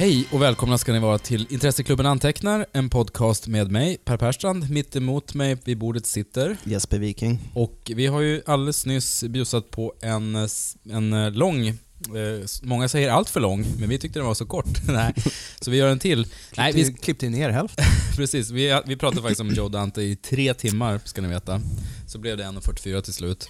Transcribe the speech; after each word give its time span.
Hej 0.00 0.26
och 0.32 0.42
välkomna 0.42 0.78
ska 0.78 0.92
ni 0.92 0.98
vara 0.98 1.18
till 1.18 1.46
Intresseklubben 1.50 2.06
Antecknar, 2.06 2.66
en 2.72 2.90
podcast 2.90 3.46
med 3.46 3.70
mig, 3.70 3.98
Per 4.04 4.16
Perstrand. 4.16 4.70
Mitt 4.70 4.96
emot 4.96 5.34
mig 5.34 5.56
vid 5.64 5.78
bordet 5.78 6.06
sitter 6.06 6.56
Jesper 6.64 6.98
Viking. 6.98 7.38
och 7.54 7.92
vi 7.94 8.06
har 8.06 8.20
ju 8.20 8.42
alldeles 8.46 8.86
nyss 8.86 9.24
bjussat 9.24 9.70
på 9.70 9.94
en, 10.00 10.48
en 10.90 11.32
lång 11.32 11.66
eh, 11.66 11.74
Många 12.62 12.88
säger 12.88 13.10
allt 13.10 13.30
för 13.30 13.40
lång, 13.40 13.66
men 13.78 13.88
vi 13.88 13.98
tyckte 13.98 14.18
den 14.18 14.26
var 14.26 14.34
så 14.34 14.46
kort. 14.46 14.68
Nej, 14.88 15.14
så 15.60 15.70
vi 15.70 15.76
gör 15.76 15.88
en 15.88 15.98
till. 15.98 16.26
Nej, 16.56 16.72
vi, 16.72 16.84
Klippte, 16.84 17.02
klippte 17.02 17.28
ner 17.28 17.50
hälften. 17.50 17.84
precis. 18.16 18.50
Vi, 18.50 18.80
vi 18.86 18.96
pratade 18.96 19.22
faktiskt 19.22 19.40
om 19.40 19.50
Joe 19.50 19.68
Dante 19.68 20.02
i 20.02 20.16
tre 20.16 20.54
timmar, 20.54 21.00
ska 21.04 21.22
ni 21.22 21.28
veta. 21.28 21.60
Så 22.06 22.18
blev 22.18 22.36
det 22.36 22.44
1.44 22.44 23.00
till 23.00 23.14
slut. 23.14 23.48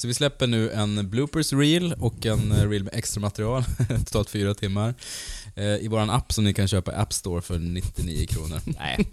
Så 0.00 0.06
vi 0.06 0.14
släpper 0.14 0.46
nu 0.46 0.70
en 0.70 1.10
bloopers 1.10 1.52
reel 1.52 1.94
och 1.98 2.26
en 2.26 2.52
eh, 2.52 2.68
reel 2.68 2.84
med 2.84 2.94
extra 2.94 3.20
material, 3.20 3.64
totalt 3.88 4.30
fyra 4.30 4.54
timmar, 4.54 4.94
i 5.80 5.88
våran 5.88 6.10
app 6.10 6.32
som 6.32 6.44
ni 6.44 6.54
kan 6.54 6.68
köpa 6.68 6.92
i 6.92 6.94
App 6.94 7.12
Store 7.12 7.42
för 7.42 7.58
99 7.58 8.26
kronor. 8.26 8.60
Nej. 8.64 9.08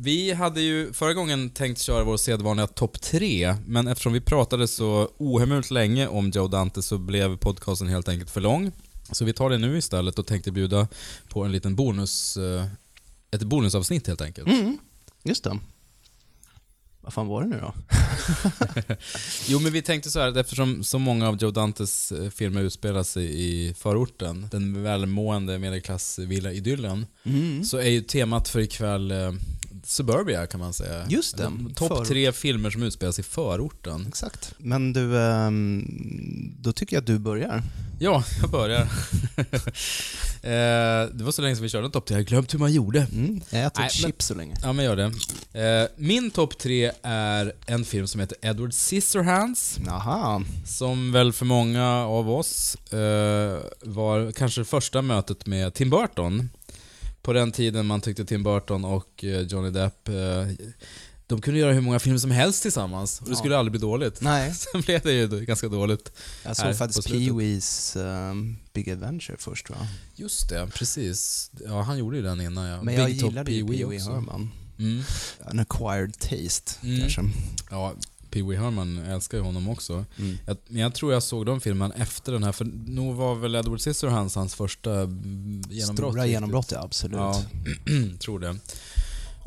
Vi 0.00 0.32
hade 0.32 0.60
ju 0.60 0.92
förra 0.92 1.14
gången 1.14 1.50
tänkt 1.50 1.80
köra 1.80 2.04
vår 2.04 2.16
sedvanliga 2.16 2.66
topp 2.66 3.00
tre, 3.00 3.56
men 3.66 3.88
eftersom 3.88 4.12
vi 4.12 4.20
pratade 4.20 4.68
så 4.68 5.10
ohemult 5.18 5.70
länge 5.70 6.06
om 6.06 6.30
Joe 6.30 6.48
Dante 6.48 6.82
så 6.82 6.98
blev 6.98 7.36
podcasten 7.36 7.88
helt 7.88 8.08
enkelt 8.08 8.30
för 8.30 8.40
lång. 8.40 8.72
Så 9.12 9.24
vi 9.24 9.32
tar 9.32 9.50
det 9.50 9.58
nu 9.58 9.78
istället 9.78 10.18
och 10.18 10.26
tänkte 10.26 10.52
bjuda 10.52 10.88
på 11.28 11.44
en 11.44 11.52
liten 11.52 11.76
bonus, 11.76 12.36
eh, 12.36 12.66
ett 13.30 13.42
bonusavsnitt 13.42 14.06
helt 14.06 14.20
enkelt. 14.20 14.48
Mm, 14.48 14.78
just 15.22 15.44
det. 15.44 15.58
Vad 17.08 17.12
fan 17.14 17.26
var 17.26 17.42
det 17.42 17.48
nu 17.48 17.60
då? 17.60 17.74
Jo, 19.48 19.58
men 19.60 19.72
vi 19.72 19.82
tänkte 19.82 20.10
så 20.10 20.20
här 20.20 20.28
att 20.28 20.36
eftersom 20.36 20.84
så 20.84 20.98
många 20.98 21.28
av 21.28 21.36
Joe 21.42 21.50
Dantes 21.50 22.12
eh, 22.12 22.30
filmer 22.30 22.62
utspelar 22.62 23.02
sig 23.02 23.42
i 23.44 23.74
förorten, 23.74 24.48
den 24.50 24.82
välmående 24.82 25.58
medelklassvilla-idyllen, 25.58 27.06
Mm. 27.24 27.64
så 27.64 27.78
är 27.78 27.88
ju 27.88 28.00
temat 28.00 28.48
för 28.48 28.60
ikväll 28.60 29.10
eh, 29.10 29.32
Suburbia 29.84 30.46
kan 30.46 30.60
man 30.60 30.72
säga. 30.72 31.06
Just 31.08 31.36
det, 31.36 31.50
Topp 31.76 32.06
tre 32.06 32.32
filmer 32.32 32.70
som 32.70 32.82
utspelar 32.82 33.12
sig 33.12 33.22
i 33.22 33.28
förorten. 33.28 34.06
Exakt. 34.08 34.54
Men 34.58 34.92
du, 34.92 35.18
ehm, 35.18 35.84
då 36.60 36.72
tycker 36.72 36.96
jag 36.96 37.00
att 37.00 37.06
du 37.06 37.18
börjar. 37.18 37.62
Ja, 38.00 38.24
jag 38.40 38.50
börjar. 38.50 38.88
eh, 40.42 41.14
det 41.14 41.24
var 41.24 41.30
så 41.30 41.42
länge 41.42 41.56
sedan 41.56 41.62
vi 41.62 41.68
körde 41.68 41.86
en 41.86 41.90
topp 41.90 42.06
tre, 42.06 42.14
jag 42.14 42.20
har 42.20 42.24
glömt 42.24 42.54
hur 42.54 42.58
man 42.58 42.72
gjorde. 42.72 43.06
Mm. 43.12 43.40
Jag 43.50 43.64
äter 43.64 43.80
Nej, 43.80 43.90
chips 43.90 44.26
så 44.26 44.34
länge. 44.34 44.54
Ja, 44.62 44.72
men 44.72 44.84
gör 44.84 44.96
det. 44.96 45.12
Eh, 45.52 45.88
min 45.96 46.30
topp 46.30 46.58
tre 46.58 46.92
är 47.02 47.52
en 47.66 47.84
film 47.84 48.06
som 48.06 48.20
heter 48.20 48.36
Edward 48.42 48.72
Scissorhands. 48.72 49.78
Jaha. 49.86 50.42
Som 50.66 51.12
väl 51.12 51.32
för 51.32 51.44
många 51.44 51.86
av 52.06 52.30
oss 52.30 52.76
eh, 52.92 53.58
var 53.80 54.32
kanske 54.32 54.64
första 54.64 55.02
mötet 55.02 55.46
med 55.46 55.74
Tim 55.74 55.90
Burton. 55.90 56.50
På 57.22 57.32
den 57.32 57.52
tiden 57.52 57.86
man 57.86 58.00
tyckte 58.00 58.24
Tim 58.24 58.42
Burton 58.42 58.84
och 58.84 59.24
Johnny 59.48 59.70
Depp, 59.70 60.08
de 61.28 61.40
kunde 61.40 61.60
göra 61.60 61.72
hur 61.72 61.80
många 61.80 61.98
filmer 61.98 62.18
som 62.18 62.30
helst 62.30 62.62
tillsammans 62.62 63.20
och 63.20 63.28
det 63.28 63.36
skulle 63.36 63.56
aldrig 63.58 63.72
bli 63.72 63.80
dåligt. 63.80 64.20
Nej, 64.20 64.54
Sen 64.72 64.80
blev 64.80 65.00
det 65.02 65.12
ju 65.12 65.26
ganska 65.44 65.68
dåligt. 65.68 66.12
jag 66.44 66.56
såg 66.56 66.76
faktiskt. 66.76 67.08
Pee-Wees 67.08 67.96
ehm, 68.30 68.56
Big 68.72 68.90
Adventure 68.90 69.36
först 69.38 69.70
va? 69.70 69.76
Just 70.16 70.48
det, 70.48 70.66
precis. 70.74 71.50
Ja, 71.66 71.82
han 71.82 71.98
gjorde 71.98 72.16
ju 72.16 72.22
den 72.22 72.40
innan 72.40 72.66
ja. 72.66 72.82
Men 72.82 72.94
jag 72.94 73.06
Big 73.06 73.20
Top 73.20 73.30
gillade 73.30 73.52
ju 73.52 73.64
Pee-wee 73.64 73.86
Pee-Wee. 73.86 74.12
Herman. 74.12 74.50
Mm. 74.78 75.02
An 75.44 75.58
acquired 75.58 76.18
taste 76.18 76.72
Mm. 76.82 77.00
kanske. 77.00 77.22
Ja, 77.70 77.94
Pee 78.30 78.42
Wee 78.42 78.58
Herman 78.58 78.98
älskar 78.98 79.38
ju 79.38 79.44
honom 79.44 79.68
också. 79.68 80.04
Mm. 80.18 80.38
Jag, 80.46 80.56
men 80.68 80.82
jag 80.82 80.94
tror 80.94 81.12
jag 81.12 81.22
såg 81.22 81.46
de 81.46 81.60
filmen 81.60 81.92
efter 81.92 82.32
den 82.32 82.42
här, 82.44 82.52
för 82.52 82.64
nog 82.86 83.14
var 83.16 83.34
väl 83.34 83.54
Edward 83.54 83.80
Scissorhands 83.80 84.34
hans 84.34 84.54
första 84.54 84.90
genombrott? 85.70 86.12
Stora 86.12 86.26
genombrott, 86.26 86.72
ja 86.72 86.82
absolut. 86.82 87.16
Ja, 87.16 87.42
tror 88.18 88.38
det. 88.40 88.56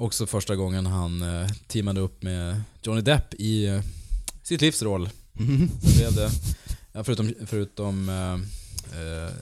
Också 0.01 0.27
första 0.27 0.55
gången 0.55 0.85
han 0.85 1.21
eh, 1.21 1.49
teamade 1.67 2.01
upp 2.01 2.23
med 2.23 2.61
Johnny 2.83 3.01
Depp 3.01 3.33
i 3.33 3.65
eh, 3.65 3.81
sitt 4.43 4.61
livs 4.61 4.81
roll. 4.81 5.09
Mm. 5.39 5.69
Blev 5.97 6.15
det, 6.15 6.29
ja, 6.91 7.03
förutom, 7.03 7.33
förutom 7.45 8.09
eh, 8.09 8.37
eh, 8.91 9.33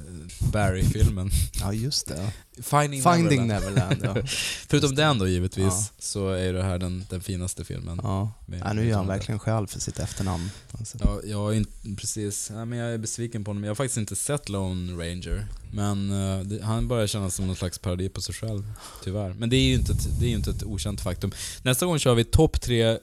Barry-filmen. 0.51 1.29
ja, 1.59 1.73
just 1.73 2.07
det. 2.07 2.31
Finding, 2.63 3.03
Finding 3.03 3.47
Neverland. 3.47 3.89
Neverland, 4.01 4.17
ja. 4.23 4.27
Förutom 4.69 4.95
den 4.95 5.19
då 5.19 5.27
givetvis, 5.27 5.65
Ja. 5.65 5.85
så 5.99 6.29
är 6.29 6.53
det 6.53 6.63
här 6.63 6.77
den, 6.79 7.05
den 7.09 7.21
finaste 7.21 7.63
filmen. 7.65 7.99
ja. 8.03 8.31
med- 8.45 8.61
ja 8.65 8.73
nu 8.73 8.87
gör 8.87 8.97
han 8.97 9.07
verkligen 9.07 9.39
skäl 9.39 9.67
för 9.67 9.79
sitt 9.79 9.99
efternamn. 9.99 10.51
Alltså. 10.71 10.97
Ja, 11.01 11.19
jag 11.25 11.37
har 11.37 11.53
inte, 11.53 11.71
precis. 11.97 12.51
Ja, 12.53 12.65
men 12.65 12.79
jag 12.79 12.93
är 12.93 12.97
besviken 12.97 13.43
på 13.43 13.49
honom. 13.51 13.63
Jag 13.63 13.69
har 13.71 13.75
faktiskt 13.75 13.97
inte 13.97 14.15
sett 14.15 14.49
Lone 14.49 14.91
Ranger. 14.93 15.47
Men 15.71 16.11
eh, 16.11 16.39
det, 16.45 16.63
han 16.63 16.87
börjar 16.87 17.07
kännas 17.07 17.35
som 17.35 17.47
någon 17.47 17.55
slags 17.55 17.79
parodi 17.79 18.09
på 18.09 18.21
sig 18.21 18.35
själv, 18.35 18.63
tyvärr. 19.03 19.33
Men 19.33 19.49
det 19.49 19.55
är 19.55 19.63
ju 19.67 19.73
inte 19.73 19.91
ett, 19.91 20.19
det 20.19 20.25
är 20.25 20.29
inte 20.29 20.49
ett 20.49 20.63
okänt 20.63 21.01
faktum. 21.01 21.31
Nästa 21.61 21.85
gång 21.85 21.99
kör 21.99 22.15
vi 22.15 22.23
topp 22.23 22.61
tre 22.61 22.83
eh, 22.89 22.97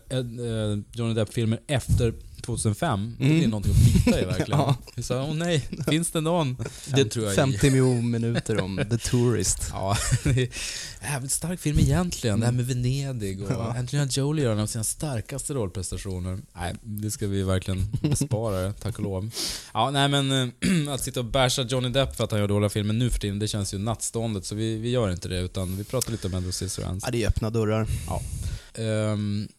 Johnny 0.92 1.14
Depp-filmer 1.14 1.60
efter 1.66 2.14
2005. 2.46 3.14
Det 3.18 3.24
blir 3.24 3.36
Mm. 3.38 3.50
någonting 3.50 3.72
att 3.72 4.04
bita 4.04 4.20
i 4.20 4.24
verkligen. 4.24 4.50
Ja. 4.60 4.76
Vi 4.94 5.02
sa, 5.02 5.22
åh 5.22 5.34
nej, 5.34 5.68
finns 5.90 6.10
det 6.10 6.20
någon? 6.20 6.56
Det 6.94 7.04
tror 7.04 7.26
jag 7.26 7.34
50 7.34 7.70
miljoner 7.70 8.02
minuter 8.02 8.60
om 8.60 8.76
The 8.90 8.98
Tourist. 8.98 9.58
Ja, 9.72 9.96
det 10.24 10.30
är 10.42 10.48
jävligt 11.12 11.32
stark 11.32 11.60
film 11.60 11.78
egentligen. 11.78 12.40
Det 12.40 12.46
här 12.46 12.52
med 12.52 12.66
Venedig 12.66 13.42
och 13.42 13.50
Ja. 13.50 13.74
Angelina 13.78 14.06
Jolie 14.10 14.44
gör 14.44 14.52
en 14.52 14.58
av 14.58 14.66
sina 14.66 14.84
starkaste 14.84 15.54
rollprestationer. 15.54 16.38
Nej, 16.56 16.74
det 16.82 17.10
ska 17.10 17.26
vi 17.26 17.42
verkligen 17.42 17.86
bespara, 18.02 18.72
tack 18.72 18.96
och 18.98 19.04
lov. 19.04 19.30
Ja, 19.74 19.90
nej 19.90 20.08
men 20.08 20.30
eh, 20.32 20.48
att 20.94 21.00
sitta 21.02 21.20
och 21.20 21.26
basha 21.26 21.62
Johnny 21.62 21.88
Depp 21.88 22.16
för 22.16 22.24
att 22.24 22.30
han 22.30 22.40
gör 22.40 22.48
dåliga 22.48 22.68
filmer 22.70 22.94
nu 22.94 23.10
för 23.10 23.18
tiden, 23.20 23.38
det 23.38 23.48
känns 23.48 23.74
ju 23.74 23.78
nattståndet. 23.78 24.44
Så 24.46 24.54
vi, 24.54 24.76
vi 24.78 24.90
gör 24.90 25.10
inte 25.10 25.28
det, 25.28 25.40
utan 25.40 25.76
vi 25.76 25.84
pratar 25.84 26.12
lite 26.12 26.26
om 26.26 26.34
Edward 26.34 26.54
Scissorhands. 26.54 27.04
Ja, 27.04 27.10
det 27.12 27.22
är 27.24 27.28
öppna 27.28 27.50
dörrar. 27.50 27.80
Ehm, 27.80 27.86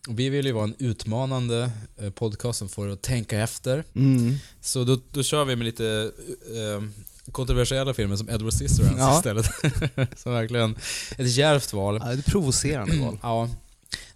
och 0.08 0.20
vi 0.20 0.30
vill 0.30 0.46
ju 0.46 0.52
vara 0.52 0.64
en 0.64 0.76
utmanande 0.80 1.72
eh, 2.02 2.10
podcast 2.10 2.60
som 2.60 2.70
får 2.70 2.88
att 2.90 3.02
tänka 3.02 3.40
efter. 3.40 3.84
Mm. 3.96 4.36
Så 4.62 4.84
då, 4.84 5.00
då 5.12 5.24
kör 5.24 5.46
vi 5.46 5.56
med 5.56 5.66
lite 5.66 6.12
eh, 6.56 6.84
kontroversiella 7.32 7.94
filmer 7.94 8.16
som 8.16 8.30
Edward 8.30 8.54
Scissorhands 8.54 9.00
Ja. 9.00 9.18
istället. 9.18 9.46
som 10.20 10.32
verkligen 10.34 10.76
ett 11.18 11.28
djärvt 11.36 11.74
val. 11.74 12.00
Ja, 12.04 12.14
ett 12.14 12.26
provocerande 12.26 12.98
val. 12.98 13.18
Ja. 13.24 13.50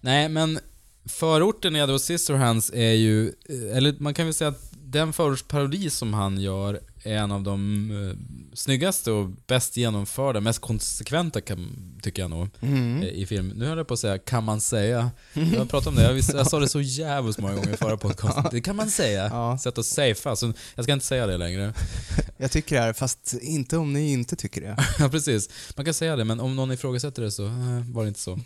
Nej, 0.01 0.29
men 0.29 0.59
förorten 1.05 1.75
i 1.75 1.79
Edward 1.79 2.01
Scissorhands 2.01 2.71
är 2.73 2.91
ju, 2.93 3.27
eh, 3.27 3.77
eller 3.77 3.95
man 3.99 4.13
kan 4.13 4.25
väl 4.25 4.33
säga 4.33 4.47
att 4.47 4.71
den 4.83 5.13
förortsparodi 5.13 5.89
som 5.89 6.13
han 6.13 6.41
gör 6.41 6.79
är 7.03 7.15
en 7.17 7.31
av 7.31 7.43
de 7.43 7.91
eh, 7.91 8.17
snyggaste 8.55 9.11
och 9.11 9.29
bäst 9.47 9.77
genomförda, 9.77 10.39
mest 10.39 10.59
konsekventa 10.59 11.41
kan, 11.41 11.75
tycker 12.01 12.21
jag 12.21 12.29
nog, 12.31 12.47
Mm. 12.61 13.01
eh, 13.01 13.07
i 13.07 13.25
film. 13.25 13.47
Nu 13.55 13.65
höll 13.65 13.77
jag 13.77 13.87
på 13.87 13.93
att 13.93 13.99
säga, 13.99 14.17
kan 14.17 14.43
man 14.43 14.61
säga? 14.61 15.11
Jag 15.33 15.43
har 15.45 15.65
pratat 15.65 15.87
om 15.87 15.95
det, 15.95 16.03
jag, 16.03 16.17
jag 16.37 16.47
sa 16.47 16.59
det 16.59 16.67
så 16.69 16.81
jävligt 16.81 17.37
många 17.37 17.55
gånger 17.55 17.73
i 17.73 17.77
förra 17.77 17.97
podcasten. 17.97 18.45
Det 18.51 18.61
kan 18.61 18.75
man 18.75 18.89
säga. 18.89 19.27
Ja, 19.31 19.57
Sätt 19.57 19.77
att 19.77 19.85
safea, 19.85 20.35
så 20.35 20.53
jag 20.75 20.85
ska 20.85 20.93
inte 20.93 21.05
säga 21.05 21.27
det 21.27 21.37
längre. 21.37 21.73
jag 22.37 22.51
tycker 22.51 22.75
det, 22.75 22.81
här, 22.81 22.93
fast 22.93 23.33
inte 23.41 23.77
om 23.77 23.93
ni 23.93 24.11
inte 24.11 24.35
tycker 24.35 24.61
det. 24.61 24.75
Ja, 24.99 25.09
precis. 25.09 25.49
Man 25.75 25.85
kan 25.85 25.93
säga 25.93 26.15
det, 26.15 26.23
men 26.23 26.39
om 26.39 26.55
någon 26.55 26.71
ifrågasätter 26.71 27.21
det 27.21 27.31
så 27.31 27.45
eh, 27.45 27.51
var 27.91 28.01
det 28.03 28.07
inte 28.07 28.19
så. 28.19 28.39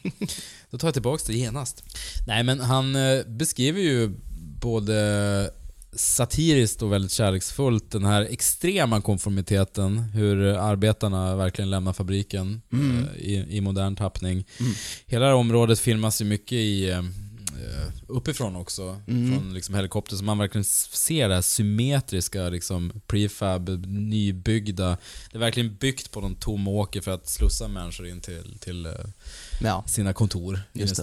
Då 0.69 0.77
tar 0.77 0.87
jag 0.87 0.93
tillbaka 0.95 1.23
det 1.27 1.33
genast. 1.33 1.83
Nej, 2.27 2.43
men 2.43 2.59
han 2.59 2.95
eh, 2.95 3.23
beskriver 3.27 3.79
ju 3.81 4.11
både 4.61 5.51
satiriskt 5.95 6.81
och 6.81 6.91
väldigt 6.93 7.11
kärleksfullt 7.11 7.91
den 7.91 8.05
här 8.05 8.21
extrema 8.21 9.01
konformiteten, 9.01 9.99
hur 9.99 10.45
arbetarna 10.45 11.35
verkligen 11.35 11.69
lämnar 11.69 11.93
fabriken 11.93 12.61
Mm. 12.73 12.97
eh, 13.03 13.15
i, 13.15 13.45
i 13.57 13.61
modern 13.61 13.95
tappning. 13.95 14.45
Mm. 14.59 14.73
Hela 15.05 15.25
det 15.25 15.31
här 15.31 15.37
området 15.37 15.79
filmas 15.79 16.21
ju 16.21 16.25
mycket 16.25 16.51
i 16.51 16.89
eh, 16.89 17.03
uppifrån 18.07 18.55
också, 18.55 19.01
Mm. 19.07 19.33
från 19.33 19.53
liksom 19.53 19.75
helikopter, 19.75 20.15
så 20.15 20.23
man 20.23 20.37
verkligen 20.37 20.65
ser 20.65 21.29
det 21.29 21.35
här 21.35 21.41
symmetriska, 21.41 22.49
liksom 22.49 22.91
prefab, 23.07 23.69
nybyggda. 23.87 24.97
Det 25.31 25.37
är 25.37 25.39
verkligen 25.39 25.75
byggt 25.75 26.11
på 26.11 26.21
någon 26.21 26.35
tom 26.35 26.67
åker 26.67 27.01
för 27.01 27.11
att 27.11 27.29
slussa 27.29 27.67
människor 27.67 28.07
in 28.07 28.21
till, 28.21 28.57
till 28.59 28.85
eh, 28.85 28.91
Ja. 29.61 29.83
sina 29.87 30.13
kontor 30.13 30.53
inne 30.73 30.83
i 30.83 30.87
Just 30.87 30.95
det. 30.95 31.01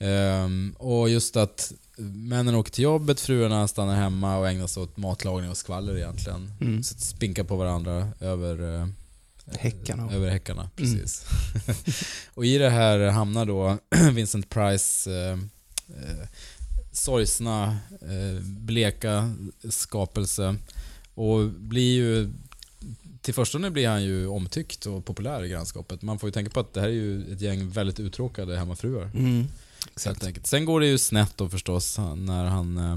Ehm, 0.00 0.74
och 0.78 1.10
just 1.10 1.36
att 1.36 1.72
männen 1.98 2.54
åker 2.54 2.72
till 2.72 2.84
jobbet, 2.84 3.20
fruarna 3.20 3.68
stannar 3.68 3.94
hemma 3.96 4.38
och 4.38 4.48
ägnar 4.48 4.66
sig 4.66 4.82
åt 4.82 4.96
matlagning 4.96 5.50
och 5.50 5.56
skvaller 5.56 5.96
egentligen. 5.96 6.52
Mm. 6.60 6.82
Så 6.82 6.98
spinkar 6.98 7.44
på 7.44 7.56
varandra 7.56 8.08
över 8.20 8.80
eh, 8.80 8.86
Häckarna. 9.58 10.12
Över 10.12 10.30
häckarna, 10.30 10.60
Mm. 10.60 10.70
precis. 10.76 11.24
och 12.34 12.46
i 12.46 12.58
det 12.58 12.70
här 12.70 12.98
hamnar 13.08 13.46
då 13.46 13.78
Vincent 14.12 14.48
Price 14.50 15.10
eh, 15.12 15.32
eh, 16.02 16.26
sorgsna, 16.92 17.76
eh, 17.90 18.42
bleka 18.42 19.34
skapelse 19.68 20.56
och 21.14 21.48
blir 21.50 21.94
ju 21.94 22.32
till 23.22 23.34
första 23.34 23.58
nu 23.58 23.70
blir 23.70 23.88
han 23.88 24.04
ju 24.04 24.26
omtyckt 24.26 24.86
och 24.86 25.04
populär 25.04 25.44
i 25.44 25.48
grannskapet. 25.48 26.02
Man 26.02 26.18
får 26.18 26.28
ju 26.28 26.32
tänka 26.32 26.50
på 26.50 26.60
att 26.60 26.74
det 26.74 26.80
här 26.80 26.88
är 26.88 26.92
ju 26.92 27.32
ett 27.32 27.40
gäng 27.40 27.70
väldigt 27.70 28.00
uttråkade 28.00 28.56
hemmafruar. 28.56 29.10
Mm. 29.14 29.46
Helt 30.06 30.24
enkelt. 30.24 30.46
Sen 30.46 30.64
går 30.64 30.80
det 30.80 30.86
ju 30.86 30.98
snett 30.98 31.32
då 31.36 31.48
förstås 31.48 31.98
när 32.16 32.44
han... 32.44 32.76
eh, 32.78 32.92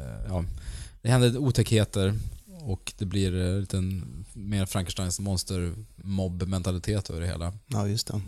eh, 0.00 0.24
ja, 0.28 0.44
det 1.02 1.08
händer 1.10 1.36
otäckheter 1.38 2.14
och 2.60 2.92
det 2.98 3.04
blir 3.04 3.34
en 3.36 3.60
liten 3.60 4.04
mer 4.32 4.66
Frankensteins 4.66 5.20
monster-mobb-mentalitet 5.20 7.10
över 7.10 7.20
det 7.20 7.26
hela. 7.26 7.52
Ja, 7.66 7.88
just 7.88 8.06
det. 8.06 8.20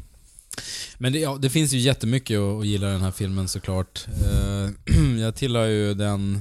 Men 0.98 1.12
det, 1.12 1.18
ja, 1.18 1.36
det 1.40 1.50
finns 1.50 1.72
ju 1.72 1.78
jättemycket 1.78 2.38
att, 2.38 2.60
att 2.60 2.66
gilla 2.66 2.88
i 2.88 2.92
den 2.92 3.00
här 3.00 3.10
filmen 3.10 3.48
såklart. 3.48 4.06
Eh, 4.08 4.70
jag 5.20 5.34
tillhör 5.36 5.66
ju 5.66 5.94
den, 5.94 6.40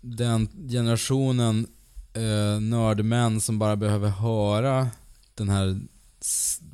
den 0.00 0.48
generationen 0.70 1.66
eh, 2.12 2.60
nördmän 2.60 3.40
som 3.40 3.58
bara 3.58 3.76
behöver 3.76 4.08
höra 4.08 4.88
den 5.34 5.48
här 5.48 5.80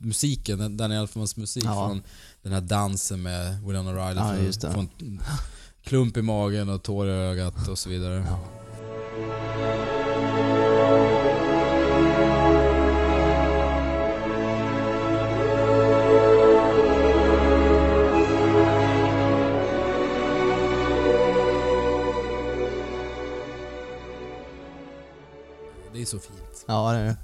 musiken, 0.00 0.76
Danny 0.76 0.94
Elfmans 0.94 1.36
musik 1.36 1.64
Ja. 1.64 1.88
från 1.88 2.02
den 2.44 2.52
här 2.52 2.60
dansen 2.60 3.22
med 3.22 3.62
Winona 3.66 3.92
Ryder 3.92 4.22
Ja, 4.22 4.52
för 4.60 4.68
att 4.68 4.74
få 4.74 4.80
en 4.80 5.20
klump 5.84 6.16
i 6.16 6.22
magen 6.22 6.68
och 6.68 6.82
tår 6.82 7.08
i 7.08 7.10
ögat 7.10 7.68
och 7.68 7.78
så 7.78 7.88
vidare. 7.88 8.24
Ja. 8.28 8.38
Det 25.92 26.00
är 26.00 26.04
så 26.04 26.18
fint. 26.18 26.64
Ja, 26.66 26.92
det 26.92 26.98
är 26.98 27.04
det. 27.04 27.16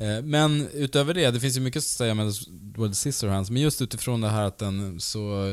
Eh, 0.00 0.22
Men 0.22 0.68
utöver 0.72 1.14
det, 1.14 1.30
det 1.30 1.40
finns 1.40 1.56
ju 1.56 1.60
mycket 1.60 1.80
att 1.80 1.84
säga 1.84 2.14
med 2.14 2.26
Edward 2.74 2.94
Scissorhands, 2.94 3.50
men 3.50 3.62
just 3.62 3.82
utifrån 3.82 4.20
det 4.20 4.28
här 4.28 4.44
att 4.44 4.58
den 4.58 5.00
så 5.00 5.44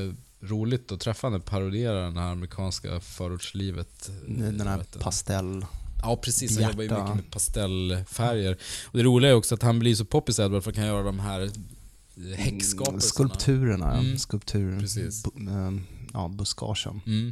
roligt 0.42 0.92
och 0.92 1.00
träffande 1.00 1.40
parodierar 1.40 2.12
det 2.12 2.20
här 2.20 2.32
amerikanska 2.32 3.00
förortslivet. 3.00 4.12
Den 4.28 4.68
här 4.68 4.84
pastell... 5.00 5.66
Ja 6.02 6.18
precis, 6.18 6.60
han 6.60 6.70
jobbar 6.70 6.84
ju 6.84 6.90
mycket 6.90 7.16
med 7.16 7.32
pastellfärger. 7.32 8.58
Och 8.86 8.98
det 8.98 9.04
roliga 9.04 9.32
är 9.32 9.36
också 9.36 9.56
att 9.56 9.62
han 9.64 9.80
blir 9.80 9.96
så 9.96 10.06
poppis 10.06 10.40
Edward 10.40 10.64
för 10.64 10.72
att 10.72 10.76
han 10.78 10.84
kan 10.86 10.94
göra 10.94 11.04
de 11.04 11.20
här 11.20 11.42
eh, 11.42 12.38
häxskapelserna. 12.38 13.02
Skulpturerna, 13.02 13.86
ja. 13.94 14.00
Mm. 14.00 14.18
Skulpturer. 14.18 14.80
Precis. 14.80 15.26
Bu- 15.26 15.68
ehm, 15.68 15.84
ja, 16.14 16.28
buskagen. 16.28 17.02
Mm. 17.06 17.32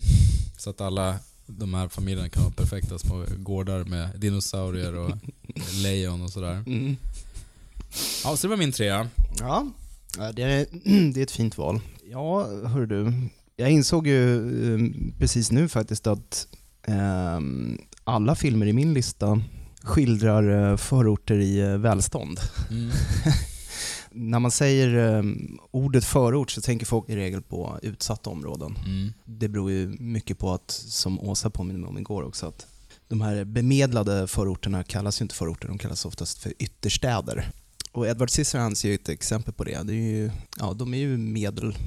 Så 0.58 0.70
att 0.70 0.82
alla 0.82 1.20
de 1.47 1.74
här 1.74 1.88
familjerna 1.88 2.30
kan 2.30 2.44
ha 2.44 2.51
perfekta 2.51 3.00
små 3.00 3.25
gårdar 3.38 3.83
med 3.83 4.09
dinosaurier 4.19 4.95
och 4.95 5.12
lejon 5.83 6.21
och 6.21 6.30
sådär. 6.30 6.63
Mm. 6.68 6.97
Ja, 8.24 8.38
så 8.38 8.47
det 8.47 8.50
var 8.50 8.57
min 8.57 8.71
trea. 8.71 9.07
Ja, 9.39 9.68
det 10.33 10.44
är, 10.44 10.65
det 11.13 11.19
är 11.19 11.24
ett 11.24 11.31
fint 11.31 11.57
val. 11.57 11.80
Ja, 12.12 12.47
hör 12.47 12.86
du. 12.86 13.13
Jag 13.56 13.71
insåg 13.71 14.07
ju 14.07 14.36
eh, 14.74 14.80
precis 15.19 15.51
nu 15.51 15.68
faktiskt 15.68 16.07
att 16.07 16.47
ehm, 16.88 17.77
alla 18.03 18.36
filmer 18.36 18.65
i 18.65 18.74
min 18.74 18.94
lista 18.94 19.42
skildrar 19.81 20.71
eh, 20.71 20.77
förorter 20.77 21.36
i 21.36 21.59
eh, 21.59 21.77
välstånd. 21.77 22.39
Mm. 22.71 22.92
När 24.16 24.40
man 24.40 24.52
säger 24.52 25.16
eh, 25.18 25.24
ordet 25.72 26.06
förort 26.06 26.52
så 26.52 26.62
tänker 26.62 26.86
folk 26.86 27.10
i 27.10 27.16
regel 27.16 27.42
på 27.42 27.80
utsatta 27.82 28.30
områden. 28.30 28.78
Mm. 28.86 29.14
Det 29.26 29.48
beror 29.48 29.72
ju 29.72 29.88
mycket 30.00 30.38
på 30.40 30.54
att, 30.54 30.72
som 30.72 31.20
Åsa 31.20 31.50
påminner 31.50 31.88
om 31.88 31.98
igår 31.98 32.24
också, 32.24 32.46
att 32.48 32.68
de 33.08 33.22
här 33.22 33.44
bemedlade 33.44 34.28
förorterna 34.28 34.84
kallas 34.84 35.22
ju 35.22 35.24
inte 35.24 35.36
förorter, 35.36 35.68
de 35.68 35.78
kallas 35.78 36.06
oftast 36.06 36.38
för 36.38 36.54
ytterstäder. 36.60 37.50
Och 37.92 38.08
Edward 38.08 38.30
Scissorhands 38.30 38.86
är 38.86 38.90
ju 38.90 38.96
ett 38.96 39.10
exempel 39.10 39.54
på 39.54 39.64
det. 39.64 39.84
det 39.84 39.94
är 39.94 39.96
ju, 39.96 40.32
ja, 40.60 40.74
de 40.74 40.94
är 40.94 40.98
ju 40.98 41.18
medel, 41.18 41.78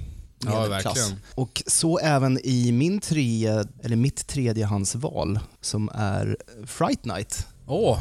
Ja, 0.44 0.50
medelklass. 0.62 0.96
verkligen. 0.96 1.20
och 1.34 1.62
så 1.66 1.98
även 1.98 2.38
i 2.44 2.72
min 2.72 3.00
tre, 3.00 3.46
eller 3.82 3.96
mitt 3.96 4.26
tredjehandsval 4.26 5.38
som 5.60 5.90
är 5.94 6.36
Fright 6.66 7.04
Night. 7.04 7.46
Åh! 7.66 7.98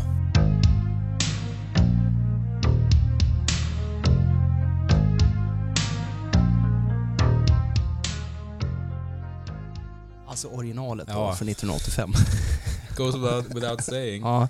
Alltså 10.37 10.47
originalet 10.47 11.07
Ja. 11.11 11.35
från 11.35 11.49
1985. 11.49 12.13
Goes 12.97 13.15
without, 13.15 13.55
without 13.55 13.83
saying. 13.83 14.21
Ja, 14.21 14.47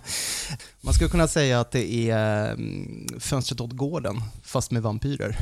man 0.81 0.93
skulle 0.93 1.09
kunna 1.09 1.27
säga 1.27 1.59
att 1.59 1.71
det 1.71 2.09
är 2.09 2.51
mm, 2.53 3.07
Fönstret 3.19 3.61
åt 3.61 3.71
gården, 3.71 4.21
fast 4.43 4.71
med 4.71 4.81
vampyrer. 4.81 5.37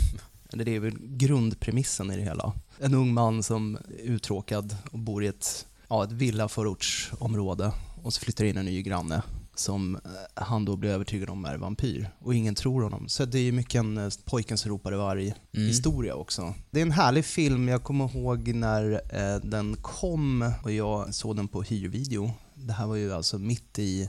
Eller 0.52 0.64
det 0.64 0.76
är 0.76 0.80
väl 0.80 0.94
grundpremissen 1.00 2.10
i 2.10 2.16
det 2.16 2.22
hela. 2.22 2.52
En 2.80 2.94
ung 2.94 3.14
man 3.14 3.42
som 3.42 3.76
är 3.76 4.02
uttråkad 4.02 4.76
och 4.90 4.98
bor 4.98 5.24
i 5.24 5.26
ett, 5.26 5.66
ja, 5.88 6.04
ett 6.04 6.12
villaförortsområde 6.12 7.72
och 8.02 8.12
så 8.14 8.20
flyttar 8.20 8.44
in 8.44 8.56
en 8.56 8.64
ny 8.64 8.82
granne 8.82 9.22
som 9.58 9.96
eh, 9.96 10.00
han 10.34 10.64
då 10.64 10.76
blir 10.76 10.90
övertygad 10.90 11.30
om 11.30 11.44
är 11.44 11.56
vampyr 11.56 12.10
och 12.18 12.34
ingen 12.34 12.54
tror 12.54 12.82
honom. 12.82 13.08
Så 13.08 13.24
det 13.24 13.38
är 13.38 13.42
ju 13.42 13.52
mycket 13.52 13.74
en 13.74 13.98
eh, 13.98 14.08
pojken 14.24 14.58
som 14.58 14.70
ropade 14.70 14.96
varg 14.96 15.34
Mm. 15.52 15.68
historia 15.68 16.14
också. 16.14 16.54
Det 16.70 16.80
är 16.80 16.82
en 16.82 16.92
härlig 16.92 17.24
film. 17.24 17.68
Jag 17.68 17.82
kommer 17.82 18.16
ihåg 18.16 18.54
när 18.54 18.92
eh, 18.92 19.40
den 19.42 19.76
kom 19.76 20.52
och 20.64 20.72
jag 20.72 21.14
såg 21.14 21.36
den 21.36 21.48
på 21.48 21.62
hyrvideo. 21.62 22.30
Det 22.54 22.72
här 22.72 22.86
var 22.86 22.96
ju 22.96 23.12
alltså 23.12 23.38
mitt 23.38 23.78
i 23.78 24.08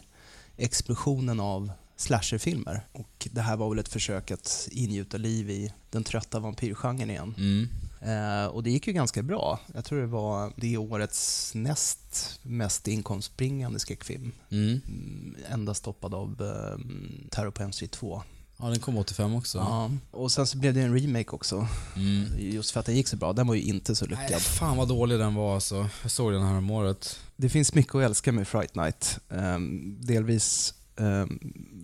explosionen 0.57 1.39
av 1.39 1.71
slasherfilmer. 1.95 2.87
Och 2.91 3.27
det 3.31 3.41
här 3.41 3.57
var 3.57 3.69
väl 3.69 3.79
ett 3.79 3.89
försök 3.89 4.31
att 4.31 4.67
ingjuta 4.71 5.17
liv 5.17 5.49
i 5.49 5.73
den 5.89 6.03
trötta 6.03 6.39
vampyrgenren 6.39 7.09
igen. 7.09 7.35
Mm. 7.37 7.67
Eh, 8.01 8.45
och 8.45 8.63
det 8.63 8.71
gick 8.71 8.87
ju 8.87 8.93
ganska 8.93 9.23
bra. 9.23 9.59
Jag 9.73 9.85
tror 9.85 9.99
det 9.99 10.07
var 10.07 10.53
det 10.55 10.77
årets 10.77 11.51
näst 11.55 12.39
mest 12.43 12.87
inkomstbringande 12.87 13.79
skräckfilm. 13.79 14.31
Mm. 14.51 14.81
Mm, 14.87 15.35
Endast 15.49 15.79
stoppad 15.79 16.13
av 16.13 16.41
eh, 16.41 16.79
Terror 17.29 17.51
på 17.51 17.71
Street 17.71 17.91
2. 17.91 18.23
Ja, 18.61 18.65
den 18.65 18.79
kom 18.79 18.97
85 18.97 19.35
också. 19.35 19.57
Ja. 19.57 19.91
Och 20.11 20.31
sen 20.31 20.47
så 20.47 20.57
blev 20.57 20.73
det 20.73 20.81
en 20.81 20.99
remake 20.99 21.29
också. 21.29 21.67
Mm. 21.95 22.25
Just 22.37 22.71
för 22.71 22.79
att 22.79 22.85
den 22.85 22.95
gick 22.95 23.07
så 23.07 23.17
bra. 23.17 23.33
Den 23.33 23.47
var 23.47 23.55
ju 23.55 23.61
inte 23.61 23.95
så 23.95 24.05
lyckad. 24.05 24.25
Nej, 24.29 24.39
fan 24.39 24.77
vad 24.77 24.87
dålig 24.87 25.19
den 25.19 25.35
var 25.35 25.53
alltså. 25.55 25.89
Jag 26.01 26.11
såg 26.11 26.33
den 26.33 26.43
här 26.43 26.57
om 26.57 26.71
året. 26.71 27.19
Det 27.35 27.49
finns 27.49 27.73
mycket 27.73 27.95
att 27.95 28.01
älska 28.01 28.31
med 28.31 28.47
Fright 28.47 28.75
Night. 28.75 29.19
Ehm, 29.29 29.97
delvis, 30.01 30.73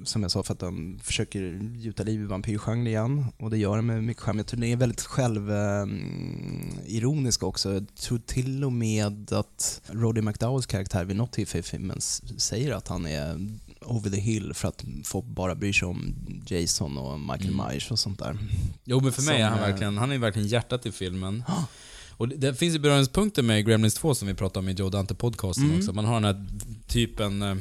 som 0.04 0.22
jag 0.22 0.32
sa, 0.32 0.44
för 0.44 0.54
att 0.54 0.60
de 0.60 1.00
försöker 1.04 1.72
gjuta 1.76 2.04
liv 2.04 2.22
i 2.22 2.26
vampyrgenren 2.26 2.88
igen. 2.88 3.26
Och 3.38 3.50
det 3.50 3.58
gör 3.58 3.76
de 3.76 3.86
med 3.86 4.04
mycket 4.04 4.24
charm. 4.24 4.38
Jag 4.38 4.48
tror 4.48 4.60
den 4.60 4.70
är 4.70 4.76
väldigt 4.76 5.02
självironisk 5.02 7.44
också. 7.44 7.74
Jag 7.74 7.96
tror 7.96 8.18
till 8.18 8.64
och 8.64 8.74
med 8.74 9.34
att 9.34 9.82
Roddy 9.88 10.22
McDowells 10.22 10.66
karaktär 10.66 11.06
vid 11.06 11.16
något 11.16 11.32
tillfälle 11.32 11.60
i 11.60 11.64
filmen 11.64 12.02
säger 12.02 12.74
att 12.74 12.88
han 12.88 13.06
är 13.06 13.50
over 13.82 14.10
the 14.10 14.20
hill 14.20 14.54
för 14.54 14.68
att 14.68 14.86
folk 15.04 15.26
bara 15.26 15.56
bryr 15.56 15.74
sig 15.74 15.88
om 15.88 16.16
Jason 16.48 16.98
och 16.98 17.20
Michael 17.20 17.54
Mm. 17.54 17.68
Myers 17.68 17.92
och 17.92 18.00
sånt 18.00 18.20
där. 18.20 18.38
Jo 18.84 19.00
men 19.00 19.12
för 19.12 19.22
mig 19.22 19.36
Som, 19.36 19.44
är 19.44 19.50
han 19.50 19.60
eh, 19.60 19.66
verkligen, 19.70 19.98
han 19.98 20.12
är 20.12 20.18
verkligen 20.18 20.48
hjärtat 20.48 20.86
i 20.86 20.92
filmen. 20.92 21.44
Och 22.18 22.30
det, 22.30 22.54
finns 22.56 22.76
ju 22.76 22.80
beröringspunkter 22.80 23.42
med 23.44 23.66
Gremlins 23.66 23.94
2 23.94 24.16
som 24.16 24.28
vi 24.28 24.34
pratade 24.34 24.60
om 24.60 24.70
i 24.70 24.72
Joe 24.72 24.90
Dante-podcasten 24.90 25.64
Mm. 25.64 25.78
också. 25.78 25.94
Man 25.94 26.06
har 26.06 26.14
den 26.22 26.24
här 26.24 26.46
typen 26.88 27.42
eh, 27.42 27.56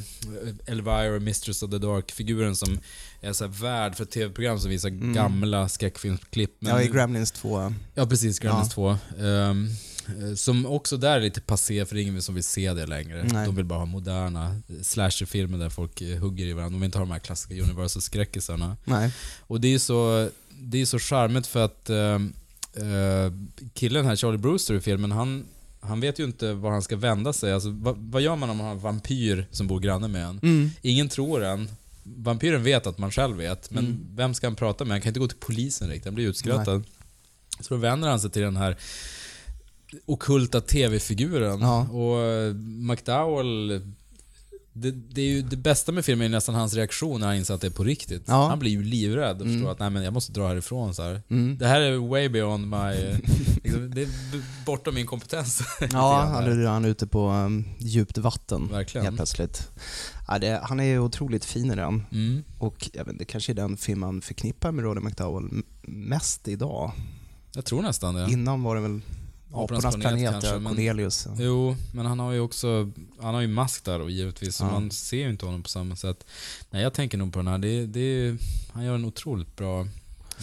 Elvira, 0.66 1.20
Mistress 1.20 1.62
of 1.62 1.70
the 1.70 1.78
Dark-figuren 1.78 2.56
som 2.56 2.78
är 3.20 3.32
så 3.32 3.46
värd 3.46 3.94
för 3.96 4.04
tv-program 4.04 4.58
som 4.60 4.70
visar 4.70 4.88
Mm. 4.88 5.12
gamla 5.12 5.68
skräckfilmsklipp. 5.68 6.56
Men- 6.58 6.72
Ja, 6.72 6.82
i 6.82 6.88
Gremlins 6.88 7.32
2. 7.32 7.74
Ja, 7.94 8.06
precis. 8.06 8.38
Gremlins 8.38 8.68
Ja. 8.76 8.98
2. 9.16 9.24
Ehm, 9.24 9.68
eh, 10.06 10.34
som 10.34 10.66
också 10.66 10.96
där 10.96 11.16
är 11.16 11.20
lite 11.20 11.40
passé, 11.40 11.84
för 11.86 11.94
det 11.94 12.00
är 12.00 12.02
ingen 12.02 12.22
som 12.22 12.34
vill 12.34 12.44
se 12.44 12.72
det 12.74 12.86
längre. 12.86 13.24
Nej. 13.32 13.46
De 13.46 13.56
vill 13.56 13.64
bara 13.64 13.78
ha 13.78 13.86
moderna 13.86 14.60
slasherfilmer 14.82 15.58
där 15.58 15.70
folk 15.70 16.00
eh, 16.00 16.18
hugger 16.18 16.46
i 16.46 16.52
varandra. 16.52 16.70
De 16.74 16.80
vill 16.80 16.86
inte 16.86 16.98
ha 16.98 17.04
de 17.04 17.12
här 17.12 17.18
klassiska 17.18 17.54
Universal-skräckisarna. 17.64 18.76
Och 19.40 19.60
det 19.60 19.74
är 19.74 19.78
så, 19.78 20.28
det 20.60 20.80
är 20.80 20.86
så 20.86 20.98
charmigt 20.98 21.46
för 21.46 21.64
att 21.64 21.90
eh, 21.90 22.18
killen 23.74 24.06
här, 24.06 24.16
Charlie 24.16 24.38
Brewster 24.38 24.74
i 24.74 24.80
filmen, 24.80 25.12
han, 25.12 25.44
han 25.80 26.00
vet 26.00 26.18
ju 26.20 26.24
inte 26.24 26.52
var 26.52 26.70
han 26.70 26.82
ska 26.82 26.96
vända 26.96 27.32
sig. 27.32 27.52
Alltså, 27.52 27.70
vad, 27.70 27.96
vad 27.98 28.22
gör 28.22 28.36
man 28.36 28.50
om 28.50 28.56
man 28.56 28.66
har 28.66 28.72
en 28.72 28.78
vampyr 28.80 29.46
som 29.50 29.66
bor 29.66 29.80
granne 29.80 30.08
med 30.08 30.24
en? 30.24 30.38
Mm. 30.42 30.70
Ingen 30.82 31.08
tror 31.08 31.44
en. 31.44 31.68
Vampyren 32.02 32.62
vet 32.62 32.86
att 32.86 32.98
man 32.98 33.10
själv 33.10 33.36
vet, 33.36 33.70
men 33.70 33.84
Mm. 33.84 34.06
vem 34.16 34.34
ska 34.34 34.46
han 34.46 34.56
prata 34.56 34.84
med? 34.84 34.92
Han 34.92 35.00
kan 35.00 35.10
inte 35.10 35.20
gå 35.20 35.28
till 35.28 35.38
polisen 35.40 35.88
riktigt, 35.88 36.04
han 36.04 36.14
blir 36.14 36.28
utskrattad. 36.28 36.84
Så 37.60 37.74
då 37.74 37.80
vänder 37.80 38.08
han 38.08 38.20
sig 38.20 38.30
till 38.30 38.42
den 38.42 38.56
här 38.56 38.76
okulta 40.06 40.60
TV-figuren. 40.60 41.60
Ja. 41.60 41.88
Och 41.88 42.20
eh, 42.22 42.54
McDowell... 42.54 43.80
Det, 44.76 44.90
det, 44.90 45.20
är 45.20 45.26
ju, 45.26 45.42
det 45.42 45.56
bästa 45.56 45.92
med 45.92 46.04
filmen 46.04 46.24
är 46.24 46.28
nästan 46.28 46.54
hans 46.54 46.74
reaktion 46.74 47.20
när 47.20 47.26
han 47.26 47.36
inser 47.36 47.54
att 47.54 47.60
det 47.60 47.66
är 47.66 47.70
på 47.70 47.84
riktigt. 47.84 48.22
Ja. 48.26 48.48
Han 48.48 48.58
blir 48.58 48.70
ju 48.70 48.82
livrädd 48.82 49.36
och 49.40 49.46
Mm. 49.46 49.52
förstår 49.58 49.72
att 49.72 49.78
nej, 49.78 49.90
men 49.90 50.02
jag 50.04 50.12
måste 50.12 50.32
dra 50.32 50.48
härifrån. 50.48 50.94
Så 50.94 51.02
här. 51.02 51.22
Mm. 51.30 51.58
Det 51.58 51.66
här 51.66 51.80
är 51.80 51.96
way 52.08 52.28
beyond 52.28 52.68
my... 52.68 52.76
eh, 52.76 53.18
liksom, 53.64 53.90
det 53.94 54.02
är 54.02 54.08
bortom 54.66 54.94
min 54.94 55.06
kompetens. 55.06 55.62
Ja, 55.92 56.20
han 56.34 56.44
här. 56.44 56.50
är, 56.50 56.66
han 56.66 56.84
är 56.84 56.88
ute 56.88 57.06
på 57.06 57.28
um, 57.30 57.64
djupt 57.78 58.18
vatten 58.18 58.68
Verkligen. 58.72 59.04
helt 59.04 59.16
plötsligt. 59.16 59.68
Ja, 60.28 60.38
det, 60.38 60.60
han 60.62 60.80
är 60.80 60.84
ju 60.84 60.98
otroligt 60.98 61.44
fin 61.44 61.70
i 61.70 61.76
den. 61.76 62.02
Mm. 62.12 62.42
Och 62.58 62.90
jag 62.92 63.04
vet, 63.04 63.18
det 63.18 63.24
kanske 63.24 63.52
är 63.52 63.54
den 63.54 63.76
film 63.76 64.00
man 64.00 64.20
förknippar 64.20 64.72
med 64.72 64.84
Roddy 64.84 65.00
McDowell 65.00 65.44
mest 65.82 66.48
idag. 66.48 66.92
Jag 67.54 67.64
tror 67.64 67.82
nästan 67.82 68.14
det. 68.14 68.26
Innan 68.30 68.62
var 68.62 68.74
det 68.76 68.80
väl 68.82 69.00
Apornas 69.54 69.96
planet, 69.96 70.44
ja, 70.44 70.58
men, 70.58 70.64
Cornelius. 70.74 71.26
Jo, 71.38 71.76
men 71.92 72.06
han 72.06 72.18
har 72.18 72.32
ju 72.32 72.40
också, 72.40 72.90
han 73.20 73.34
har 73.34 73.40
ju 73.40 73.48
mask 73.48 73.84
där 73.84 74.00
och 74.00 74.10
givetvis, 74.10 74.56
så 74.56 74.64
Ja. 74.64 74.70
man 74.70 74.90
ser 74.90 75.16
ju 75.16 75.30
inte 75.30 75.46
honom 75.46 75.62
på 75.62 75.68
samma 75.68 75.96
sätt. 75.96 76.24
Nej, 76.70 76.82
jag 76.82 76.92
tänker 76.92 77.18
nog 77.18 77.32
på 77.32 77.38
den 77.38 77.46
här. 77.48 77.58
Det, 77.58 77.86
det, 77.86 78.36
han 78.72 78.84
gör 78.84 78.94
en 78.94 79.04
otroligt 79.04 79.56
bra, 79.56 79.86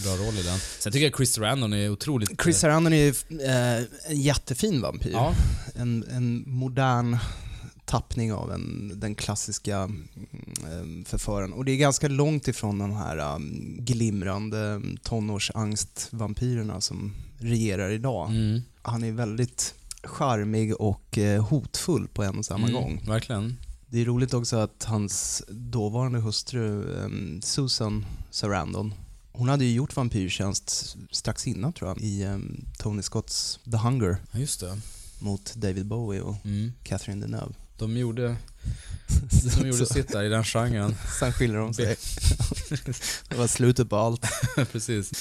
bra 0.04 0.12
roll 0.12 0.34
i 0.38 0.42
den. 0.42 0.58
Sen 0.78 0.92
tycker 0.92 1.06
jag 1.06 1.16
Chris 1.16 1.32
Sarandon 1.32 1.72
är 1.72 1.90
otroligt... 1.90 2.42
Chris 2.42 2.58
Sarandon 2.58 2.92
är 2.92 3.08
eh, 3.08 3.84
en 4.08 4.20
jättefin 4.20 4.80
vampyr. 4.80 5.12
Ja, 5.12 5.34
En, 5.74 6.04
en 6.10 6.44
modern 6.46 7.16
tappning 7.84 8.32
av 8.32 8.52
en, 8.52 8.92
den 9.00 9.14
klassiska 9.14 9.76
mm, 10.72 11.04
förföraren. 11.04 11.52
Och 11.52 11.64
det 11.64 11.72
är 11.72 11.76
ganska 11.76 12.08
långt 12.08 12.48
ifrån 12.48 12.78
de 12.78 12.92
här 12.92 13.34
um, 13.36 13.76
glimrande 13.80 14.80
tonårsangstvampyrerna 15.02 16.80
som 16.80 17.12
regerar 17.38 17.90
idag. 17.90 18.30
mm, 18.30 18.62
Han 18.82 19.04
är 19.04 19.12
väldigt 19.12 19.74
charmig 20.04 20.80
och 20.80 21.18
eh, 21.18 21.44
hotfull 21.44 22.08
på 22.08 22.22
en 22.22 22.38
och 22.38 22.44
samma 22.44 22.68
mm, 22.68 22.72
gång. 22.82 23.02
Verkligen. 23.06 23.56
Det 23.86 24.00
är 24.00 24.04
roligt 24.04 24.34
också 24.34 24.56
att 24.56 24.84
hans 24.84 25.42
dåvarande 25.48 26.18
hustru 26.20 26.96
em, 27.04 27.40
Susan 27.42 28.06
Sarandon, 28.30 28.94
hon 29.32 29.48
hade 29.48 29.64
ju 29.64 29.72
gjort 29.74 29.96
vampyrtjänst 29.96 30.96
strax 31.10 31.46
innan 31.46 31.72
tror 31.72 31.88
jag, 31.90 31.98
i 32.00 32.22
em, 32.22 32.64
Tony 32.78 33.02
Scotts 33.02 33.58
The 33.70 33.76
Hunger 33.76 34.16
just 34.32 34.60
det. 34.60 34.78
mot 35.18 35.54
David 35.54 35.86
Bowie 35.86 36.20
och 36.20 36.36
Mm. 36.44 36.72
Catherine 36.82 37.20
Deneuve. 37.26 37.54
De 37.78 37.96
gjorde, 37.96 38.36
de 39.58 39.66
gjorde 39.68 39.86
sitt 39.86 40.08
där 40.08 40.24
i 40.24 40.28
den 40.28 40.44
genren. 40.44 40.94
Sen 41.20 41.32
skiljer 41.32 41.58
de 41.58 41.74
sig. 41.74 41.86
det 43.28 43.36
var 43.36 43.46
slutet 43.46 43.90
på 43.90 43.96
allt. 43.96 44.26
Precis. 44.72 45.12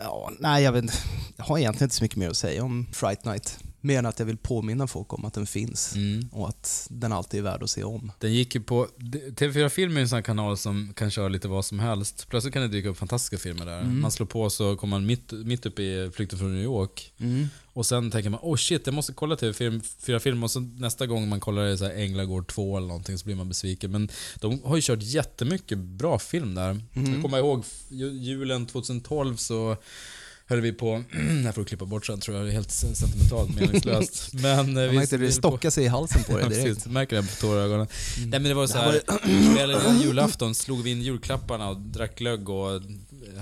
Ja, 0.00 0.30
nej, 0.38 0.62
jag, 0.62 0.72
vet, 0.72 0.82
inte. 0.82 0.94
jag 1.36 1.44
har 1.44 1.58
egentligen 1.58 1.86
inte 1.86 1.96
så 1.96 2.04
mycket 2.04 2.16
mer 2.16 2.28
att 2.28 2.36
säga 2.36 2.64
om 2.64 2.86
Fright 2.92 3.24
Night. 3.24 3.58
Mer 3.80 3.98
än 3.98 4.06
att 4.06 4.18
jag 4.18 4.26
vill 4.26 4.36
påminna 4.36 4.86
folk 4.86 5.12
om 5.12 5.24
att 5.24 5.34
den 5.34 5.46
finns 5.46 5.94
Mm. 5.96 6.28
och 6.32 6.48
att 6.48 6.86
den 6.90 7.12
alltid 7.12 7.40
är 7.40 7.44
värd 7.44 7.62
att 7.62 7.70
se 7.70 7.84
om. 7.84 8.12
Den 8.18 8.32
gick 8.34 8.54
ju 8.54 8.60
på... 8.60 8.86
TV4 9.36 9.68
Film 9.68 9.96
är 9.96 10.00
en 10.00 10.08
sån 10.08 10.22
kanal 10.22 10.56
som 10.56 10.92
kan 10.96 11.10
köra 11.10 11.28
lite 11.28 11.48
vad 11.48 11.64
som 11.64 11.78
helst. 11.78 12.26
Plötsligt 12.28 12.54
kan 12.54 12.62
det 12.62 12.68
dyka 12.68 12.88
upp 12.88 12.96
fantastiska 12.98 13.38
filmer 13.38 13.66
där. 13.66 13.80
Mm. 13.80 14.00
Man 14.00 14.10
slår 14.10 14.26
på 14.26 14.50
så 14.50 14.76
kommer 14.76 14.90
man 14.96 15.06
mitt, 15.06 15.32
mitt 15.32 15.66
upp 15.66 15.78
i 15.78 16.10
Flykten 16.14 16.38
från 16.38 16.54
New 16.54 16.64
York. 16.64 17.12
Och 17.72 17.86
sen 17.86 18.10
tänker 18.10 18.30
man 18.30 18.40
oh 18.42 18.56
shit, 18.56 18.82
jag 18.86 18.94
måste 18.94 19.12
kolla 19.12 19.34
TV4 19.34 20.18
Film 20.18 20.42
och 20.42 20.50
så 20.50 20.60
nästa 20.60 21.06
gång 21.06 21.28
man 21.28 21.40
kollar 21.40 21.62
det 21.64 21.78
så 21.78 21.84
här 21.84 21.94
Änglagård 21.94 22.48
2 22.48 22.76
eller 22.76 22.88
någonting 22.88 23.18
så 23.18 23.24
blir 23.24 23.34
man 23.36 23.48
besviken. 23.48 23.90
Men 23.90 24.08
de 24.40 24.60
har 24.64 24.76
ju 24.76 24.82
kört 24.82 25.02
jättemycket 25.02 25.78
bra 25.78 26.18
film 26.18 26.54
där. 26.54 26.70
Mm. 26.94 27.12
Jag 27.12 27.22
kommer 27.22 27.38
ihåg 27.38 27.64
ju- 27.88 28.10
julen 28.18 28.66
2012 28.66 29.36
så 29.36 29.76
höll 30.50 30.60
vi 30.60 30.72
på, 30.72 31.02
här 31.44 31.52
får 31.52 31.60
du 31.62 31.64
klippa 31.64 31.84
bort 31.84 32.06
sen 32.06 32.20
tror 32.20 32.36
jag, 32.36 32.46
det 32.46 32.50
är 32.50 32.52
helt 32.52 32.70
sentimentalt 32.70 33.54
meningslöst. 33.60 34.32
Men 34.42 34.76
eh, 34.76 34.82
vi- 34.84 34.96
märkte 34.96 35.16
det 35.16 35.26
vi- 35.26 35.32
stocka 35.32 35.70
sig 35.70 35.84
i 35.84 35.88
halsen 35.88 36.22
på 36.24 36.32
Ja, 36.40 36.48
dig 36.48 36.48
direkt. 36.48 36.74
precis. 36.76 36.86
Märker 36.92 37.16
det 37.16 37.22
på 37.22 37.34
tårögonen. 37.40 37.86
Mm. 38.16 38.30
Nej 38.30 38.40
men 38.40 38.48
det 38.48 38.54
var 38.54 38.66
så 38.66 38.72
Det 38.74 38.78
här 38.80 38.92
här, 39.08 39.54
kvällen 39.54 39.80
innan 39.84 40.00
julafton 40.00 40.54
slog 40.54 40.82
vi 40.82 40.90
in 40.90 41.02
julklapparna 41.02 41.68
och 41.68 41.76
drack 41.80 42.18
glögg 42.18 42.48
och 42.48 42.80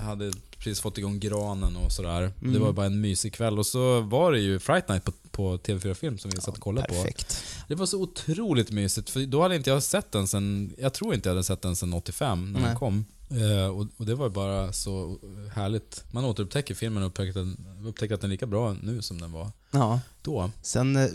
hade 0.03 0.31
precis 0.57 0.79
fått 0.81 0.97
igång 0.97 1.19
granen 1.19 1.75
och 1.75 1.91
sådär. 1.91 2.31
Mm. 2.41 2.53
Det 2.53 2.59
var 2.59 2.71
bara 2.73 2.85
en 2.85 3.01
mysig 3.01 3.33
kväll 3.33 3.59
och 3.59 3.65
så 3.65 4.01
var 4.01 4.31
det 4.31 4.39
ju 4.39 4.59
Fright 4.59 4.89
Night 4.89 5.03
på, 5.03 5.11
på 5.31 5.57
TV4 5.57 5.93
Film 5.93 6.17
som 6.17 6.31
vi 6.31 6.41
satt 6.41 6.55
och 6.57 6.63
kollade 6.63 6.87
på. 6.87 6.93
Perfekt. 6.93 7.43
Det 7.67 7.75
var 7.75 7.85
så 7.85 8.01
otroligt 8.01 8.71
mysigt, 8.71 9.09
för 9.09 9.19
då 9.25 9.41
hade 9.41 9.55
inte 9.55 9.69
jag 9.69 9.83
sett 9.83 10.11
den 10.11 10.27
sen, 10.27 10.73
jag 10.77 10.93
tror 10.93 11.13
inte 11.13 11.29
jag 11.29 11.33
hade 11.33 11.43
sett 11.43 11.61
den 11.61 11.75
sen 11.75 11.93
85 11.93 12.51
när 12.53 12.59
Nej. 12.59 12.69
den 12.69 12.77
kom. 12.77 13.05
Eh, 13.31 13.67
och, 13.97 14.05
det 14.05 14.15
var 14.15 14.29
bara 14.29 14.73
så 14.73 15.17
härligt. 15.53 16.03
Man 16.11 16.25
återupptäcker 16.25 16.75
filmen 16.75 17.03
och 17.03 17.09
upptäcker, 17.09 17.29
att 17.29 17.35
den, 17.35 17.85
upptäcker 17.87 18.15
att 18.15 18.21
den 18.21 18.29
är 18.29 18.33
lika 18.33 18.47
bra 18.47 18.75
nu 18.83 19.01
som 19.01 19.21
den 19.21 19.31
var 19.31 19.51
Ja. 19.71 19.99
då. 20.21 20.51
Sen, 20.61 20.95
eh, 20.95 21.07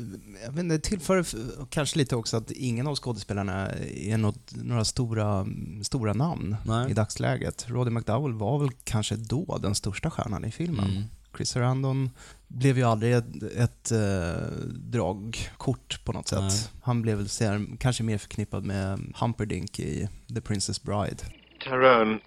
jag 0.45 0.53
vet 0.53 0.65
inte, 0.65 0.79
tillför 0.79 1.27
kanske 1.71 1.99
lite 1.99 2.17
också 2.17 2.37
att 2.37 2.51
ingen 2.51 2.87
av 2.87 2.97
skådespelarna 2.97 3.71
är 3.95 4.17
något, 4.19 4.55
några 4.57 4.85
stora, 4.85 5.47
stora 5.83 6.13
namn 6.13 6.57
Nej. 6.67 6.91
i 6.91 6.95
dagsläget. 6.95 7.67
Roddy 7.69 7.91
McDowell 7.91 8.33
var 8.33 8.59
väl 8.59 8.71
kanske 8.85 9.17
då 9.17 9.59
den 9.63 9.75
största 9.75 10.11
stjärnan 10.11 10.45
i 10.45 10.51
filmen. 10.51 10.91
Mm. 10.91 11.03
Chris 11.37 11.49
Sarandon 11.51 12.11
blev 12.49 12.79
ju 12.79 12.85
aldrig 12.85 13.13
ett, 13.13 13.43
ett 13.57 13.93
eh, 13.93 14.49
dragkort 14.73 16.05
på 16.05 16.13
något 16.13 16.29
sätt. 16.29 16.39
Nej. 16.41 16.61
Han 16.83 17.03
blev 17.03 17.19
väl 17.19 17.29
kanske 17.79 18.03
mer 18.03 18.19
förknippad 18.19 18.65
med 18.65 19.13
Humperdinck 19.15 19.79
i 19.81 20.09
The 20.35 20.41
Princess 20.41 20.83
Bride. 20.83 21.17
Tyrone, 21.65 22.21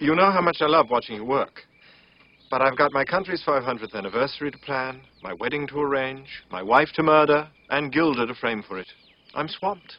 you 0.00 0.14
know 0.14 0.30
how 0.30 0.40
much 0.42 0.58
I 0.60 0.66
love 0.66 0.86
watching 0.90 1.16
you 1.16 1.24
work. 1.24 1.54
But 2.50 2.60
I've 2.62 2.76
got 2.76 2.92
my 2.92 3.04
country's 3.04 3.42
500th 3.44 3.94
anniversary 3.98 4.50
to 4.52 4.58
plan, 4.58 5.00
my 5.22 5.32
wedding 5.40 5.68
to 5.68 5.76
arrange, 5.80 6.28
my 6.52 6.62
wife 6.62 6.92
to 6.96 7.02
murder, 7.02 7.46
and 7.70 7.92
Gilda 7.94 8.26
to 8.26 8.34
frame 8.34 8.62
for 8.68 8.80
it. 8.80 8.86
I'm 9.34 9.48
swamped. 9.48 9.92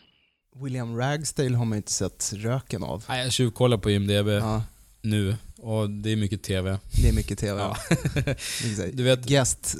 William 0.56 0.96
Ragsdale 0.98 1.56
har 1.58 1.66
man 1.66 1.78
inte 1.78 1.92
sett 1.92 2.34
röken 2.36 2.84
av. 2.84 3.04
Nej, 3.10 3.24
jag 3.24 3.32
tjuvkollar 3.34 3.78
på 3.78 3.92
IMDB 3.92 4.28
Ja, 4.28 4.64
nu 5.02 5.36
och 5.58 5.90
det 5.90 6.12
är 6.12 6.16
mycket 6.16 6.44
TV. 6.44 6.78
det 7.02 7.10
är 7.10 7.14
mycket 7.14 7.40
TV. 7.40 7.60
Ja. 7.62 7.76
Du 8.94 9.04
vet- 9.04 9.26
Guest 9.26 9.76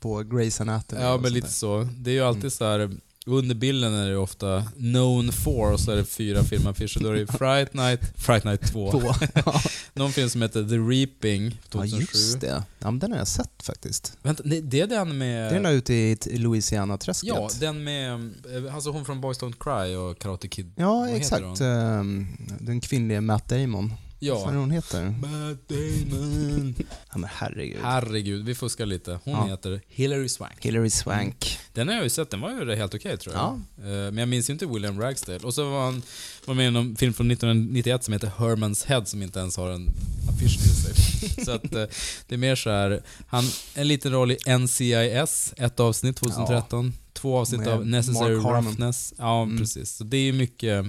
på 0.00 0.22
Grey's 0.22 0.60
Anatomy. 0.62 1.02
Ja, 1.02 1.16
men 1.22 1.32
lite 1.32 1.46
där. 1.46 1.52
så. 1.52 1.88
Det 1.96 2.10
är 2.10 2.14
ju 2.14 2.20
alltid 2.20 2.42
Mm. 2.42 2.50
så 2.50 2.64
här. 2.64 2.90
Under 3.28 3.54
bilden 3.54 3.94
är 3.94 4.10
det 4.10 4.16
ofta 4.16 4.62
known 4.76 5.32
for 5.32 5.72
och 5.72 5.80
så 5.80 5.90
är 5.90 5.96
det 5.96 6.04
fyra 6.04 6.44
filmaffischer. 6.44 7.00
Då 7.00 7.08
är 7.08 7.14
det 7.14 7.26
Fright 7.26 7.74
Night, 7.74 8.00
Fright 8.16 8.44
Night 8.44 8.72
2. 8.72 8.90
Två. 9.00 9.12
Ja. 9.34 9.60
Någon 9.94 10.12
film 10.12 10.28
som 10.30 10.42
heter 10.42 10.64
The 10.68 10.74
Reaping, 10.78 11.44
ja, 11.46 11.68
2007. 11.70 12.00
just 12.00 12.40
det. 12.40 12.62
Ja, 12.78 12.90
men 12.90 12.98
den 12.98 13.12
har 13.12 13.18
jag 13.18 13.28
sett 13.28 13.62
faktiskt. 13.62 14.16
Vänta, 14.22 14.42
nej, 14.46 14.60
det 14.60 14.80
är 14.80 14.86
den 14.86 15.18
med... 15.18 15.44
Det 15.44 15.48
är 15.50 15.54
den 15.54 15.62
där 15.62 15.72
ute 15.72 15.94
i 15.94 16.16
Louisiana-träsket. 16.38 17.28
Ja, 17.28 17.50
den 17.60 17.84
med... 17.84 18.12
eh, 18.66 18.74
Alltså 18.74 18.90
hon 18.90 19.04
från 19.04 19.20
Boys 19.20 19.40
Don't 19.40 19.54
Cry 19.86 19.94
och 19.96 20.18
Karate 20.18 20.48
Kid. 20.48 20.72
Ja, 20.76 20.98
Vad 20.98 21.14
exakt. 21.16 21.60
Ehm, 21.60 22.26
Den 22.60 22.80
kvinnliga 22.80 23.20
Matt 23.20 23.48
Damon. 23.48 23.92
Vad 24.20 24.42
fan 24.42 24.48
är 24.50 24.54
Ja. 24.54 24.60
hon 24.60 24.70
heter? 24.70 25.02
Matt 25.20 25.68
Damon. 25.68 26.74
Ja, 27.12 27.18
men 27.18 27.30
herregud. 27.34 27.78
Herregud, 27.82 28.44
vi 28.44 28.54
fuskar 28.54 28.86
lite. 28.86 29.18
Hon 29.24 29.34
Ja. 29.34 29.46
heter 29.46 29.80
Hilary 29.88 30.28
Swank. 30.28 30.64
Hillary 30.64 30.90
Swank. 30.90 31.58
Den 31.72 31.88
har 31.88 31.94
jag 31.94 32.04
ju 32.04 32.10
sett, 32.10 32.30
den 32.30 32.40
var 32.40 32.50
ju 32.50 32.74
helt 32.74 32.94
okej 32.94 33.16
tror 33.16 33.34
jag. 33.34 33.42
Ja. 33.76 33.84
Eh, 33.84 33.88
Men 33.90 34.18
jag 34.18 34.28
minns 34.28 34.48
ju 34.50 34.52
inte 34.52 34.66
William 34.66 35.00
Ragsdale. 35.00 35.38
Och 35.38 35.54
så 35.54 35.70
var 35.70 35.84
han 35.84 36.02
var 36.44 36.54
med 36.54 36.66
i 36.66 36.70
någon 36.70 36.96
film 36.96 37.12
från 37.12 37.30
1991 37.30 38.04
som 38.04 38.12
heter 38.12 38.30
Herman's 38.38 38.86
Head 38.86 39.04
som 39.04 39.22
inte 39.22 39.38
ens 39.38 39.56
har 39.56 39.70
en 39.70 39.88
affisch 40.28 40.58
till 40.62 40.74
sig. 40.74 41.44
så 41.44 41.50
att 41.50 41.64
eh, 41.74 41.84
det 42.28 42.34
är 42.34 42.36
mer 42.38 42.56
så 42.56 42.70
här. 42.70 43.02
han 43.28 43.44
en 43.74 43.88
liten 43.88 44.12
roll 44.12 44.30
i 44.32 44.36
NCIS, 44.58 45.54
ett 45.56 45.80
avsnitt 45.80 46.16
2013. 46.16 46.92
Två 47.20 47.38
avsnitt 47.38 47.66
av 47.66 47.86
Necessary 47.86 48.36
Mark. 48.36 48.64
Roughness. 48.64 49.14
Ja, 49.18 49.42
Mm. 49.42 49.58
precis. 49.58 49.90
Så 49.96 50.04
det 50.04 50.16
är 50.16 50.22
ju 50.22 50.32
mycket, 50.32 50.84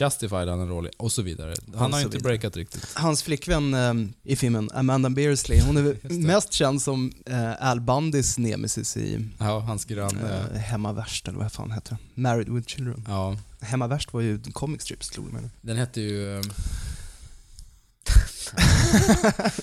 Justified 0.00 0.48
han 0.48 0.68
roll 0.68 0.86
i, 0.86 0.90
och 0.96 1.12
så 1.12 1.22
vidare. 1.22 1.54
Han 1.66 1.74
Och 1.74 1.80
har 1.80 1.86
inte 2.00 2.16
vidare. 2.16 2.20
breakat 2.22 2.56
riktigt. 2.56 2.86
Hans 2.94 3.22
flickvän 3.22 3.74
ehm, 3.74 4.12
i 4.22 4.36
filmen, 4.36 4.70
Amanda 4.74 5.10
Beersley, 5.10 5.60
hon 5.60 5.76
är 5.76 5.96
mest 6.26 6.52
känd 6.52 6.82
som 6.82 7.12
eh, 7.26 7.68
Al 7.68 7.80
Bundys 7.80 8.38
nemesis 8.38 8.96
i 8.96 9.28
Ja, 9.38 9.58
hans 9.60 9.84
granne. 9.84 10.46
eh, 10.54 10.58
Hemma 10.60 10.92
Värst, 10.92 11.28
eller 11.28 11.38
vad 11.38 11.52
fan 11.52 11.70
heter 11.70 11.90
det? 12.14 12.20
Married 12.20 12.48
with 12.48 12.68
Children. 12.68 13.04
Ja, 13.08 13.36
Hemma 13.60 13.86
Värst 13.86 14.12
var 14.12 14.20
ju 14.20 14.40
comic 14.52 14.82
strips, 14.82 15.10
det 15.10 15.20
mig. 15.20 15.42
den 15.60 15.76
hette 15.76 16.00
ju... 16.00 16.36
ehm, 16.38 16.42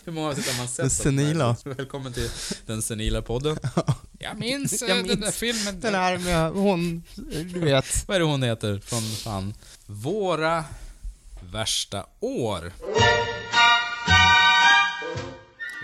Hur 0.05 0.11
många 0.11 0.27
avsnitt 0.29 0.47
har 0.47 0.57
man 0.57 0.67
sett? 0.67 0.77
Den 0.83 0.89
senila. 0.89 1.55
Välkommen 1.65 2.13
till 2.13 2.29
den 2.65 2.81
senila 2.81 3.21
podden. 3.21 3.57
Jag 4.19 4.39
minns, 4.39 4.81
Jag 4.81 4.89
eh, 4.89 4.95
den 4.95 5.07
minns 5.07 5.19
där 5.19 5.31
filmen. 5.31 5.79
Den 5.79 5.95
här 5.95 6.17
med 6.17 6.51
hon, 6.51 7.03
du 7.53 7.59
vet. 7.59 8.07
Vad 8.07 8.15
är 8.15 8.19
det 8.19 8.25
hon 8.25 8.43
heter 8.43 8.79
från 8.79 9.01
fan? 9.01 9.53
Våra 9.85 10.65
värsta 11.51 12.05
år. 12.19 12.71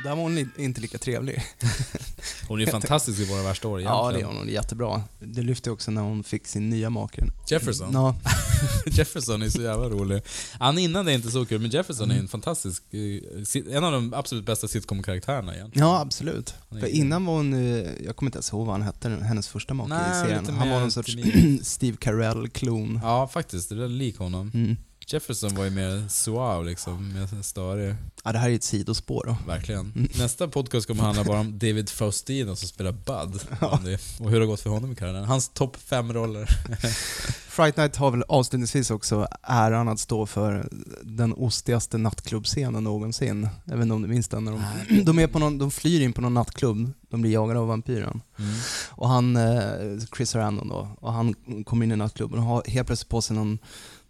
Där 0.04 0.10
var 0.16 0.24
hon 0.24 0.50
inte 0.58 0.82
lika 0.82 0.98
trevlig. 0.98 1.44
Hon 2.48 2.62
är 2.62 2.66
fantastisk 2.66 3.20
i 3.20 3.26
Våra 3.26 3.44
värsta 3.44 3.68
år 3.68 3.80
egentligen. 3.80 4.06
Ja, 4.06 4.12
det 4.12 4.20
är 4.20 4.26
hon. 4.26 4.36
Hon 4.38 4.48
är 4.50 4.54
jättebra. 4.54 5.04
Det 5.20 5.42
lyfte 5.42 5.72
också 5.72 5.92
när 5.92 6.02
hon 6.02 6.24
fick 6.24 6.48
sin 6.48 6.70
nya 6.70 6.90
make. 6.90 7.24
Jefferson. 7.48 7.90
Ja, 7.94 8.16
Jefferson 8.86 9.42
är 9.42 9.50
så 9.50 9.62
jävla 9.62 9.90
rolig. 9.90 10.22
Han 10.60 10.78
innan 10.78 11.08
är 11.08 11.12
inte 11.12 11.32
så 11.32 11.46
kul, 11.46 11.62
men 11.62 11.70
Jefferson 11.72 12.12
är 12.12 12.20
en 12.20 12.28
fantastisk... 12.28 12.84
eh, 12.94 13.76
En 13.76 13.84
av 13.84 13.92
de 13.92 14.14
absolut 14.14 14.46
bästa 14.46 14.68
sitcom-karaktärerna 14.68 15.56
egentligen. 15.56 15.88
ja 15.88 16.00
absolut. 16.00 16.54
För 16.70 16.88
innan 16.88 17.26
var 17.26 17.34
hon, 17.34 17.54
eh, 17.54 17.90
jag 18.06 18.16
kommer 18.16 18.28
inte 18.30 18.38
ens 18.38 18.52
ihåg 18.54 18.66
vad 18.66 18.74
han 18.76 18.82
hette, 18.82 19.10
hennes 19.10 19.48
första 19.48 19.74
make 19.74 19.90
Nej, 19.90 20.12
i 20.12 20.24
serien. 20.26 20.46
Han 20.46 20.70
var 20.70 20.80
någon 20.80 20.92
sorts. 20.92 21.16
Steve 21.62 21.98
Carell-klon. 21.98 23.00
Ja, 23.04 23.28
faktiskt. 23.28 23.70
Det 23.70 23.84
är 23.84 23.88
lik 23.88 24.18
honom. 24.18 24.52
Mm. 24.54 24.78
Jefferson 25.08 25.56
var 25.56 25.64
ju 25.64 25.70
mer 25.70 26.08
suave 26.10 26.70
liksom, 26.70 27.14
mer 27.14 27.44
störig. 27.44 27.96
Ja, 28.24 28.32
det 28.32 28.40
här 28.40 28.50
är 28.50 28.56
ett 28.56 28.64
sidospår 28.64 29.24
då. 29.28 29.38
Verkligen. 29.48 29.92
Mm. 29.96 30.10
Nästa 30.18 30.48
podcast 30.48 30.88
kommer 30.88 31.04
handla 31.04 31.24
bara 31.24 31.40
om 31.40 31.60
David 31.60 31.90
Faustino 31.90 32.56
som 32.56 32.68
spelar 32.68 32.92
Bud. 32.92 33.42
Bundy, 33.60 33.98
Och 34.20 34.30
hur 34.30 34.40
det 34.40 34.46
har 34.46 34.52
gått 34.52 34.62
för 34.62 34.70
honom 34.70 34.92
i 34.92 34.96
karriären. 34.96 35.26
Hans 35.26 35.50
topp 35.50 35.78
fem 35.78 36.14
roller. 36.14 36.46
Fright 37.54 37.78
Night 37.78 37.96
har 37.96 38.12
väl 38.12 38.24
avslutningsvis 38.28 38.92
också 38.92 39.28
äran 39.42 39.88
att 39.88 40.00
stå 40.00 40.26
för 40.26 40.70
den 41.02 41.34
ostigaste 41.34 41.98
nattklubbscenen 41.98 42.84
någonsin. 42.84 43.50
Jag 43.66 43.76
vet 43.76 43.84
inte 43.84 43.94
om 43.94 44.02
du 44.02 44.08
minns 44.08 44.28
den? 44.28 44.46
När 44.46 44.52
de, 44.52 45.04
de, 45.04 45.20
är 45.20 45.28
på 45.28 45.40
någon, 45.40 45.58
de 45.58 45.72
flyr 45.72 46.02
in 46.02 46.14
på 46.14 46.22
någon 46.22 46.34
nattklubb. 46.34 46.92
De 47.10 47.22
blir 47.22 47.32
jagade 47.32 47.60
av 47.60 47.68
vampyren. 47.68 48.22
Mm. 48.40 48.54
Och 48.90 49.10
han, 49.10 49.36
eh, 49.36 50.00
Chris 50.16 50.30
Sarandon 50.30 50.68
då, 50.68 50.90
och 51.00 51.14
han 51.14 51.34
kommer 51.66 51.86
in 51.86 51.92
i 51.92 51.96
nattklubben 51.96 52.40
och 52.40 52.46
har 52.46 52.64
helt 52.68 52.88
plötsligt 52.88 53.10
på 53.10 53.22
sig 53.22 53.36
någon, 53.36 53.60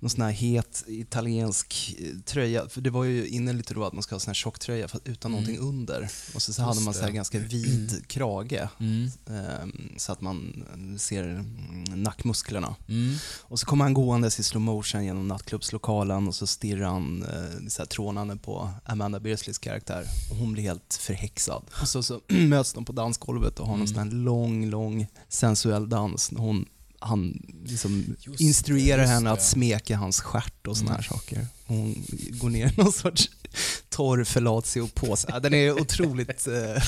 någon 0.03 0.09
sån 0.09 0.21
här 0.21 0.31
het 0.31 0.83
italiensk 0.87 1.95
eh, 1.99 2.19
tröja. 2.25 2.69
För 2.69 2.81
det 2.81 2.89
var 2.89 3.03
ju 3.03 3.27
inne 3.27 3.53
lite 3.53 3.73
då 3.73 3.83
att 3.85 3.93
man 3.93 4.03
ska 4.03 4.15
ha 4.15 4.19
sån 4.19 4.29
här 4.29 4.33
tjocktröja 4.35 4.87
utan 5.05 5.31
Mm. 5.31 5.43
någonting 5.43 5.57
under. 5.69 6.09
Och 6.35 6.41
så, 6.41 6.53
så 6.53 6.61
hade 6.61 6.81
man 6.81 6.93
så 6.93 7.01
här 7.01 7.11
ganska 7.11 7.39
vid 7.39 8.03
krage. 8.07 8.67
Mm. 8.79 9.09
ehm, 9.29 9.89
så 9.97 10.11
att 10.11 10.21
man 10.21 10.63
ser 10.99 11.23
mm, 11.23 11.83
nackmusklerna. 12.03 12.75
Mm. 12.89 13.15
Och 13.41 13.59
så 13.59 13.65
kommer 13.65 13.85
han 13.85 13.93
gåendes 13.93 14.39
i 14.39 14.43
slow 14.43 14.61
motion 14.61 15.05
genom 15.05 15.27
nattklubbslokalen 15.27 16.27
och 16.27 16.35
så 16.35 16.47
stirrar 16.47 16.85
han 16.87 17.23
eh, 17.23 17.67
så 17.67 17.81
här 17.81 17.87
trånande 17.87 18.35
på 18.35 18.69
Amanda 18.85 19.19
Bearsleys 19.19 19.57
karaktär. 19.57 20.05
Och 20.31 20.37
hon 20.37 20.53
blir 20.53 20.63
helt 20.63 20.99
förhäxad. 21.01 21.63
Och 21.81 21.87
så, 21.87 22.03
så 22.03 22.21
möts 22.27 22.73
de 22.73 22.85
på 22.85 22.91
dansgolvet 22.91 23.59
och 23.59 23.67
har 23.67 23.77
någon 23.77 23.83
Mm. 23.87 23.95
sån 23.95 24.03
här 24.03 24.11
lång, 24.23 24.65
lång 24.69 25.07
sensuell 25.29 25.89
dans. 25.89 26.31
Hon, 26.37 26.65
han 27.03 27.41
liksom 27.65 28.15
Just 28.19 28.41
instruerar 28.41 29.01
det, 29.01 29.07
henne 29.07 29.29
det. 29.29 29.33
att 29.33 29.43
smeka 29.43 29.97
hans 29.97 30.21
stjärt 30.21 30.67
och 30.67 30.77
såna 30.77 30.91
här 30.91 30.97
Mm. 30.97 31.09
saker. 31.09 31.47
Och 31.67 31.75
hon 31.75 32.03
går 32.31 32.49
ner 32.49 32.67
i 32.67 32.73
någon 32.77 32.91
sorts 32.91 33.29
torr 33.89 34.23
fellatio-påse. 34.23 35.39
Den 35.39 35.53
är 35.53 35.71
otroligt 35.81 36.47
eh, 36.47 36.83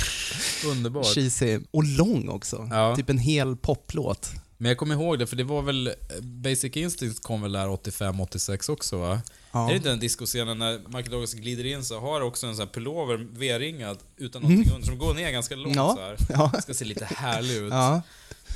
Underbart. 0.72 1.06
cheesy. 1.16 1.60
Och 1.72 1.84
lång 1.84 2.30
också. 2.30 2.68
Ja. 2.72 2.96
Typ 2.96 3.10
en 3.10 3.18
hel 3.18 3.56
poplåt. 3.56 4.32
Men 4.58 4.70
jag 4.70 4.78
kommer 4.78 4.96
ihåg 4.96 5.20
det, 5.20 5.28
för 5.28 5.36
det 5.36 5.44
var 5.44 5.62
väl... 5.62 5.94
Basic 6.22 6.76
Instinct 6.78 7.24
kom 7.24 7.42
väl 7.42 7.52
där 7.52 7.68
85-86 7.68 8.70
också 8.72 8.98
va? 8.98 9.22
Ja. 9.52 9.66
Är 9.66 9.70
det 9.70 9.76
inte 9.78 9.90
den 9.90 10.00
discoscenen 10.00 10.58
när 10.60 10.78
Michael 10.78 11.10
Douglas 11.12 11.34
glider 11.34 11.66
in 11.66 11.84
så 11.86 12.00
har 12.00 12.22
också 12.22 12.48
en 12.48 12.56
sån 12.56 12.66
här 12.68 12.74
pullover 12.74 13.28
V-ringad 13.32 13.98
utan 14.18 14.42
Mm. 14.44 14.52
någonting 14.54 14.76
under, 14.76 14.88
som 14.88 14.98
går 14.98 15.14
ner 15.14 15.32
ganska 15.32 15.56
långt 15.56 15.76
Ja. 15.76 15.94
så 15.98 16.02
här. 16.02 16.18
Ja. 16.54 16.62
Ska 16.62 16.74
se 16.74 16.86
lite 16.86 17.06
härlig 17.06 17.56
ut. 17.56 17.72
Ja, 17.74 18.02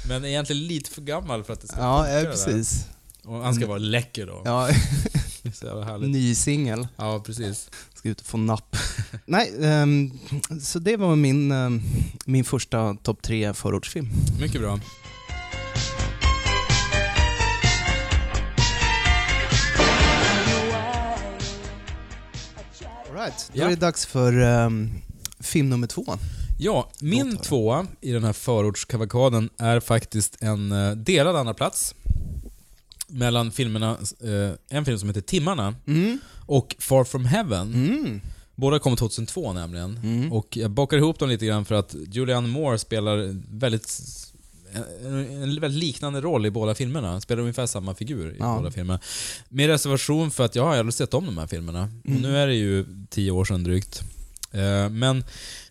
Men 0.07 0.25
egentligen 0.25 0.67
lite 0.67 0.89
för 0.91 1.01
gammal 1.01 1.43
för 1.43 1.53
att 1.53 1.61
det 1.61 1.67
ska 1.67 1.77
ja 1.79 2.03
funka 2.03 2.13
där. 2.19 2.25
precis. 2.31 2.85
Och 3.23 3.43
han 3.43 3.55
ska 3.55 3.67
vara 3.67 3.77
läcker 3.77 4.25
då. 4.25 4.41
Ja, 4.45 4.69
ny 6.07 6.35
singel. 6.35 6.87
Ja, 6.95 7.23
precis. 7.25 7.69
Ska 7.93 8.09
ut 8.09 8.19
och 8.21 8.25
få 8.27 8.37
napp. 8.37 8.75
Nej, 9.25 9.51
ehm, 9.61 10.11
så 10.61 10.79
det 10.79 10.97
var 10.97 11.15
min, 11.15 11.51
ehm, 11.51 11.81
min 12.25 12.43
första 12.43 12.93
topp 13.03 13.21
tre 13.21 13.53
förortsfilm. 13.53 14.09
Mycket 14.41 14.61
bra. 14.61 14.79
All 23.09 23.15
right. 23.15 23.51
Då 23.53 23.59
Ja. 23.59 23.65
är 23.65 23.69
det 23.69 23.75
dags 23.75 24.05
för 24.05 24.39
ehm, 24.41 24.91
film 25.39 25.69
nummer 25.69 25.87
två. 25.87 26.17
Ja, 26.61 26.89
min 27.01 27.37
tvåa 27.37 27.87
i 28.01 28.11
den 28.11 28.23
här 28.23 28.33
förortskavalkaden 28.33 29.49
är 29.57 29.79
faktiskt 29.79 30.37
en 30.41 30.71
eh, 30.71 30.91
delad 30.91 31.35
andra 31.35 31.53
plats 31.53 31.95
mellan 33.07 33.51
filmerna, 33.51 33.97
eh, 34.23 34.77
en 34.77 34.85
film 34.85 34.99
som 34.99 35.09
heter 35.09 35.21
Timmarna 35.21 35.75
Mm. 35.87 36.19
och 36.45 36.75
Far 36.79 37.03
From 37.03 37.25
Heaven. 37.25 37.73
Mm. 37.73 38.21
Båda 38.55 38.79
kom 38.79 38.95
2002 38.95 39.53
nämligen. 39.53 39.97
Mm. 40.03 40.31
Och 40.33 40.57
jag 40.57 40.71
bakar 40.71 40.97
ihop 40.97 41.19
dem 41.19 41.29
lite 41.29 41.45
grann 41.45 41.65
för 41.65 41.75
att 41.75 41.95
Julianne 42.11 42.47
Moore 42.47 42.77
spelar 42.79 43.35
väldigt 43.59 43.99
en, 45.03 45.13
en 45.43 45.59
väldigt 45.61 45.83
liknande 45.83 46.21
roll 46.21 46.45
i 46.45 46.51
båda 46.51 46.75
filmerna. 46.75 47.21
Spelar 47.21 47.41
ungefär 47.41 47.65
samma 47.65 47.95
figur 47.95 48.31
i 48.31 48.35
Ja. 48.39 48.55
båda 48.57 48.71
filmerna. 48.71 48.99
Med 49.49 49.67
reservation 49.67 50.31
för 50.31 50.45
att 50.45 50.55
jag 50.55 50.63
har 50.63 50.75
aldrig 50.77 50.93
sett 50.93 51.13
om 51.13 51.25
de 51.25 51.37
här 51.37 51.47
filmerna. 51.47 51.79
Mm. 52.05 52.15
Och 52.15 52.21
nu 52.21 52.37
är 52.37 52.47
det 52.47 52.55
ju 52.55 52.85
tio 53.09 53.31
år 53.31 53.45
sedan 53.45 53.63
drygt. 53.63 54.01
Eh, 54.51 54.89
men 54.89 55.23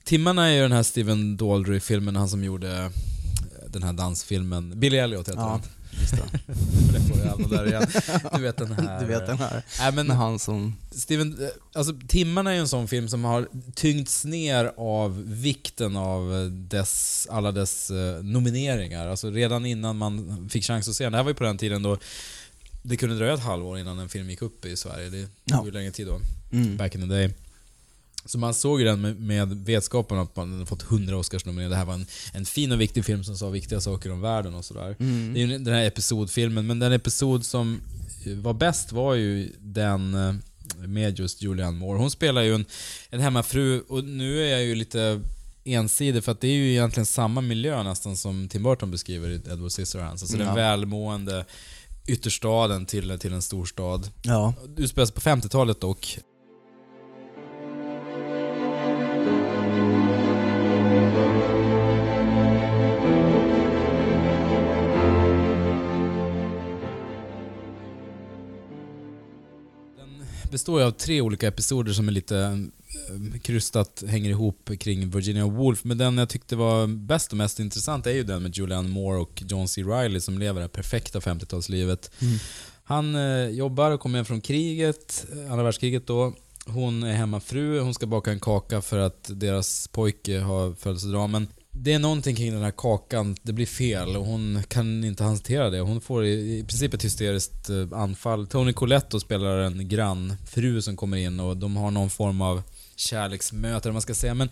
Timmarna 0.04 0.46
är 0.46 0.54
ju 0.54 0.62
den 0.62 0.72
här 0.72 0.82
Steven 0.82 1.36
Daldry-filmen, 1.36 2.16
han 2.16 2.28
som 2.28 2.44
gjorde 2.44 2.76
eh, 2.78 2.90
den 3.68 3.82
här 3.82 3.92
dansfilmen. 3.92 4.80
Billy 4.80 4.96
Elliot 4.96 5.28
heter 5.28 5.40
Ja, 5.40 5.48
han. 5.48 5.62
just 6.00 6.12
det. 6.12 6.22
Jag 7.24 7.50
där 7.50 7.66
igen. 7.66 7.86
Du 8.34 8.42
vet 8.42 8.56
den 8.56 8.72
här. 8.72 9.00
Du 9.00 9.06
vet 9.06 9.26
den 9.26 9.38
här. 9.38 9.62
Nej, 9.78 9.92
men 9.92 10.06
Med 10.06 10.16
han 10.16 10.38
som... 10.38 10.74
Steven, 10.90 11.38
alltså 11.72 11.92
Timmarna 12.08 12.50
är 12.50 12.54
ju 12.54 12.60
en 12.60 12.68
sån 12.68 12.88
film 12.88 13.08
som 13.08 13.24
har 13.24 13.48
tyngts 13.74 14.24
ner 14.24 14.72
av 14.76 15.22
vikten 15.26 15.96
av 15.96 16.48
dess, 16.52 17.26
alla 17.30 17.52
dess 17.52 17.90
eh, 17.90 18.22
nomineringar. 18.22 19.08
Alltså 19.08 19.30
redan 19.30 19.66
innan 19.66 19.96
man 19.96 20.48
fick 20.50 20.64
chans 20.64 20.88
att 20.88 20.94
se 20.94 21.04
den. 21.04 21.12
Det 21.12 21.18
här 21.18 21.24
var 21.24 21.30
ju 21.30 21.34
på 21.34 21.44
den 21.44 21.58
tiden 21.58 21.82
då 21.82 21.98
det 22.82 22.96
kunde 22.96 23.16
dröja 23.16 23.34
ett 23.34 23.40
halvår 23.40 23.78
innan 23.78 23.98
en 23.98 24.08
film 24.08 24.30
gick 24.30 24.42
upp 24.42 24.64
i 24.64 24.76
Sverige. 24.76 25.10
Det 25.10 25.28
Ja. 25.44 25.56
tog 25.56 25.66
ju 25.66 25.72
längre 25.72 25.90
tid 25.90 26.06
då, 26.06 26.20
Mm. 26.52 26.76
back 26.76 26.94
in 26.94 27.00
the 27.00 27.06
day. 27.06 27.34
Så 28.28 28.38
man 28.38 28.54
såg 28.54 28.80
ju 28.80 28.86
den 28.86 29.00
med, 29.00 29.20
med 29.20 29.48
vetskapen 29.64 30.18
att 30.18 30.36
man 30.36 30.66
fått 30.66 30.82
100 30.82 31.16
Oscarsnomineringar. 31.16 31.70
Det 31.70 31.76
här 31.76 31.84
var 31.84 31.94
en, 31.94 32.06
en 32.32 32.44
fin 32.44 32.72
och 32.72 32.80
viktig 32.80 33.04
film 33.04 33.24
som 33.24 33.36
sa 33.36 33.48
viktiga 33.48 33.80
saker 33.80 34.12
om 34.12 34.20
världen 34.20 34.54
och 34.54 34.64
sådär. 34.64 34.96
Mm. 35.00 35.34
Det 35.34 35.42
är 35.42 35.46
ju 35.46 35.58
den 35.58 35.74
här 35.74 35.84
episodfilmen, 35.84 36.66
men 36.66 36.78
den 36.78 36.92
episod 36.92 37.46
som 37.46 37.80
var 38.36 38.54
bäst 38.54 38.92
var 38.92 39.14
ju 39.14 39.52
den 39.60 40.14
eh, 40.14 40.34
med 40.86 41.18
just 41.18 41.42
Julianne 41.42 41.78
Moore. 41.78 41.98
Hon 41.98 42.10
spelar 42.10 42.42
ju 42.42 42.54
en, 42.54 42.64
en 43.10 43.20
hemmafru 43.20 43.80
och 43.80 44.04
nu 44.04 44.44
är 44.46 44.50
jag 44.50 44.64
ju 44.64 44.74
lite 44.74 45.20
ensidig 45.64 46.24
för 46.24 46.32
att 46.32 46.40
det 46.40 46.48
är 46.48 46.52
ju 46.52 46.70
egentligen 46.70 47.06
samma 47.06 47.40
miljö 47.40 47.82
nästan 47.82 48.16
som 48.16 48.48
Tim 48.48 48.62
Burton 48.62 48.90
beskriver 48.90 49.28
i 49.30 49.34
Edward 49.34 49.72
Scissorhands. 49.72 50.22
Alltså 50.22 50.36
den 50.36 50.46
Ja. 50.46 50.54
välmående 50.54 51.44
ytterstaden 52.06 52.86
till, 52.86 53.18
till 53.18 53.32
en 53.32 53.42
storstad. 53.42 54.10
Ja. 54.22 54.54
Utspelar 54.76 55.06
sig 55.06 55.14
på 55.14 55.20
50-talet 55.20 55.80
dock. 55.80 56.18
Består 70.58 70.80
ju 70.80 70.86
av 70.86 70.90
tre 70.90 71.20
olika 71.20 71.48
episoder 71.48 71.92
som 71.92 72.08
är 72.08 72.12
lite 72.12 72.38
eh, 72.38 73.40
krystat 73.40 74.04
hänger 74.08 74.30
ihop 74.30 74.70
kring 74.78 75.10
Virginia 75.10 75.46
Woolf. 75.46 75.84
Men 75.84 75.98
den 75.98 76.18
jag 76.18 76.28
tyckte 76.28 76.56
var 76.56 76.86
bäst 76.86 77.32
och 77.32 77.36
mest 77.36 77.60
intressant 77.60 78.06
är 78.06 78.10
ju 78.10 78.22
den 78.22 78.42
med 78.42 78.56
Julianne 78.56 78.88
Moore 78.88 79.20
och 79.20 79.42
John 79.48 79.68
C. 79.68 79.82
Reilly 79.82 80.20
som 80.20 80.38
lever 80.38 80.54
det 80.54 80.60
här 80.60 80.68
perfekta 80.68 81.18
50-talslivet. 81.18 82.10
Mm. 82.20 82.38
Han 82.84 83.14
eh, 83.14 83.48
jobbar 83.48 83.90
och 83.90 84.00
kommer 84.00 84.18
hem 84.18 84.24
från 84.24 84.40
kriget, 84.40 85.26
eh, 85.32 85.52
andra 85.52 85.64
världskriget 85.64 86.06
då. 86.06 86.34
Hon 86.68 87.02
är 87.02 87.12
hemmafru, 87.12 87.80
hon 87.80 87.94
ska 87.94 88.06
baka 88.06 88.30
en 88.30 88.40
kaka 88.40 88.80
för 88.80 88.98
att 88.98 89.30
deras 89.34 89.88
pojke 89.88 90.40
har 90.40 90.74
födelsedag. 90.74 91.30
Men 91.30 91.48
det 91.70 91.92
är 91.92 91.98
någonting 91.98 92.36
kring 92.36 92.52
den 92.52 92.62
här 92.62 92.70
kakan, 92.70 93.36
det 93.42 93.52
blir 93.52 93.66
fel 93.66 94.16
och 94.16 94.24
hon 94.24 94.62
kan 94.68 95.04
inte 95.04 95.24
hantera 95.24 95.70
det. 95.70 95.80
Hon 95.80 96.00
får 96.00 96.24
i, 96.24 96.58
i 96.58 96.64
princip 96.64 96.94
ett 96.94 97.04
hysteriskt 97.04 97.70
eh, 97.70 97.98
anfall. 97.98 98.46
Tony 98.46 98.72
Colletto 98.72 99.20
spelar 99.20 99.58
en 99.58 99.88
grannfru 99.88 100.82
som 100.82 100.96
kommer 100.96 101.16
in 101.16 101.40
och 101.40 101.56
de 101.56 101.76
har 101.76 101.90
någon 101.90 102.10
form 102.10 102.40
av 102.40 102.62
kärleksmöte, 102.96 103.88
eller 103.88 103.92
man 103.92 104.02
ska 104.02 104.14
säga. 104.14 104.34
Men 104.34 104.48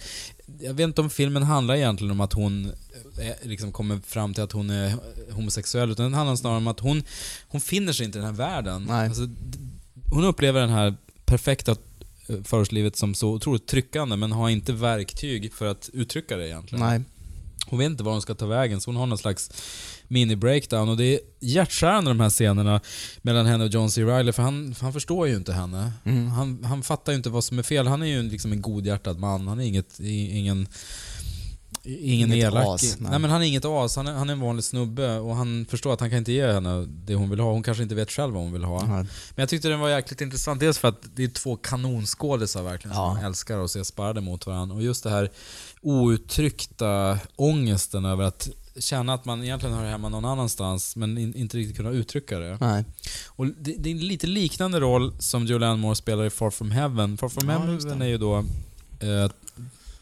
jag 0.60 0.74
vet 0.74 0.84
inte 0.84 1.00
om 1.00 1.10
filmen 1.10 1.42
handlar 1.42 1.74
egentligen 1.74 2.10
om 2.10 2.20
att 2.20 2.32
hon 2.32 2.64
eh, 3.20 3.34
liksom 3.48 3.72
kommer 3.72 3.98
fram 3.98 4.34
till 4.34 4.42
att 4.42 4.52
hon 4.52 4.70
är 4.70 4.94
homosexuell, 5.30 5.90
utan 5.90 6.04
den 6.04 6.14
handlar 6.14 6.36
snarare 6.36 6.58
om 6.58 6.66
att 6.66 6.80
hon, 6.80 7.02
hon 7.48 7.60
finner 7.60 7.92
sig 7.92 8.06
inte 8.06 8.18
i 8.18 8.20
den 8.20 8.30
här 8.30 8.36
världen. 8.36 8.84
Nej. 8.88 9.08
Alltså, 9.08 9.28
hon 10.10 10.24
upplever 10.24 10.60
den 10.60 10.70
här 10.70 10.96
perfekta 11.24 11.76
förortslivet 12.44 12.96
som 12.96 13.14
så 13.14 13.28
otroligt 13.30 13.66
tryckande, 13.66 14.16
men 14.16 14.32
har 14.32 14.48
inte 14.48 14.72
verktyg 14.72 15.52
för 15.52 15.66
att 15.66 15.90
uttrycka 15.92 16.36
det 16.36 16.48
egentligen. 16.48 16.86
Nej. 16.86 17.00
Hon 17.66 17.78
vet 17.78 17.86
inte 17.86 18.04
var 18.04 18.12
hon 18.12 18.22
ska 18.22 18.34
ta 18.34 18.46
vägen, 18.46 18.80
så 18.80 18.90
hon 18.90 18.96
har 18.96 19.06
någon 19.06 19.18
slags 19.18 19.50
mini-breakdown. 20.08 20.88
Och 20.88 20.96
det 20.96 21.04
är 21.04 21.20
hjärtskärande 21.40 22.10
de 22.10 22.20
här 22.20 22.30
scenerna 22.30 22.80
mellan 23.22 23.46
henne 23.46 23.64
och 23.64 23.70
John 23.70 23.90
C. 23.90 24.04
Reilly, 24.04 24.32
för 24.32 24.42
han, 24.42 24.74
han 24.80 24.92
förstår 24.92 25.28
ju 25.28 25.36
inte 25.36 25.52
henne. 25.52 25.92
Mm. 26.04 26.28
Han, 26.28 26.64
han 26.64 26.82
fattar 26.82 27.12
ju 27.12 27.16
inte 27.16 27.30
vad 27.30 27.44
som 27.44 27.58
är 27.58 27.62
fel. 27.62 27.86
Han 27.86 28.02
är 28.02 28.06
ju 28.06 28.22
liksom 28.22 28.52
en 28.52 28.62
godhjärtad 28.62 29.18
man. 29.18 29.48
Han 29.48 29.60
är 29.60 29.64
inget, 29.64 30.00
ingen... 30.00 30.68
Ingen 31.88 32.32
Inget 32.32 32.44
elak. 32.44 32.66
as, 32.66 32.82
nej. 32.82 33.10
nej. 33.10 33.18
men 33.18 33.30
han 33.30 33.42
är 33.42 33.46
inget 33.46 33.64
as. 33.64 33.96
Han 33.96 34.06
är, 34.06 34.12
han 34.12 34.28
är 34.28 34.32
en 34.32 34.40
vanlig 34.40 34.64
snubbe 34.64 35.18
och 35.18 35.36
han 35.36 35.66
förstår 35.70 35.92
att 35.92 36.00
han 36.00 36.10
kan 36.10 36.18
inte 36.18 36.32
ge 36.32 36.52
henne 36.52 36.86
det 36.88 37.14
hon 37.14 37.30
vill 37.30 37.40
ha. 37.40 37.52
Hon 37.52 37.62
kanske 37.62 37.82
inte 37.82 37.94
vet 37.94 38.10
själv 38.10 38.34
vad 38.34 38.42
hon 38.42 38.52
vill 38.52 38.64
ha. 38.64 38.80
Ja. 38.80 38.86
Men 38.86 39.06
jag 39.36 39.48
tyckte 39.48 39.68
den 39.68 39.80
var 39.80 39.88
jäkligt 39.88 40.20
intressant. 40.20 40.60
Dels 40.60 40.78
för 40.78 40.88
att 40.88 41.02
det 41.14 41.24
är 41.24 41.28
två 41.28 41.56
kanonskådisar 41.56 42.62
verkligen 42.62 42.96
Ja. 42.96 43.04
som 43.10 43.14
man 43.16 43.24
älskar 43.24 43.58
att 43.64 43.70
se 43.70 43.84
sparrade 43.84 44.20
mot 44.20 44.46
varandra. 44.46 44.76
Och 44.76 44.82
just 44.82 45.04
det 45.04 45.10
här 45.10 45.30
outtryckta 45.82 47.18
ångesten 47.36 48.04
över 48.04 48.24
att 48.24 48.48
känna 48.78 49.14
att 49.14 49.24
man 49.24 49.44
egentligen 49.44 49.74
hör 49.76 49.84
hemma 49.84 50.08
någon 50.08 50.24
annanstans 50.24 50.96
men 50.96 51.18
in, 51.18 51.34
inte 51.34 51.56
riktigt 51.56 51.76
kunna 51.76 51.90
uttrycka 51.90 52.38
det. 52.38 52.58
Nej. 52.60 52.84
Och 53.26 53.46
det, 53.46 53.74
det 53.78 53.88
är 53.90 53.94
en 53.94 53.98
lite 54.06 54.26
liknande 54.26 54.80
roll 54.80 55.12
som 55.18 55.46
Julianne 55.46 55.76
Moore 55.76 55.94
spelar 55.96 56.24
i 56.24 56.30
Far 56.30 56.50
From 56.50 56.70
Heaven. 56.70 57.16
Far 57.16 57.28
From 57.28 57.48
Ja, 57.48 57.58
Heaven 57.58 58.02
är 58.02 58.06
ju 58.06 58.18
då... 58.18 58.36
Eh, 59.00 59.30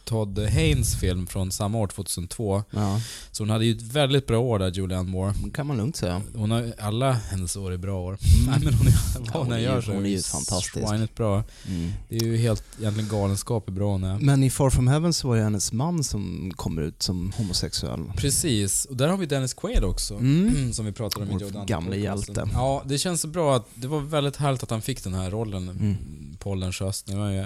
Todd 0.04 0.38
Haynes 0.38 0.96
film 0.96 1.26
från 1.26 1.52
samma 1.52 1.78
år, 1.78 1.86
2002. 1.86 2.62
Ja, 2.70 3.00
Så 3.30 3.42
hon 3.42 3.50
hade 3.50 3.64
ju 3.64 3.72
ett 3.76 3.82
väldigt 3.82 4.26
bra 4.26 4.38
år 4.38 4.58
där, 4.58 4.70
Julianne 4.70 5.10
Moore. 5.10 5.34
det 5.44 5.50
kan 5.50 5.66
man 5.66 5.76
lugnt 5.76 5.96
säga. 5.96 6.22
Hon 6.34 6.50
har 6.50 6.72
alla 6.78 7.12
hennes 7.12 7.56
år 7.56 7.72
är 7.72 7.76
bra 7.76 8.00
år. 8.00 8.18
Nej 8.46 8.60
men 8.64 8.74
hon 8.74 8.86
är, 8.86 9.32
vad 9.32 9.42
hon 9.44 9.52
är 9.52 9.58
gör 9.58 9.80
så 9.80 9.92
hon 9.92 10.04
är 10.04 10.08
ju 10.08 10.22
fantastisk. 10.22 10.88
Swinigt 10.88 11.14
bra. 11.14 11.44
Mm. 11.68 11.92
Det 12.08 12.16
är 12.16 12.24
ju 12.24 12.36
helt, 12.36 12.64
egentligen 12.80 13.08
galenskap 13.10 13.68
hur 13.68 13.74
bra 13.74 13.92
hon 13.92 14.04
är. 14.04 14.18
Men 14.18 14.42
i 14.42 14.50
Far 14.50 14.70
From 14.70 14.88
Heaven 14.88 15.12
så 15.12 15.28
var 15.28 15.36
det 15.36 15.42
hennes 15.42 15.72
man 15.72 16.04
som 16.04 16.52
kommer 16.56 16.82
ut 16.82 17.02
som 17.02 17.32
homosexuell. 17.36 18.00
Precis, 18.16 18.84
och 18.84 18.96
där 18.96 19.08
har 19.08 19.16
vi 19.16 19.26
Dennis 19.26 19.54
Quaid 19.54 19.84
också. 19.84 20.14
Mm. 20.14 20.72
Som 20.72 20.86
vi 20.86 20.92
pratade 20.92 21.24
om 21.24 21.30
i 21.30 21.32
Vår 21.32 21.42
Joe 21.42 21.50
Dante 21.50 21.72
gamle 21.72 21.96
hjälte. 21.96 22.48
Ja, 22.52 22.82
det 22.86 22.98
känns 22.98 23.20
så 23.20 23.28
bra 23.28 23.56
att 23.56 23.66
det 23.74 23.86
var 23.88 24.00
väldigt 24.00 24.36
härligt 24.36 24.62
att 24.62 24.70
han 24.70 24.82
fick 24.82 25.04
den 25.04 25.14
här 25.14 25.30
rollen 25.30 25.68
Mm. 25.68 25.96
På 26.44 26.50
ålderns 26.50 26.80
höst. 26.80 27.08
Nu 27.08 27.14
är 27.22 27.30
jag 27.30 27.32
ju 27.34 27.44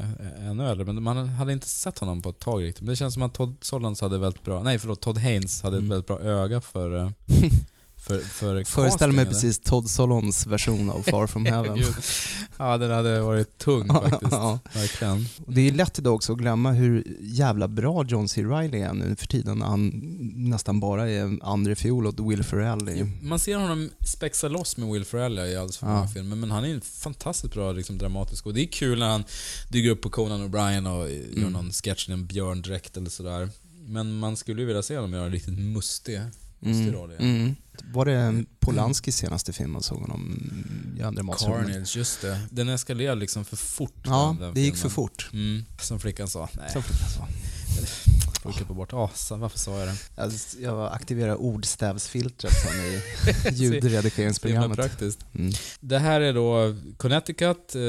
ännu 0.50 0.68
äldre, 0.70 0.84
men 0.92 1.02
man 1.02 1.28
hade 1.28 1.52
inte 1.52 1.68
sett 1.68 1.98
honom 1.98 2.22
på 2.22 2.28
ett 2.30 2.38
tag 2.38 2.62
riktigt. 2.62 2.82
Men 2.82 2.90
det 2.90 2.96
känns 2.96 3.14
som 3.14 3.22
att 3.22 3.34
Todd 3.34 3.56
Solondz 3.60 4.00
hade 4.00 4.18
väldigt 4.18 4.44
bra, 4.44 4.62
nej 4.62 4.78
förlåt, 4.78 5.00
Todd 5.00 5.18
Haynes 5.18 5.62
hade 5.62 5.76
ett 5.76 5.80
Mm. 5.80 5.90
väldigt 5.90 6.06
bra 6.06 6.20
öga 6.20 6.60
för, 6.60 6.96
eh, 6.98 7.10
för, 8.08 8.18
för 8.20 8.64
Föreställer 8.64 9.12
mig 9.12 9.24
castingen. 9.24 9.52
precis 9.54 9.58
Todd 9.70 9.90
Solons 9.90 10.46
version 10.46 10.90
av 10.90 11.02
Far 11.02 11.26
From 11.26 11.46
Heaven. 11.52 11.78
Ja, 12.58 12.78
den 12.78 12.90
hade 12.90 13.20
varit 13.20 13.58
tung 13.58 13.88
faktiskt. 13.88 14.32
Ja. 14.32 14.58
Verkligen. 14.74 15.26
Och 15.46 15.52
Det 15.52 15.60
är 15.68 15.72
lätt 15.72 15.98
idag 15.98 16.14
också 16.14 16.32
att 16.32 16.38
glömma 16.38 16.72
hur 16.72 17.04
jävla 17.20 17.68
bra 17.68 18.04
John 18.04 18.28
C. 18.28 18.42
Reilly 18.44 18.78
är 18.78 18.92
nu 18.92 19.16
för 19.16 19.26
tiden 19.26 19.58
när 19.58 19.66
han 19.66 19.90
nästan 20.36 20.80
bara 20.80 21.10
är 21.10 21.38
andre 21.42 21.74
fiol 21.76 22.06
åt 22.06 22.20
Will 22.20 22.42
Ferrell. 22.44 23.06
Man 23.22 23.38
ser 23.38 23.56
honom 23.56 23.90
spexa 24.06 24.48
loss 24.48 24.76
med 24.76 24.88
Will 24.92 25.04
Ferrell 25.04 25.38
i 25.38 25.40
alldeles 25.56 25.76
för 25.78 25.86
Ja. 25.86 25.94
många 25.94 26.08
filmer, 26.08 26.36
men 26.36 26.50
han 26.50 26.64
är 26.64 26.68
ju 26.68 26.80
fantastiskt 26.80 27.54
bra 27.54 27.72
liksom, 27.72 27.98
dramatisk. 27.98 28.46
Och 28.46 28.54
det 28.54 28.62
är 28.62 28.66
kul 28.66 28.98
när 28.98 29.08
han 29.08 29.24
dyker 29.68 29.90
upp 29.90 30.02
på 30.02 30.10
Conan 30.10 30.48
O'Brien 30.48 30.86
och 31.00 31.10
gör 31.10 31.38
Mm. 31.38 31.52
någon 31.52 31.72
sketch 31.72 32.08
i 32.08 32.12
en 32.12 32.26
björndräkt 32.26 32.96
eller 32.96 33.10
sådär. 33.10 33.48
Men 33.86 34.18
man 34.18 34.36
skulle 34.36 34.60
ju 34.60 34.66
vilja 34.66 34.82
se 34.82 34.96
honom 34.96 35.12
göra 35.12 35.24
en 35.26 35.32
riktigt 35.32 35.58
mustig, 35.58 36.20
roll 36.62 37.10
igen. 37.12 37.22
mm. 37.40 37.56
Var 37.92 38.04
det 38.04 38.44
Polanskis 38.60 39.16
senaste 39.16 39.52
film 39.52 39.70
man 39.72 39.82
såg 39.82 40.00
honom 40.00 40.40
i 40.98 41.02
andra 41.02 41.22
matsrummet? 41.22 41.66
Carnage, 41.72 41.96
just 41.96 42.20
det. 42.22 42.40
Den 42.50 42.68
eskalerade 42.68 43.20
liksom 43.20 43.44
för 43.44 43.56
fort. 43.56 43.94
Ja, 44.04 44.26
den, 44.38 44.40
den 44.46 44.54
det 44.54 44.60
gick 44.60 44.74
filmen. 44.74 44.82
för 44.90 44.94
fort. 44.94 45.28
Mm, 45.32 45.64
som 45.80 46.00
flickan 46.00 46.28
sa. 46.28 46.48
Nej, 46.52 46.70
Så 46.72 46.82
flickan 46.82 47.08
sa. 47.08 47.28
klippa 48.52 48.74
bort. 48.74 48.90
Så, 49.14 49.36
varför 49.36 49.58
sa 49.58 49.78
jag 49.78 49.88
det? 49.88 49.94
Jag, 50.16 50.32
jag 50.60 50.92
aktiverar 50.92 51.34
ordstävsfiltret 51.34 52.52
som 52.52 52.72
i 52.80 53.00
ljudredigeringsprogrammet. 53.52 54.76
praktiskt. 54.76 55.18
Mm. 55.34 55.52
Det 55.80 55.98
här 55.98 56.20
är 56.20 56.32
då 56.32 56.76
Connecticut, 56.96 57.74
eh, 57.74 57.80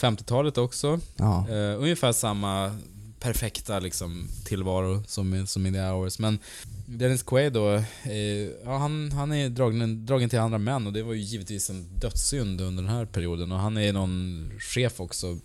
50-talet 0.00 0.58
också. 0.58 1.00
Ja. 1.16 1.48
Eh, 1.48 1.82
ungefär 1.82 2.12
samma 2.12 2.76
perfekta 3.20 3.78
liksom, 3.80 4.28
tillvaro 4.44 5.04
som, 5.06 5.34
i- 5.34 5.46
som 5.46 5.66
i 5.66 5.72
The 5.72 5.80
Hours. 5.80 6.18
Men 6.18 6.38
Dennis 6.90 7.22
Quaid 7.22 7.52
då, 7.52 7.74
eh, 7.74 8.14
ja, 8.64 8.78
han, 8.78 9.12
han 9.12 9.32
är 9.32 9.48
dragen, 9.48 10.06
dragen 10.06 10.28
till 10.28 10.38
andra 10.38 10.58
män 10.58 10.86
och 10.86 10.92
det 10.92 11.02
var 11.02 11.12
ju 11.14 11.20
givetvis 11.20 11.70
en 11.70 11.86
dödssynd 12.00 12.60
under 12.60 12.82
den 12.82 12.92
här 12.92 13.04
perioden. 13.04 13.52
Och 13.52 13.58
han 13.58 13.76
är 13.76 13.92
någon 13.92 14.50
chef 14.58 15.00
också, 15.00 15.38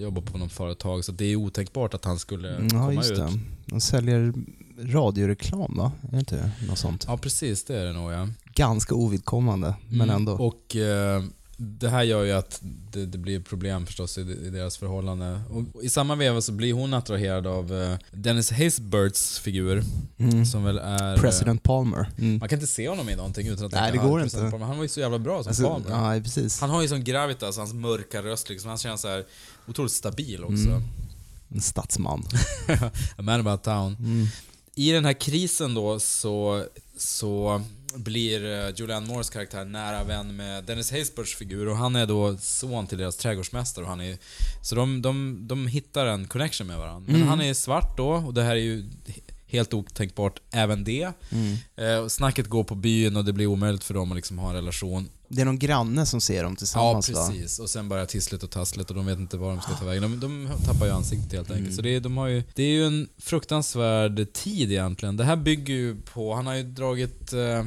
jobbar 0.00 0.22
på 0.22 0.38
något 0.38 0.52
företag, 0.52 1.04
så 1.04 1.12
det 1.12 1.24
är 1.24 1.36
otänkbart 1.36 1.94
att 1.94 2.04
han 2.04 2.18
skulle 2.18 2.56
Mm, 2.56 2.70
komma 2.70 2.84
ja, 2.84 2.92
just 2.92 3.10
ut. 3.10 3.16
det. 3.18 3.28
De 3.66 3.80
säljer 3.80 4.32
radioreklam 4.78 5.74
va? 5.76 5.92
Är 6.08 6.12
det 6.12 6.18
inte? 6.18 6.50
Något 6.68 6.78
sånt? 6.78 7.04
Ja, 7.08 7.16
precis, 7.16 7.64
det 7.64 7.78
är 7.78 7.84
det 7.84 7.92
nog 7.92 8.12
ja. 8.12 8.28
Ganska 8.54 8.94
ovidkommande, 8.94 9.74
men 9.88 10.00
Mm, 10.00 10.16
ändå. 10.16 10.32
Och 10.32 10.76
eh, 10.76 11.22
det 11.56 11.88
här 11.88 12.02
gör 12.02 12.24
ju 12.24 12.32
att 12.32 12.58
det, 12.92 13.06
det 13.06 13.18
blir 13.18 13.40
problem 13.40 13.86
förstås 13.86 14.18
i, 14.18 14.20
i 14.20 14.50
deras 14.50 14.76
förhållande. 14.76 15.40
Och 15.50 15.84
I 15.84 15.88
samma 15.88 16.14
veva 16.14 16.40
så 16.40 16.52
blir 16.52 16.72
hon 16.72 16.94
attraherad 16.94 17.46
av 17.46 17.82
eh, 17.82 17.96
Dennis 18.10 18.50
Haysberts 18.50 19.38
figur, 19.38 19.84
Mm. 20.18 20.46
som 20.46 20.64
väl 20.64 20.78
är... 20.78 21.16
President 21.16 21.62
Palmer. 21.62 22.10
Mm. 22.18 22.38
Man 22.38 22.48
kan 22.48 22.56
inte 22.56 22.66
se 22.66 22.88
honom 22.88 23.08
i 23.08 23.16
någonting 23.16 23.46
utan 23.48 23.66
att 23.66 23.72
Nej, 23.72 23.92
det 23.92 23.98
går 23.98 24.20
"Ah, 24.20 24.24
inte." 24.24 24.36
Palmer." 24.50 24.66
Han 24.66 24.76
var 24.76 24.82
ju 24.84 24.88
så 24.88 25.00
jävla 25.00 25.18
bra 25.18 25.42
som 25.42 25.50
Alltså, 25.50 25.62
Palmer. 25.68 26.14
ja, 26.16 26.22
precis. 26.22 26.60
Han 26.60 26.70
har 26.70 26.82
ju 26.82 26.88
sån 26.88 27.04
gravitas, 27.04 27.56
hans 27.56 27.72
mörka 27.72 28.22
röst 28.22 28.48
liksom. 28.48 28.68
Han 28.68 28.78
känns 28.78 29.00
så 29.00 29.08
här 29.08 29.24
otroligt 29.68 29.92
stabil 29.92 30.44
också. 30.44 30.68
Mm. 30.68 30.82
En 31.54 31.60
statsman. 31.60 32.24
A 33.16 33.22
man 33.22 33.40
about 33.40 33.62
town. 33.62 33.96
Mm. 33.98 34.26
I 34.74 34.92
den 34.92 35.04
här 35.04 35.12
krisen 35.12 35.74
då 35.74 36.00
så, 36.00 36.64
så 36.98 37.62
blir 37.94 38.44
eh, 38.44 38.70
Julianne 38.76 39.06
Moores 39.06 39.30
karaktär 39.30 39.64
nära 39.64 40.04
vän 40.04 40.36
med 40.36 40.64
Dennis 40.64 40.90
Haysberts 40.90 41.36
figur 41.36 41.68
och 41.68 41.76
han 41.76 41.96
är 41.96 42.06
då 42.06 42.36
son 42.38 42.86
till 42.86 42.98
deras 42.98 43.16
trädgårdsmästare. 43.16 43.84
Och 43.84 43.90
han 43.90 44.00
är, 44.00 44.18
så 44.62 44.74
de, 44.74 45.02
de, 45.02 45.38
de 45.48 45.66
hittar 45.66 46.06
en 46.06 46.26
connection 46.28 46.66
med 46.66 46.78
varandra. 46.78 47.02
Men 47.06 47.16
Mm. 47.16 47.28
han 47.28 47.40
är 47.40 47.54
svart 47.54 47.96
då 47.96 48.08
och 48.08 48.34
det 48.34 48.42
här 48.42 48.56
är 48.56 48.60
ju 48.60 48.84
helt 49.54 49.74
otänkbart 49.74 50.40
även 50.50 50.84
det. 50.84 51.12
Mm. 51.30 51.56
Eh, 51.76 52.08
snacket 52.08 52.46
går 52.48 52.64
på 52.64 52.74
byn 52.74 53.16
och 53.16 53.24
det 53.24 53.32
blir 53.32 53.46
omöjligt 53.46 53.84
för 53.84 53.94
dem 53.94 54.12
att 54.12 54.16
liksom 54.16 54.38
ha 54.38 54.48
en 54.48 54.54
relation. 54.54 55.08
Det 55.28 55.40
är 55.40 55.44
någon 55.44 55.58
granne 55.58 56.06
som 56.06 56.20
ser 56.20 56.42
dem 56.42 56.52
Ja, 56.52 56.56
tillsammans 56.56 57.10
va? 57.10 57.28
precis. 57.28 57.58
Och 57.58 57.70
sen 57.70 57.88
börjar 57.88 58.06
tisslet 58.06 58.42
och 58.42 58.50
tasslet 58.50 58.90
och 58.90 58.96
de 58.96 59.06
vet 59.06 59.18
inte 59.18 59.36
var 59.36 59.50
de 59.50 59.60
ska 59.60 59.72
ta 59.72 59.84
vägen. 59.84 60.02
De, 60.02 60.20
de 60.20 60.48
tappar 60.66 60.86
ju 60.86 60.92
ansiktet 60.92 61.32
helt 61.32 61.50
enkelt. 61.50 61.66
Mm. 61.66 61.76
Så 61.76 61.82
det 61.82 62.00
de 62.00 62.16
har 62.16 62.26
ju, 62.26 62.42
det 62.54 62.62
är 62.62 62.68
ju 62.68 62.86
en 62.86 63.08
fruktansvärd 63.18 64.32
tid 64.32 64.72
egentligen. 64.72 65.16
Det 65.16 65.24
här 65.24 65.36
bygger 65.36 65.74
ju 65.74 66.00
på, 66.00 66.34
han 66.34 66.46
har 66.46 66.54
ju 66.54 66.62
dragit 66.62 67.32
eh, 67.32 67.64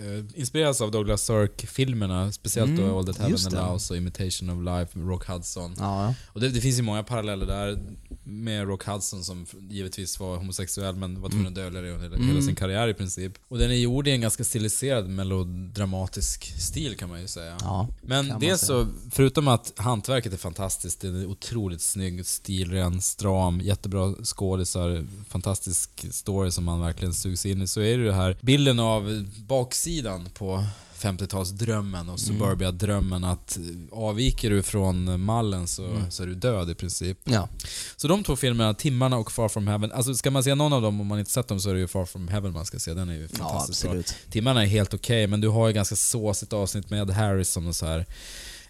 eh, 0.00 0.24
inspirerats 0.40 0.80
av 0.80 0.90
Douglas 0.90 1.22
Sirk-filmerna, 1.24 2.32
speciellt 2.32 2.70
Mm, 2.70 2.88
då 2.88 2.98
All 2.98 3.06
That 3.06 3.18
Heaven. 3.18 3.58
Allows 3.58 3.90
och 3.90 3.96
Imitation 3.96 4.50
of 4.50 4.64
Life 4.64 4.98
med 4.98 5.08
Rock 5.08 5.26
Hudson. 5.28 5.74
Ja, 5.78 6.14
Och 6.26 6.40
det, 6.40 6.48
det 6.48 6.60
finns 6.60 6.78
ju 6.78 6.82
många 6.82 7.02
paralleller 7.02 7.46
där 7.46 7.78
med 8.24 8.66
Rock 8.68 8.84
Hudson 8.84 9.24
som 9.24 9.46
givetvis 9.70 10.20
var 10.20 10.36
homosexuell 10.36 10.94
men 10.96 11.20
var 11.20 11.28
tvungen 11.28 11.46
att 11.46 11.54
dölja 11.54 11.80
det 11.80 11.88
hela, 11.88 11.98
hela 12.16 12.16
Mm. 12.30 12.42
sin 12.42 12.54
karriär 12.54 12.88
i 12.88 12.94
princip. 12.94 13.32
Och 13.48 13.58
den 13.58 13.70
är 13.70 13.74
gjord 13.74 14.08
i 14.08 14.10
en 14.10 14.20
ganska 14.20 14.44
stiliserad 14.44 15.08
melodramatisk 15.08 16.44
stil 16.60 16.96
kan 16.96 17.08
man 17.08 17.20
ju 17.20 17.28
säga. 17.28 17.56
ja. 17.60 17.88
Men 18.02 18.32
det 18.40 18.58
så, 18.58 18.86
förutom 19.10 19.48
att 19.48 19.72
hantverket 19.76 20.32
är 20.32 20.36
fantastiskt, 20.36 21.00
det 21.00 21.08
är 21.08 21.26
otroligt 21.26 21.80
snygg, 21.82 22.26
stilren, 22.26 23.02
stram, 23.02 23.60
jättebra 23.60 24.14
skådisar, 24.24 25.06
fantastisk 25.28 26.06
story 26.10 26.50
som 26.50 26.64
man 26.64 26.80
verkligen 26.80 27.14
sugs 27.14 27.46
in 27.46 27.62
i, 27.62 27.66
så 27.66 27.80
är 27.80 27.98
det 27.98 28.04
det 28.04 28.12
här 28.14 28.36
bilden 28.40 28.78
av 28.80 29.26
baksidan 29.48 29.89
på 30.34 30.64
50-talsdrömmen 31.00 32.08
och 32.12 32.20
suburbia-drömmen 32.20 33.24
att 33.24 33.58
avviker 33.92 34.50
du 34.50 34.62
från 34.62 35.20
mallen 35.20 35.66
så, 35.68 35.84
Mm. 35.86 36.10
så 36.10 36.22
är 36.22 36.26
du 36.26 36.34
död 36.34 36.70
i 36.70 36.74
princip. 36.74 37.18
ja. 37.24 37.48
Så 37.96 38.08
de 38.08 38.24
två 38.24 38.36
filmerna, 38.36 38.74
Timmarna 38.74 39.16
och 39.16 39.32
Far 39.32 39.48
From 39.48 39.66
Heaven, 39.68 39.92
alltså 39.92 40.14
ska 40.14 40.30
man 40.30 40.44
se 40.44 40.54
någon 40.54 40.72
av 40.72 40.82
dem 40.82 41.00
om 41.00 41.06
man 41.06 41.18
inte 41.18 41.30
sett 41.30 41.48
dem 41.48 41.60
så 41.60 41.70
är 41.70 41.74
det 41.74 41.80
ju 41.80 41.86
Far 41.88 42.04
From 42.06 42.28
Heaven 42.28 42.52
man 42.52 42.66
ska 42.66 42.78
se, 42.78 42.94
den 42.94 43.08
är 43.08 43.14
ju 43.14 43.22
ja 43.22 43.38
fantastiskt 43.38 43.82
bra. 43.82 43.90
absolut. 43.90 44.14
Timmarna 44.30 44.62
är 44.62 44.66
helt 44.66 44.94
okej, 44.94 45.26
men 45.26 45.40
du 45.40 45.48
har 45.48 45.68
ju 45.68 45.74
ganska 45.74 45.96
såsigt 45.96 46.52
avsnitt 46.52 46.90
med 46.90 47.10
Harris 47.10 47.50
som 47.50 47.66
en 47.66 47.74
så 47.74 47.86
här 47.86 48.06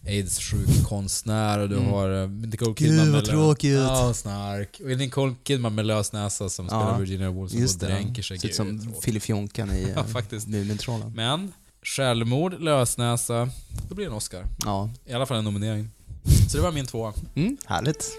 aids-sjuk 0.07 0.85
konstnär 0.89 1.59
och 1.59 1.69
du 1.69 1.77
Mm. 1.77 1.89
har 1.91 2.11
uh, 2.11 2.31
Nicole 2.31 2.69
Gud, 2.71 2.77
Kidman 2.79 3.13
vad 3.13 3.23
lö- 3.23 3.27
tråkigt. 3.31 3.73
Ja, 3.75 4.13
snark. 4.15 4.81
Och 4.85 4.87
Nicole 4.99 5.35
Kidman 5.45 5.75
med 5.75 5.87
lös 5.87 6.13
näsa 6.13 6.49
som 6.49 6.65
Ja, 6.67 6.71
spelar 6.71 6.99
Virginia 6.99 7.31
Woolf 7.31 7.51
som 7.51 7.61
Just 7.61 7.81
det. 7.81 7.87
dränker 7.87 8.23
sig. 8.23 8.39
Ser 8.39 8.49
ut 8.49 8.57
Gud, 8.57 8.83
som. 8.83 8.95
Filifjonkan 9.03 9.71
i 9.73 9.93
Ja, 9.97 10.01
eh, 10.01 10.07
faktiskt. 10.07 10.49
Mumintrollen. 10.49 11.13
Men, 11.13 11.53
självmord, 11.83 12.61
lösnäsa, 12.61 13.49
då 13.89 13.95
blir 13.95 14.07
det 14.07 14.11
en 14.11 14.17
Oscar. 14.17 14.45
Ja. 14.65 14.91
I 15.07 15.13
alla 15.13 15.27
fall 15.27 15.39
en 15.39 15.45
nominering. 15.45 15.91
Så 16.51 16.57
det 16.57 16.63
var 16.63 16.73
min 16.73 16.87
tvåa. 16.87 17.13
Mm, 17.35 17.57
härligt. 17.67 18.11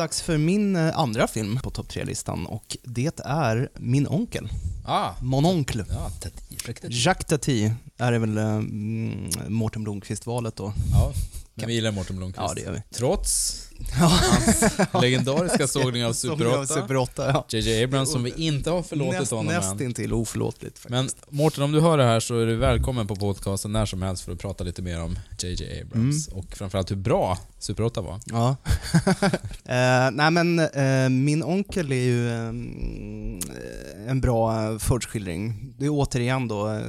Dags 0.00 0.22
för 0.22 0.38
min 0.38 0.76
eh, 0.76 0.98
andra 0.98 1.26
film 1.26 1.58
på 1.62 1.70
topp 1.70 1.88
tre-listan 1.88 2.46
och 2.46 2.76
det 2.84 3.20
är 3.24 3.68
Min 3.78 4.06
onkel, 4.08 4.48
Ah, 4.84 5.10
Mon 5.22 5.44
oncle. 5.46 5.84
ja, 5.88 6.10
Tati. 6.10 6.88
Jacques 6.88 7.24
Tati 7.26 7.72
är 7.98 8.12
det 8.12 8.18
väl 8.18 8.38
eh, 8.38 8.44
mm, 8.54 9.30
Mårten 9.48 9.82
Blomqvist-valet 9.84 10.56
då. 10.56 10.72
Ja, 10.92 11.12
men 11.60 11.68
vi 11.68 11.74
gillar 11.74 11.90
Mårten 11.90 12.16
Blomqvist. 12.16 12.42
Ja, 12.48 12.54
det 12.54 12.60
gör 12.60 12.72
vi. 12.72 12.82
Trots 12.96 13.70
hans 13.88 14.64
legendariska 15.02 15.66
sågning 15.66 16.04
av 16.04 16.12
Super 16.12 16.46
8. 16.46 16.66
Super 16.66 16.96
8 16.96 17.30
ja. 17.34 17.58
JJ 17.58 17.84
Abrams 17.84 18.12
som 18.12 18.22
vi 18.22 18.32
inte 18.36 18.70
har 18.70 18.82
förlåtit 18.82 19.20
Näst, 19.20 19.30
honom. 19.30 19.54
Nästintill 19.54 20.12
oförlåtligt 20.12 20.78
faktiskt. 20.78 21.16
Men 21.28 21.38
Mårten, 21.38 21.64
om 21.64 21.72
du 21.72 21.80
hör 21.80 21.98
det 21.98 22.04
här 22.04 22.20
så 22.20 22.38
är 22.38 22.46
du 22.46 22.56
välkommen 22.56 23.06
på 23.06 23.16
podcasten 23.16 23.72
när 23.72 23.86
som 23.86 24.02
helst 24.02 24.24
för 24.24 24.32
att 24.32 24.38
prata 24.38 24.64
lite 24.64 24.82
mer 24.82 25.02
om 25.02 25.18
JJ 25.38 25.80
Abrams. 25.82 26.28
Mm. 26.28 26.38
Och 26.38 26.56
framförallt 26.56 26.90
hur 26.90 26.96
bra 26.96 27.38
Super 27.58 27.82
8 27.82 28.00
var. 28.00 28.20
Ja. 28.24 28.56
eh, 29.64 30.10
nej 30.12 30.30
men 30.30 30.58
eh, 30.58 31.08
min 31.08 31.42
onkel 31.42 31.92
är 31.92 31.96
ju 31.96 32.28
eh, 32.28 32.48
en 34.08 34.20
bra 34.20 34.78
förskildring. 34.78 35.74
Det 35.78 35.84
är 35.84 35.90
återigen 35.90 36.48
då 36.48 36.68
eh, 36.68 36.80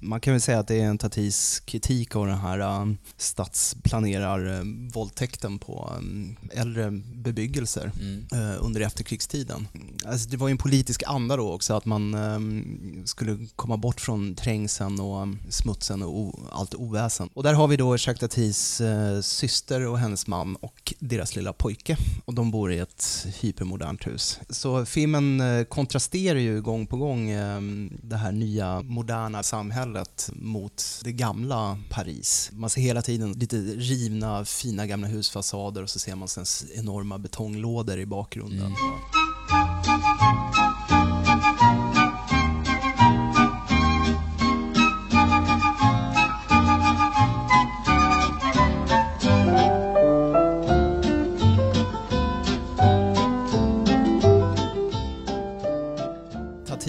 Man 0.00 0.20
kan 0.20 0.32
väl 0.32 0.40
säga 0.40 0.58
att 0.58 0.68
det 0.68 0.80
är 0.80 0.84
en 0.84 0.98
Tatis 0.98 1.60
kritik 1.60 2.16
av 2.16 2.26
den 2.26 2.38
här 2.38 2.58
uh, 2.58 2.86
stadsplanerar-våldtäkten 3.16 5.58
på 5.58 5.92
um, 5.98 6.36
äldre 6.52 6.90
bebyggelser 7.14 7.92
Mm. 8.00 8.24
uh, 8.34 8.54
under 8.60 8.80
efterkrigstiden. 8.80 9.68
Alltså 10.06 10.28
det 10.28 10.36
var 10.36 10.48
ju 10.48 10.52
en 10.52 10.58
politisk 10.58 11.02
anda 11.06 11.36
då 11.36 11.52
också 11.52 11.74
att 11.74 11.84
man 11.84 12.14
um, 12.14 13.02
skulle 13.04 13.38
komma 13.56 13.76
bort 13.76 14.00
från 14.00 14.34
trängseln 14.34 15.00
och 15.00 15.22
um, 15.22 15.38
smutsen 15.48 16.02
och 16.02 16.34
allt 16.50 16.74
oväsen. 16.74 17.28
Och 17.34 17.42
där 17.42 17.54
har 17.54 17.68
vi 17.68 17.76
då 17.76 17.96
Jacques 17.96 18.20
Tatis 18.20 18.80
uh, 18.80 19.20
syster 19.20 19.86
och 19.86 19.98
hennes 19.98 20.26
man 20.26 20.56
och 20.56 20.94
deras 20.98 21.36
lilla 21.36 21.52
pojke. 21.52 21.96
Och 22.24 22.34
de 22.34 22.50
bor 22.50 22.72
i 22.72 22.78
ett 22.78 23.26
hypermodernt 23.40 24.06
hus. 24.06 24.40
Så 24.48 24.86
filmen 24.86 25.40
eh, 25.40 25.64
kontrasterar 25.64 26.38
ju 26.38 26.62
gång 26.62 26.86
på 26.86 26.96
gång 26.96 27.30
eh, 27.30 27.60
det 28.02 28.16
här 28.16 28.32
nya 28.32 28.82
moderna 28.82 29.42
samhället 29.42 29.87
mot 30.32 30.84
det 31.04 31.12
gamla 31.12 31.78
Paris. 31.90 32.50
Man 32.52 32.70
ser 32.70 32.80
hela 32.80 33.02
tiden 33.02 33.32
lite 33.32 33.56
rivna, 33.56 34.44
fina 34.44 34.86
gamla 34.86 35.08
husfasader 35.08 35.82
och 35.82 35.90
så 35.90 35.98
ser 35.98 36.16
man 36.16 36.28
sen 36.28 36.44
enorma 36.74 37.18
betonglådor 37.18 37.98
i 37.98 38.06
bakgrunden. 38.06 38.66
Mm. 38.66 40.67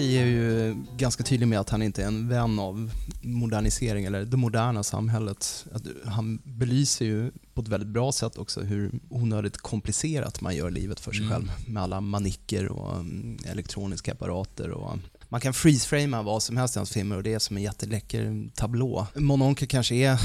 Tati 0.00 0.18
är 0.18 0.26
ju 0.26 0.76
ganska 0.96 1.24
tydlig 1.24 1.46
med 1.48 1.60
att 1.60 1.70
han 1.70 1.82
inte 1.82 2.02
är 2.02 2.06
en 2.06 2.28
vän 2.28 2.58
av 2.58 2.90
modernisering 3.22 4.04
eller 4.04 4.24
det 4.24 4.36
moderna 4.36 4.82
samhället. 4.82 5.66
Att 5.72 5.82
han 6.04 6.38
belyser 6.44 7.04
ju 7.04 7.30
på 7.54 7.60
ett 7.60 7.68
väldigt 7.68 7.88
bra 7.88 8.12
sätt 8.12 8.38
också 8.38 8.60
hur 8.60 8.92
onödigt 9.08 9.56
komplicerat 9.56 10.40
man 10.40 10.56
gör 10.56 10.70
livet 10.70 11.00
för 11.00 11.12
sig 11.12 11.20
Mm. 11.20 11.32
själv 11.32 11.52
med 11.66 11.82
alla 11.82 12.00
manicker 12.00 12.68
och 12.68 12.94
mm, 12.94 13.38
elektroniska 13.46 14.12
apparater 14.12 14.70
och 14.70 14.98
man 15.28 15.40
kan 15.40 15.52
freeze-framea 15.54 16.22
vad 16.22 16.42
som 16.42 16.56
helst 16.56 16.76
i 16.76 16.78
hans 16.78 16.90
filmer 16.90 17.16
och 17.16 17.22
det 17.22 17.32
är 17.34 17.38
som 17.38 17.56
en 17.56 17.62
jätteläcker 17.62 18.50
tablå. 18.54 19.06
Mononcle 19.14 19.66
kanske 19.66 19.94
är 19.94 20.20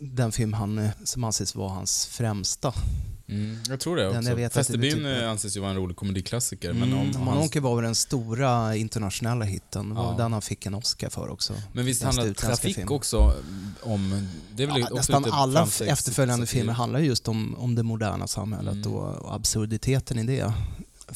den 0.00 0.32
film 0.32 0.52
han, 0.52 0.88
som 1.04 1.24
anses 1.24 1.54
vara 1.54 1.68
hans 1.70 2.06
främsta. 2.06 2.74
Mm, 3.28 3.58
jag 3.68 3.80
tror 3.80 3.96
det 3.96 4.06
också. 4.08 4.14
jag 4.30 5.22
eh, 5.24 5.30
anses 5.30 5.56
ju 5.56 5.60
vara 5.60 5.70
en 5.70 5.76
rolig 5.76 5.96
komediklassiker, 5.96 6.72
men 6.72 6.82
om 6.82 6.88
Mm, 7.00 7.16
hans... 7.16 7.56
Var 7.56 7.74
väl 7.76 7.84
den 7.84 7.94
stora 7.94 8.76
internationella 8.76 9.44
hitten. 9.44 9.88
Det 9.88 9.94
var 9.94 10.04
Ja. 10.12 10.16
den 10.18 10.32
han 10.32 10.42
fick 10.42 10.66
en 10.66 10.74
Oscar 10.74 11.08
för 11.08 11.28
också. 11.28 11.52
Men 11.72 11.84
visst 11.84 12.02
handlar 12.02 12.32
Trafik 12.34 12.74
film. 12.76 12.88
också 12.92 13.32
om... 13.82 14.28
Det 14.56 14.62
är 14.62 14.66
väl 14.66 14.80
Ja, 14.80 14.96
nästan 14.96 15.24
alla 15.32 15.68
efterföljande 15.86 16.46
filmer 16.46 16.72
handlar 16.72 17.00
ju 17.00 17.06
just 17.06 17.28
om, 17.28 17.54
om 17.58 17.74
det 17.74 17.82
moderna 17.82 18.26
samhället 18.26 18.74
Mm. 18.74 18.92
och 18.92 19.34
absurditeten 19.34 20.18
i 20.18 20.22
det. 20.24 20.52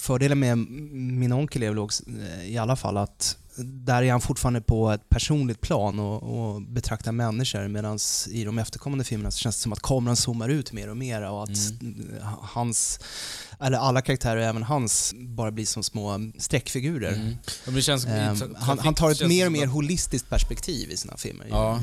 Fördelen 0.00 0.38
med 0.38 0.58
min 0.58 1.32
onkel 1.32 1.62
är 1.62 1.78
eh, 1.78 2.44
i 2.44 2.58
alla 2.58 2.76
fall 2.76 2.96
att 2.96 3.36
där 3.64 4.02
är 4.02 4.10
han 4.10 4.20
fortfarande 4.20 4.60
på 4.60 4.90
ett 4.90 5.08
personligt 5.08 5.60
plan 5.60 5.98
och, 5.98 6.22
och 6.22 6.62
betraktar 6.62 7.12
människor 7.12 7.68
medan 7.68 7.98
i 8.30 8.44
de 8.44 8.58
efterkommande 8.58 9.04
filmerna 9.04 9.30
så 9.30 9.38
känns 9.38 9.56
det 9.56 9.62
som 9.62 9.72
att 9.72 9.80
kameran 9.82 10.16
zoomar 10.16 10.48
ut 10.48 10.72
mer 10.72 10.88
och 10.88 10.96
mer 10.96 11.22
och 11.30 11.42
att 11.42 11.50
Mm. 11.80 12.06
hans, 12.42 13.00
eller 13.60 13.78
alla 13.78 14.02
karaktärer, 14.02 14.40
även 14.40 14.62
hans, 14.62 15.14
bara 15.16 15.50
blir 15.50 15.66
som 15.66 15.82
små 15.82 16.30
streckfigurer. 16.38 17.36
Mm. 17.66 17.82
Känns, 17.82 18.04
Trafik 18.04 18.56
han, 18.56 18.78
han 18.78 18.94
tar 18.94 19.10
ett 19.10 19.28
mer 19.28 19.46
och 19.46 19.52
mer 19.52 19.66
holistiskt 19.66 20.28
perspektiv 20.28 20.90
i 20.90 20.96
sina 20.96 21.16
filmer. 21.16 21.46
Ja. 21.50 21.80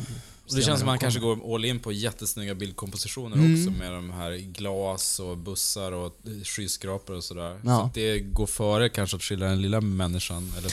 Och 0.50 0.56
det 0.56 0.62
känns 0.62 0.80
som 0.80 0.88
han 0.88 0.98
Senare 0.98 1.00
kanske 1.00 1.20
går 1.20 1.56
all 1.56 1.66
in 1.66 1.80
på 1.80 1.92
jättesnygga 1.92 2.56
bildkompositioner 2.56 3.36
Mm. 3.38 3.54
också 3.54 3.72
med 3.80 3.92
de 3.94 4.10
här 4.12 4.32
glas 4.38 5.20
och 5.20 5.38
bussar 5.38 5.92
och 5.92 6.18
skyskrapor 6.44 7.16
och 7.16 7.24
sådär. 7.24 7.60
Ja. 7.66 7.92
Så 7.94 8.00
det 8.00 8.20
går 8.20 8.46
före 8.46 8.90
kanske 8.90 9.16
att 9.18 9.24
skildra 9.24 9.50
den 9.50 9.62
lilla 9.62 9.82
människan, 9.82 10.54
eller 10.58 10.70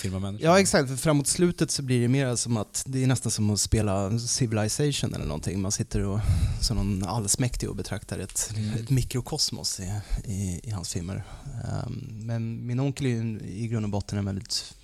filma 0.00 0.18
människan. 0.18 0.46
Ja 0.50 0.60
exakt, 0.60 0.88
för 0.88 0.96
framåt 0.96 1.26
slutet 1.26 1.70
så 1.70 1.82
blir 1.82 2.00
det 2.00 2.08
mer 2.08 2.36
som 2.36 2.56
att 2.56 2.84
det 2.86 3.02
är 3.02 3.06
nästan 3.06 3.32
som 3.32 3.50
att 3.50 3.60
spela 3.60 4.18
Civilization 4.18 5.14
eller 5.14 5.24
någonting. 5.26 5.60
Man 5.62 5.72
sitter 5.72 6.04
och, 6.04 6.20
som 6.62 6.76
någon 6.76 7.04
allsmäktig 7.04 7.68
och 7.68 7.76
betraktar 7.76 8.18
ett, 8.18 8.50
Mm. 8.56 8.74
ett 8.74 8.90
mikrokosmos 8.90 9.80
i, 9.80 9.92
i, 10.24 10.60
i 10.62 10.70
hans 10.70 10.92
filmer. 10.92 11.24
Ehm, 11.64 12.04
men 12.26 12.66
min 12.66 12.80
onkel 12.80 13.06
är 13.06 13.10
ju 13.10 13.40
i 13.40 13.66
grund 13.68 13.84
och 13.84 13.90
botten 13.90 14.18
en 14.18 14.24
väldigt 14.24 14.74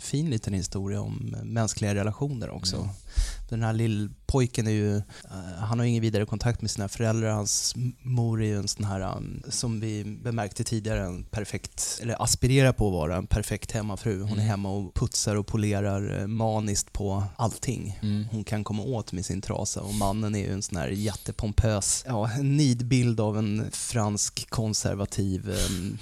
fin 0.00 0.30
liten 0.30 0.54
historia 0.54 1.00
om 1.00 1.36
mänskliga 1.44 1.94
relationer 1.94 2.50
också. 2.50 2.76
Mm. 2.76 2.88
Den 3.50 3.62
här 3.62 3.72
lillpojken 4.40 4.66
är 4.66 4.70
ju, 4.70 4.96
eh, 4.96 5.58
han 5.60 5.78
har 5.78 5.86
ingen 5.86 6.02
vidare 6.02 6.26
kontakt 6.26 6.60
med 6.62 6.70
sina 6.70 6.88
föräldrar. 6.88 7.28
Hans 7.30 7.74
mor 8.02 8.42
är 8.42 8.46
ju 8.46 8.56
en 8.58 8.68
sån 8.68 8.84
här, 8.84 9.16
um, 9.16 9.42
som 9.48 9.80
vi 9.80 10.04
bemärkte 10.04 10.64
tidigare, 10.64 11.04
en 11.06 11.24
perfekt, 11.24 11.98
eller 12.02 12.22
aspirerar 12.22 12.72
på 12.72 12.86
att 12.86 12.92
vara 12.92 13.16
en 13.16 13.26
perfekt 13.26 13.72
hemmafru. 13.72 14.20
Hon 14.20 14.28
är 14.30 14.32
Mm. 14.32 14.46
hemma 14.46 14.70
och 14.70 14.94
putsar 14.94 15.36
och 15.36 15.46
polerar 15.46 16.20
eh, 16.20 16.26
maniskt 16.26 16.92
på 16.92 17.24
allting 17.36 17.98
Mm. 18.02 18.24
hon 18.30 18.44
kan 18.44 18.64
komma 18.64 18.82
åt 18.82 19.12
med 19.12 19.24
sin 19.26 19.40
trasa. 19.40 19.80
Och 19.80 19.94
mannen 19.94 20.34
är 20.34 20.38
ju 20.38 20.52
en 20.52 20.62
sån 20.62 20.76
här 20.76 20.88
jättepompös, 20.88 22.04
ja, 22.06 22.30
en 22.38 22.56
nidbild 22.56 23.20
av 23.20 23.38
en 23.38 23.64
fransk 23.72 24.50
konservativ 24.50 25.50
em, 25.50 25.98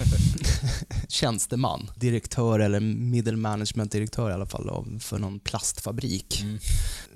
tjänsteman. 1.09 1.91
Direktör 1.97 2.59
eller 2.61 2.81
middle 2.81 3.37
management-direktör 3.37 4.31
i 4.31 4.33
alla 4.35 4.47
fall 4.47 4.69
av, 4.69 4.99
för 5.01 5.19
någon 5.19 5.41
plastfabrik. 5.41 6.41
Mm. 6.43 6.59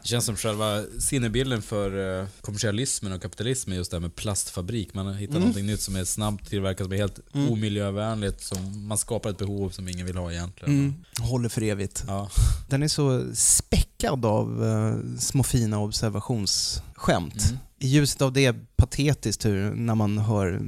Det 0.04 0.08
känns 0.08 0.24
som 0.24 0.36
själva 0.36 0.82
sinnebilden 0.98 1.62
för 1.62 2.20
eh, 2.20 2.26
kommersialismen 2.40 3.12
och 3.12 3.22
kapitalismen, 3.22 3.76
just 3.76 3.90
det 3.90 3.96
här 3.96 4.00
med 4.00 4.14
plastfabrik. 4.16 4.94
Man 4.94 5.06
har 5.06 5.12
hittat 5.14 5.30
Mm. 5.30 5.40
någonting 5.42 5.66
nytt 5.66 5.80
som 5.80 5.96
är 5.96 6.04
snabbt 6.04 6.48
tillverkat, 6.48 6.84
som 6.84 6.92
är 6.92 6.96
helt 6.96 7.20
Mm. 7.34 7.52
omiljövänligt, 7.52 8.40
som 8.42 8.86
man 8.88 8.98
skapar 8.98 9.30
ett 9.30 9.38
behov 9.38 9.70
som 9.70 9.88
ingen 9.88 10.06
vill 10.06 10.16
ha 10.16 10.32
egentligen. 10.32 10.74
Mm. 10.78 10.94
Håller 11.20 11.48
för 11.48 11.62
evigt. 11.62 12.04
Ja. 12.06 12.30
Den 12.68 12.82
är 12.82 12.88
så 12.88 13.24
späckad 13.34 14.24
av 14.24 14.64
eh, 14.64 15.18
små 15.18 15.42
fina 15.42 15.78
observationsskämt. 15.78 17.44
Mm. 17.48 17.58
I 17.78 17.86
ljuset 17.88 18.22
av 18.22 18.32
det 18.32 18.73
patetiskt 18.86 19.44
hur, 19.44 19.70
när 19.70 19.94
man 19.94 20.18
hör 20.18 20.60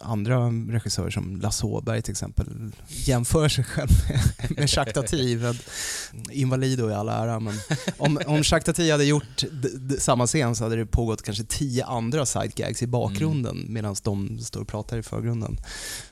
andra 0.00 0.46
regissörer 0.68 1.10
som 1.10 1.40
Lasse 1.40 1.66
Åberg 1.66 2.02
till 2.02 2.10
exempel 2.12 2.46
jämför 2.88 3.48
sig 3.48 3.64
själv 3.64 3.88
med, 4.08 4.58
med 4.86 4.94
Tati. 4.94 5.38
Invalido 6.32 6.90
i 6.90 6.94
all 6.94 7.08
ära, 7.08 7.40
men 7.40 7.54
om, 7.98 8.18
om 8.26 8.42
Tati 8.42 8.90
hade 8.90 9.04
gjort 9.04 9.36
d- 9.52 9.68
d- 9.74 9.94
samma 9.98 10.26
scen 10.26 10.56
så 10.56 10.64
hade 10.64 10.76
det 10.76 10.86
pågått 10.86 11.22
kanske 11.22 11.44
tio 11.44 11.84
andra 11.84 12.26
sidegags 12.26 12.82
i 12.82 12.86
bakgrunden 12.86 13.42
Mm. 13.52 13.72
medan 13.72 13.96
de 14.02 14.38
står 14.38 14.60
och 14.60 14.68
pratar 14.68 14.98
i 14.98 15.02
förgrunden. 15.02 15.56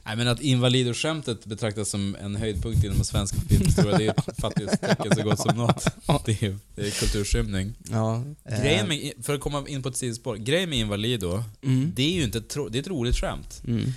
Nej 0.04 0.16
men 0.16 0.28
att 0.28 0.40
Invalidoskämtet 0.40 1.44
betraktas 1.46 1.88
som 1.88 2.16
en 2.20 2.36
höjdpunkt 2.36 2.84
inom 2.84 3.04
svensk 3.04 3.34
filmhistoria, 3.48 3.98
det 3.98 4.06
är 4.06 4.10
ett 4.10 4.36
fattighetstecken 4.40 5.14
så 5.16 5.22
gott 5.22 5.38
som 5.40 5.56
något. 5.56 5.84
Det 6.26 6.42
är, 6.42 6.56
det 6.74 6.86
är 6.86 6.90
kulturskymning. 6.90 7.72
Ja, 7.90 8.22
eh, 8.44 8.60
Grejen 8.62 8.88
med, 8.88 9.12
för 9.22 9.34
att 9.34 9.40
komma 9.40 9.64
in 9.68 9.82
på 9.82 9.88
ett 9.88 9.96
sidospår, 9.96 10.36
grejen 10.36 10.70
med 10.70 10.78
Invalido, 10.78 11.29
mm, 11.62 11.92
det 11.96 12.02
är 12.02 12.10
ju 12.10 12.22
inte 12.22 12.38
ett, 12.38 12.56
det 12.70 12.78
är 12.78 12.80
ett 12.80 12.88
roligt 12.88 13.16
skämt. 13.16 13.62
mm. 13.66 13.92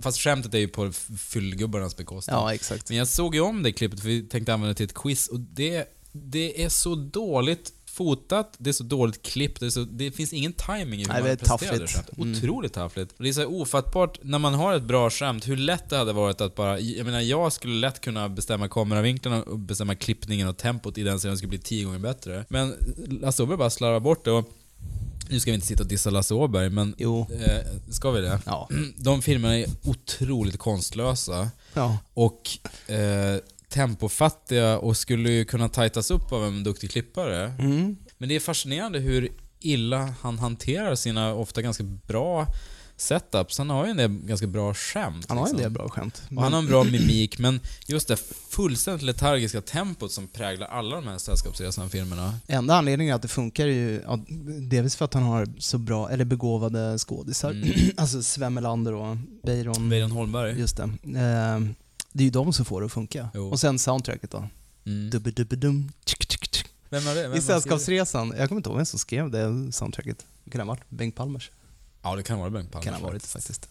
Fast 0.00 0.18
skämtet 0.18 0.54
är 0.54 0.58
ju 0.58 0.68
på 0.68 0.92
fyllgubbarnas 1.18 1.96
bekostnad. 1.96 2.36
Ja, 2.36 2.54
exakt. 2.54 2.88
Men 2.88 2.98
jag 2.98 3.08
såg 3.08 3.34
ju 3.34 3.40
om 3.40 3.62
det 3.62 3.72
klippet 3.72 4.00
för 4.00 4.08
vi 4.08 4.22
tänkte 4.22 4.54
använda 4.54 4.72
det 4.72 4.76
till 4.76 4.86
ett 4.86 4.94
quiz 4.94 5.28
och 5.28 5.40
det, 5.40 5.88
det 6.12 6.64
är 6.64 6.68
så 6.68 6.94
dåligt 6.94 7.72
fotat, 7.98 8.54
det 8.58 8.70
är 8.70 8.72
så 8.72 8.84
dåligt 8.84 9.22
klippt, 9.22 9.60
det, 9.60 9.70
så, 9.70 9.80
det 9.84 10.10
finns 10.10 10.32
ingen 10.32 10.52
timing 10.52 11.00
i 11.00 11.04
hur 11.04 11.12
Nej, 11.12 11.22
det 11.22 11.28
man 11.28 11.36
presenterar 11.36 11.72
det 11.72 11.78
taffligt. 11.78 11.92
skämtet. 11.92 12.18
Mm. 12.18 12.32
Otroligt 12.32 12.72
taffligt. 12.72 13.12
Och 13.12 13.22
det 13.22 13.28
är 13.28 13.32
så 13.32 13.46
ofattbart, 13.46 14.18
när 14.22 14.38
man 14.38 14.54
har 14.54 14.74
ett 14.74 14.82
bra 14.82 15.10
skämt, 15.10 15.48
hur 15.48 15.56
lätt 15.56 15.90
det 15.90 15.96
hade 15.96 16.12
varit 16.12 16.40
att 16.40 16.54
bara... 16.54 16.80
Jag 16.80 17.04
menar, 17.04 17.20
jag 17.20 17.52
skulle 17.52 17.74
lätt 17.74 18.00
kunna 18.00 18.28
bestämma 18.28 18.68
kameravinklarna 18.68 19.42
och 19.42 19.58
bestämma 19.58 19.94
klippningen 19.94 20.48
och 20.48 20.56
tempot 20.56 20.98
i 20.98 21.02
den 21.02 21.18
scenen 21.18 21.36
skulle 21.36 21.48
bli 21.48 21.58
tio 21.58 21.84
gånger 21.84 21.98
bättre. 21.98 22.44
Men 22.48 22.74
Lasse 23.06 23.42
Åberg 23.42 23.58
bara 23.58 23.70
slarvar 23.70 24.00
bort 24.00 24.24
det 24.24 24.30
och... 24.30 24.52
Nu 25.30 25.40
ska 25.40 25.50
vi 25.50 25.54
inte 25.54 25.66
sitta 25.66 25.82
och 25.82 25.88
dissa 25.88 26.10
Lasse 26.10 26.34
Åberg, 26.34 26.70
men... 26.70 26.94
Jo. 26.98 27.26
Eh, 27.46 27.90
ska 27.90 28.10
vi 28.10 28.20
det? 28.20 28.40
Ja. 28.46 28.68
De 28.96 29.22
filmerna 29.22 29.58
är 29.58 29.66
otroligt 29.84 30.58
konstlösa 30.58 31.50
ja. 31.74 31.98
och 32.14 32.50
eh, 32.86 33.40
tempofattiga 33.68 34.78
och 34.78 34.96
skulle 34.96 35.30
ju 35.30 35.44
kunna 35.44 35.68
tajtas 35.68 36.10
upp 36.10 36.32
av 36.32 36.44
en 36.44 36.64
duktig 36.64 36.90
klippare. 36.90 37.52
Mm. 37.58 37.96
Men 38.18 38.28
det 38.28 38.36
är 38.36 38.40
fascinerande 38.40 38.98
hur 38.98 39.28
illa 39.60 40.14
han 40.20 40.38
hanterar 40.38 40.94
sina 40.94 41.34
ofta 41.34 41.62
ganska 41.62 41.84
bra 41.84 42.46
setups. 43.00 43.58
Han 43.58 43.70
har 43.70 43.84
ju 43.84 43.90
en 43.90 43.96
del 43.96 44.10
ganska 44.10 44.46
bra 44.46 44.74
skämt. 44.74 45.26
Han 45.28 45.38
har 45.38 45.44
en 45.44 45.50
liksom. 45.52 45.62
del 45.62 45.70
bra 45.70 45.88
skämt. 45.88 46.22
Och 46.36 46.42
han 46.42 46.52
har 46.52 46.60
en 46.60 46.66
bra 46.66 46.84
mimik, 46.84 47.38
men 47.38 47.60
just 47.86 48.08
det 48.08 48.16
fullständigt 48.48 49.02
letargiska 49.02 49.60
tempot 49.60 50.12
som 50.12 50.28
präglar 50.28 50.66
alla 50.66 50.96
de 50.96 51.06
här 51.06 51.18
Sällskapsresan-filmerna. 51.18 52.34
Enda 52.46 52.74
anledningen 52.74 53.16
att 53.16 53.22
det 53.22 53.28
funkar 53.28 53.66
är 53.66 53.72
ju 53.72 54.02
ja, 54.06 54.18
delvis 54.60 54.96
för 54.96 55.04
att 55.04 55.14
han 55.14 55.22
har 55.22 55.48
så 55.58 55.78
bra, 55.78 56.10
eller 56.10 56.24
begåvade 56.24 56.98
skådisar. 56.98 57.50
Mm. 57.50 57.72
alltså 57.96 58.22
Sven 58.22 58.54
Melander 58.54 58.94
och 58.94 59.16
Weiron. 59.42 59.90
Weiron 59.90 60.10
Holmberg. 60.10 60.58
Just 60.58 60.76
det. 60.76 60.82
Eh, 60.82 61.60
det 62.12 62.22
är 62.22 62.24
ju 62.24 62.30
de 62.30 62.52
som 62.52 62.64
får 62.64 62.80
det 62.80 62.86
att 62.86 62.92
funka. 62.92 63.28
Jo. 63.34 63.48
Och 63.48 63.60
sen 63.60 63.78
soundtracket 63.78 64.30
då. 64.30 64.48
Mm. 64.86 65.10
Dubbe-dubbe-dum, 65.10 65.92
tsk, 66.04 66.28
tsk, 66.28 66.50
tsk. 66.50 66.66
Vem 66.90 67.04
var 67.04 67.14
det? 67.14 67.28
Vem 67.28 67.38
I? 67.38 67.40
Sällskapsresan, 67.40 68.34
jag 68.38 68.48
kommer 68.48 68.58
inte 68.58 68.70
ihåg 68.70 68.76
vem 68.76 68.86
som 68.86 68.98
skrev 68.98 69.30
det 69.30 69.72
soundtracket. 69.72 70.26
Det 70.44 70.50
kan 70.50 70.60
ha 70.60 70.66
varit 70.66 70.90
Bengt 70.90 71.14
Palmers. 71.14 71.50
Ja, 72.02 72.16
det 72.16 72.22
kan 72.22 72.38
vara 72.38 72.50
Bengt 72.50 72.70
Palmer. 72.70 72.84
Kan 72.84 72.94
ha 72.94 73.00
varit 73.00 73.26
faktiskt. 73.26 73.68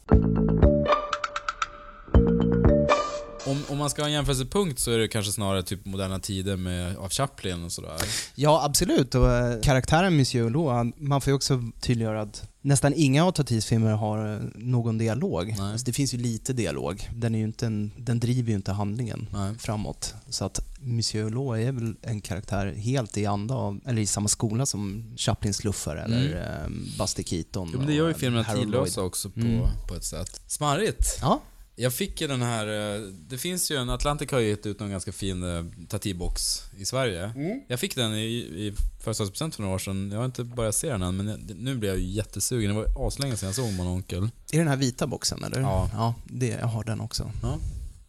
Om, 3.47 3.63
om 3.69 3.77
man 3.77 3.89
ska 3.89 4.01
ha 4.01 4.07
en 4.07 4.13
jämförelsepunkt 4.13 4.79
så 4.79 4.91
är 4.91 4.97
det 4.97 5.07
kanske 5.07 5.31
snarare 5.31 5.63
typ 5.63 5.86
Moderna 5.86 6.19
Tider 6.19 6.57
med, 6.57 6.97
av 6.97 7.10
Chaplin 7.10 7.63
och 7.63 7.71
sådär. 7.71 7.95
Ja, 8.36 8.63
absolut. 8.65 9.15
Och 9.15 9.31
eh, 9.31 9.62
karaktären 9.62 10.17
Monsieur 10.17 10.43
Hulot, 10.43 10.95
man 10.97 11.21
får 11.21 11.31
ju 11.31 11.36
också 11.36 11.63
tydliggöra 11.81 12.21
att 12.21 12.49
nästan 12.62 12.93
inga 12.95 13.25
av 13.25 13.31
Tatis 13.31 13.65
filmer 13.65 13.91
har 13.91 14.33
eh, 14.33 14.39
någon 14.55 14.97
dialog. 14.97 15.55
Alltså, 15.60 15.86
det 15.86 15.93
finns 15.93 16.13
ju 16.13 16.17
lite 16.17 16.53
dialog. 16.53 17.10
Den, 17.15 17.36
är 17.36 17.39
ju 17.39 17.45
inte 17.45 17.65
en, 17.65 17.91
den 17.97 18.19
driver 18.19 18.49
ju 18.49 18.55
inte 18.55 18.71
handlingen 18.71 19.29
Nej. 19.33 19.55
framåt. 19.60 20.13
Så 20.29 20.45
att 20.45 20.60
Monsieur 20.81 21.23
Hulot 21.23 21.57
är 21.57 21.71
väl 21.71 21.95
en 22.01 22.21
karaktär 22.21 22.73
helt 22.77 23.17
i 23.17 23.25
anda 23.25 23.55
av, 23.55 23.79
eller 23.86 24.01
i 24.01 24.05
samma 24.07 24.27
skola 24.27 24.65
som 24.65 25.03
Chaplins 25.17 25.63
luffare 25.63 26.01
eller 26.01 26.36
eh, 26.63 26.69
Buster 26.99 27.23
Keaton. 27.23 27.67
Mm. 27.67 27.73
Jo, 27.73 27.79
men 27.79 27.88
det 27.88 27.93
gör 27.93 28.07
ju 28.07 28.13
filmerna 28.13 28.43
tidlösa 28.43 29.01
också 29.01 29.29
på, 29.29 29.39
Mm. 29.39 29.60
på 29.88 29.95
ett 29.95 30.03
sätt. 30.03 30.41
Smarrigt. 30.47 31.17
Ja, 31.21 31.41
Jag 31.79 31.93
fick 31.93 32.21
ju 32.21 32.27
den 32.27 32.41
här, 32.41 32.95
eh, 32.95 33.01
det 33.01 33.37
finns 33.37 33.71
ju 33.71 33.75
en, 33.77 33.89
Atlantic 33.89 34.31
har 34.31 34.39
ju 34.39 34.49
gett 34.49 34.65
ut 34.65 34.79
någon 34.79 34.89
ganska 34.91 35.11
fin 35.11 35.43
eh, 35.43 35.63
Tati-box 35.89 36.61
i 36.77 36.85
Sverige. 36.85 37.23
Mm. 37.35 37.61
Jag 37.67 37.79
fick 37.79 37.95
den 37.95 38.13
i, 38.13 38.25
i 38.35 38.73
födelsedagspresent 38.99 39.55
för 39.55 39.61
några 39.63 39.75
år 39.75 39.79
sedan. 39.79 40.09
Jag 40.11 40.17
har 40.17 40.25
inte 40.25 40.43
börjat 40.43 40.75
se 40.75 40.89
den 40.89 41.01
än, 41.01 41.17
men 41.17 41.27
jag, 41.27 41.39
nu 41.57 41.75
blir 41.75 41.89
jag 41.89 41.97
ju 41.99 42.05
jättesugen. 42.07 42.75
Det 42.75 42.81
var 42.81 43.07
aslänge 43.07 43.37
sedan 43.37 43.47
jag 43.47 43.55
såg 43.55 43.73
Mononkel. 43.73 44.23
är 44.23 44.29
det 44.51 44.57
den 44.57 44.67
här 44.67 44.75
vita 44.75 45.07
boxen 45.07 45.43
eller? 45.43 45.59
Ja. 45.59 45.89
Ja, 45.93 46.13
det, 46.25 46.47
jag 46.47 46.67
har 46.67 46.83
den 46.83 46.99
också. 47.01 47.31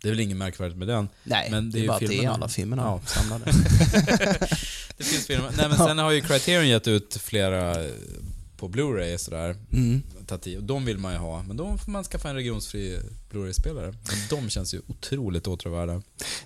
Det 0.02 0.08
är 0.08 0.12
väl 0.12 0.20
inget 0.20 0.36
märkvärdigt 0.36 0.78
med 0.78 0.88
den. 0.88 1.08
Nej, 1.24 1.50
Men 1.50 1.70
det 1.70 1.78
det 1.78 1.78
är 1.78 1.80
är 1.80 1.82
ju 1.82 1.88
bara 1.88 1.94
att 1.94 2.00
det 2.00 2.06
är 2.06 2.08
filmerna. 2.08 2.34
alla 2.34 2.48
filmerna 2.48 2.82
Ja. 2.82 3.00
samlade. 3.06 3.44
Det 4.96 5.04
finns 5.04 5.26
filmer. 5.26 5.50
Nej 5.56 5.68
men 5.68 5.78
sen 5.78 5.98
har 5.98 6.10
ju 6.10 6.20
Criterion 6.20 6.68
gett 6.68 6.88
ut 6.88 7.16
flera 7.20 7.84
eh, 7.84 7.90
på 8.56 8.68
Blu-ray 8.68 9.16
sådär. 9.16 9.56
Mm. 9.72 10.02
Tati, 10.28 10.56
och 10.58 10.62
de 10.62 10.84
vill 10.84 10.98
man 10.98 11.12
ju 11.12 11.18
ha. 11.18 11.42
Men 11.42 11.56
då 11.56 11.78
får 11.78 11.92
man 11.92 12.04
skaffa 12.04 12.28
en 12.28 12.34
regionsfri 12.34 12.98
Blu-ray-spelare. 13.30 13.94
De 14.30 14.48
känns 14.48 14.74
ju 14.74 14.80
otroligt 14.86 15.46
åtråvärda. 15.46 16.02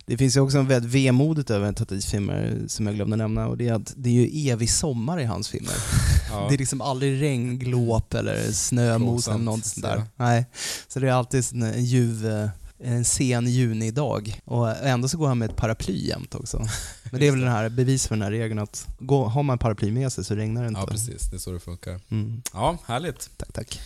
Det 0.06 0.18
finns 0.18 0.36
ju 0.36 0.40
också 0.40 0.58
en 0.58 0.68
väldigt 0.68 0.92
vemodigt 0.92 1.50
över 1.50 1.72
Tatis 1.72 2.06
filmer 2.06 2.60
som 2.66 2.86
jag 2.86 2.94
glömde 2.94 3.16
nämna 3.16 3.46
och 3.48 3.56
det 3.56 3.68
är 3.68 3.72
att 3.72 3.92
det 3.96 4.08
är 4.08 4.26
ju 4.26 4.50
evig 4.50 4.70
sommar 4.70 5.20
i 5.20 5.24
hans 5.24 5.48
filmer. 5.48 5.74
Ja. 6.30 6.46
Det 6.48 6.54
är 6.54 6.58
liksom 6.58 6.80
aldrig 6.80 7.22
regn, 7.22 7.58
glåp 7.58 8.14
eller 8.14 8.52
snömos 8.52 9.28
eller 9.28 9.38
något 9.38 9.64
sånt 9.64 9.66
så. 9.66 9.80
där. 9.80 10.02
Nej. 10.16 10.46
Så 10.88 11.00
det 11.00 11.08
är 11.08 11.12
alltid 11.12 11.44
en 11.52 11.84
ljuv, 11.84 12.26
eh, 12.26 12.48
en 12.84 13.04
sen 13.04 13.46
junidag 13.46 14.40
och 14.44 14.76
ändå 14.76 15.08
så 15.08 15.18
går 15.18 15.28
han 15.28 15.38
med 15.38 15.50
ett 15.50 15.56
paraply 15.56 16.06
jämt 16.06 16.34
också. 16.34 16.58
Men 17.10 17.20
det 17.20 17.26
är 17.26 17.30
väl 17.30 17.40
den 17.40 17.50
här 17.52 17.68
bevis 17.68 18.06
för 18.06 18.14
den 18.14 18.22
här 18.22 18.30
regeln 18.30 18.58
att 18.58 18.86
gå, 18.98 19.24
har 19.24 19.42
man 19.42 19.58
paraply 19.58 19.90
med 19.90 20.12
sig 20.12 20.24
så 20.24 20.34
regnar 20.34 20.62
det 20.62 20.68
inte. 20.68 20.80
ja, 20.80 20.86
precis. 20.86 21.30
Det 21.30 21.36
är 21.36 21.38
så 21.38 21.52
det 21.52 21.60
funkar. 21.60 22.00
Mm. 22.10 22.42
Ja, 22.52 22.78
härligt. 22.86 23.30
Tack, 23.36 23.52
tack. 23.52 23.80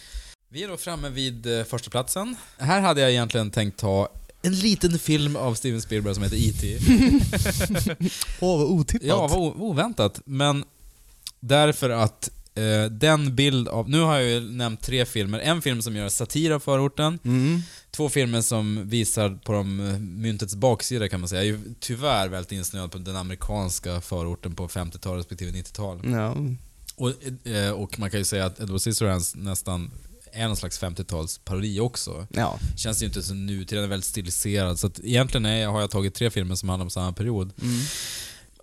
Vi 0.48 0.64
är 0.64 0.68
då 0.68 0.76
framme 0.76 1.08
vid 1.08 1.58
eh, 1.58 1.64
första 1.64 1.90
platsen. 1.90 2.36
Här 2.58 2.80
hade 2.80 3.00
jag 3.00 3.10
egentligen 3.10 3.50
tänkt 3.50 3.78
ta 3.78 4.08
en 4.42 4.54
liten 4.54 4.98
film 4.98 5.36
av 5.36 5.54
Steven 5.54 5.82
Spielberg 5.82 6.14
som 6.14 6.22
heter 6.22 6.36
E.T. 6.36 6.78
Åh, 8.40 8.58
vad 8.58 8.68
otippat. 8.68 9.08
Ja, 9.08 9.26
vad 9.26 9.38
oväntat. 9.56 10.20
Men 10.24 10.64
därför 11.40 11.90
att 11.90 12.30
eh, 12.54 12.84
den 12.90 13.34
bild 13.34 13.68
av... 13.68 13.90
Nu 13.90 14.00
har 14.00 14.14
jag 14.14 14.30
ju 14.30 14.40
nämnt 14.40 14.82
tre 14.82 15.06
filmer. 15.06 15.38
En 15.38 15.62
film 15.62 15.82
som 15.82 15.96
gör 15.96 16.08
satir 16.08 16.50
av 16.50 16.60
förorten. 16.60 17.18
Mm. 17.24 17.62
Två 17.96 18.08
filmer 18.08 18.40
som 18.40 18.88
visar 18.88 19.38
på 19.44 19.52
de, 19.52 19.80
eh, 19.80 19.98
myntets 19.98 20.54
baksida 20.54 21.08
kan 21.08 21.20
man 21.20 21.28
säga. 21.28 21.44
Jag 21.44 21.54
är 21.54 21.58
ju 21.58 21.74
tyvärr 21.80 22.28
väldigt 22.28 22.52
insnöad 22.52 22.92
på 22.92 22.98
den 22.98 23.16
amerikanska 23.16 24.00
förorten 24.00 24.54
på 24.54 24.68
50-tal 24.68 25.16
respektive 25.16 25.50
90-tal. 25.50 26.00
Ja. 26.04 26.36
Och, 26.96 27.46
eh, 27.48 27.70
och 27.70 27.98
man 27.98 28.10
kan 28.10 28.20
ju 28.20 28.24
säga 28.24 28.46
att 28.46 28.60
Edward 28.60 28.80
Scissorhands 28.80 29.34
nästan 29.34 29.90
är 30.32 30.46
någon 30.46 30.56
slags 30.56 30.80
50-tals 30.80 31.38
parodi 31.38 31.80
också. 31.80 32.26
ja. 32.30 32.58
Känns 32.76 33.02
ju 33.02 33.06
inte 33.06 33.22
så 33.22 33.34
nutid, 33.34 33.78
den 33.78 33.84
är 33.84 33.88
väldigt 33.88 34.10
stiliserad. 34.10 34.78
Så 34.78 34.86
att 34.86 35.00
egentligen 35.04 35.46
är, 35.46 35.66
har 35.66 35.80
jag 35.80 35.90
tagit 35.90 36.14
tre 36.14 36.30
filmer 36.30 36.54
som 36.54 36.68
handlar 36.68 36.84
om 36.84 36.90
samma 36.90 37.12
period. 37.12 37.52
Mm. 37.62 37.80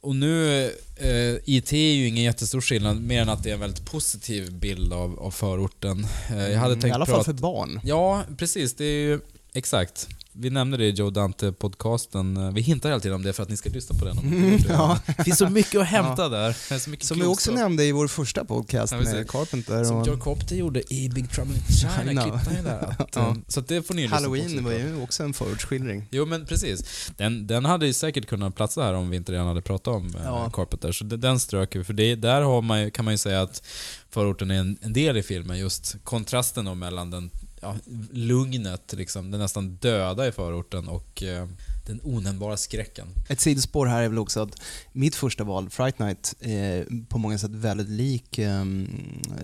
Och 0.04 0.16
nu, 0.16 0.63
eh, 0.96 1.36
IT 1.46 1.74
är 1.74 1.94
ju 1.94 2.08
ingen 2.08 2.24
jättestor 2.24 2.62
skillnad, 2.62 3.02
mer 3.02 3.22
än 3.22 3.30
att 3.30 3.44
det 3.44 3.50
är 3.50 3.54
en 3.54 3.60
väldigt 3.60 3.86
positiv 3.86 4.54
bild 4.54 4.94
av, 4.94 5.20
av 5.20 5.32
förorten. 5.32 6.08
Eh, 6.30 6.38
jag 6.52 6.60
hade 6.60 6.74
Mm, 6.74 6.82
tänkt 6.82 6.92
I 6.92 6.96
alla 6.96 7.06
fall 7.06 7.24
för 7.24 7.34
barn. 7.34 7.80
Ja, 7.84 8.24
precis. 8.38 8.74
Det 8.74 8.86
är 8.86 9.02
ju... 9.02 9.20
Exakt. 9.54 10.08
Vi 10.36 10.50
nämnde 10.50 10.78
det 10.78 10.86
i 10.86 10.89
Joe 10.89 11.10
Dante-podcasten. 11.10 12.52
Vi 12.54 12.62
hintar 12.62 12.89
hela 12.89 13.00
tiden 13.00 13.15
om 13.15 13.24
det 13.24 13.34
för 13.34 13.43
att 13.43 13.50
ni 13.50 13.58
ska 13.58 13.69
lyssna 13.69 13.96
på 14.00 14.06
den. 14.06 14.17
Om 14.17 14.32
det. 14.32 14.65
Ja. 14.69 15.00
Det 15.17 15.24
finns 15.24 15.38
så 15.38 15.50
mycket 15.50 15.82
att 15.82 15.88
hämta 15.98 16.30
där. 16.30 16.58
Det 16.69 16.76
är 16.76 16.80
så 16.80 16.89
mycket 16.89 17.06
Som 17.06 17.19
vi 17.19 17.26
också 17.26 17.52
nämnde 17.52 17.84
i 17.86 17.91
vår 17.91 18.08
första 18.08 18.46
podcast 18.46 18.93
Ja, 18.93 19.00
med 19.00 19.30
Carpenter. 19.30 19.84
Som 19.84 19.98
och 19.98 20.08
John 20.08 20.19
Carpenter 20.22 20.56
gjorde 20.56 20.93
i 20.93 21.10
Big 21.10 21.32
Trouble 21.32 21.56
in 21.56 21.63
China, 21.63 22.41
där. 22.63 22.96
Att, 23.00 23.15
Ja. 23.15 23.28
eh, 23.30 23.36
Så 23.48 23.62
det 23.62 23.84
får 23.88 23.93
ni 23.93 24.02
lyssna 24.02 24.17
på 24.17 24.24
Halloween 24.24 24.63
var 24.63 24.72
ju 24.72 25.02
också 25.04 25.24
en 25.24 25.34
förortsskildring. 25.34 26.08
Jo 26.12 26.26
men 26.26 26.46
precis. 26.46 27.10
Den, 27.17 27.48
den 27.48 27.65
hade 27.65 27.86
ju 27.88 27.93
säkert 27.93 28.26
kunnat 28.26 28.56
platsa 28.56 28.84
här 28.84 28.93
om 28.93 29.10
vi 29.10 29.17
inte 29.17 29.32
redan 29.32 29.48
hade 29.48 29.62
pratat 29.62 29.88
om 29.96 30.12
ja. 30.17 30.19
Ja. 30.26 30.50
Carpenter. 30.50 30.91
Så 30.91 31.04
den 31.04 31.39
strök 31.39 31.76
vi. 31.76 31.84
För 31.84 31.93
det, 31.93 32.15
där 32.15 32.41
har 32.41 32.62
man, 32.62 32.91
kan 32.91 33.06
man 33.06 33.13
ju 33.13 33.17
säga 33.17 33.41
att 33.41 33.63
förorten 34.10 34.52
är 34.52 34.60
en, 34.60 34.78
en 34.82 34.93
del 34.93 35.17
i 35.17 35.24
filmen. 35.24 35.60
Just 35.60 35.96
kontrasten 36.04 36.65
då 36.65 36.76
mellan 36.76 37.12
den, 37.12 37.30
ja, 37.63 37.76
lugnet, 38.12 38.93
liksom, 38.93 39.32
den 39.32 39.39
nästan 39.39 39.76
döda 39.76 40.28
i 40.28 40.32
förorten 40.32 40.88
och 40.88 41.23
eh, 41.23 41.47
den 41.86 41.99
onämnbara 42.04 42.58
skräcken. 42.58 43.08
Ett 43.30 43.39
sidospår 43.39 43.86
här 43.86 44.02
är 44.04 44.10
väl 44.10 44.19
också 44.19 44.41
att 44.41 44.62
mitt 44.91 45.15
första 45.15 45.43
val, 45.43 45.69
Fright 45.69 45.99
Night, 45.99 46.36
är 46.39 46.88
på 47.10 47.17
många 47.17 47.38
sätt 47.38 47.52
väldigt 47.52 47.89
lik 47.89 48.38
ehm, 48.38 48.88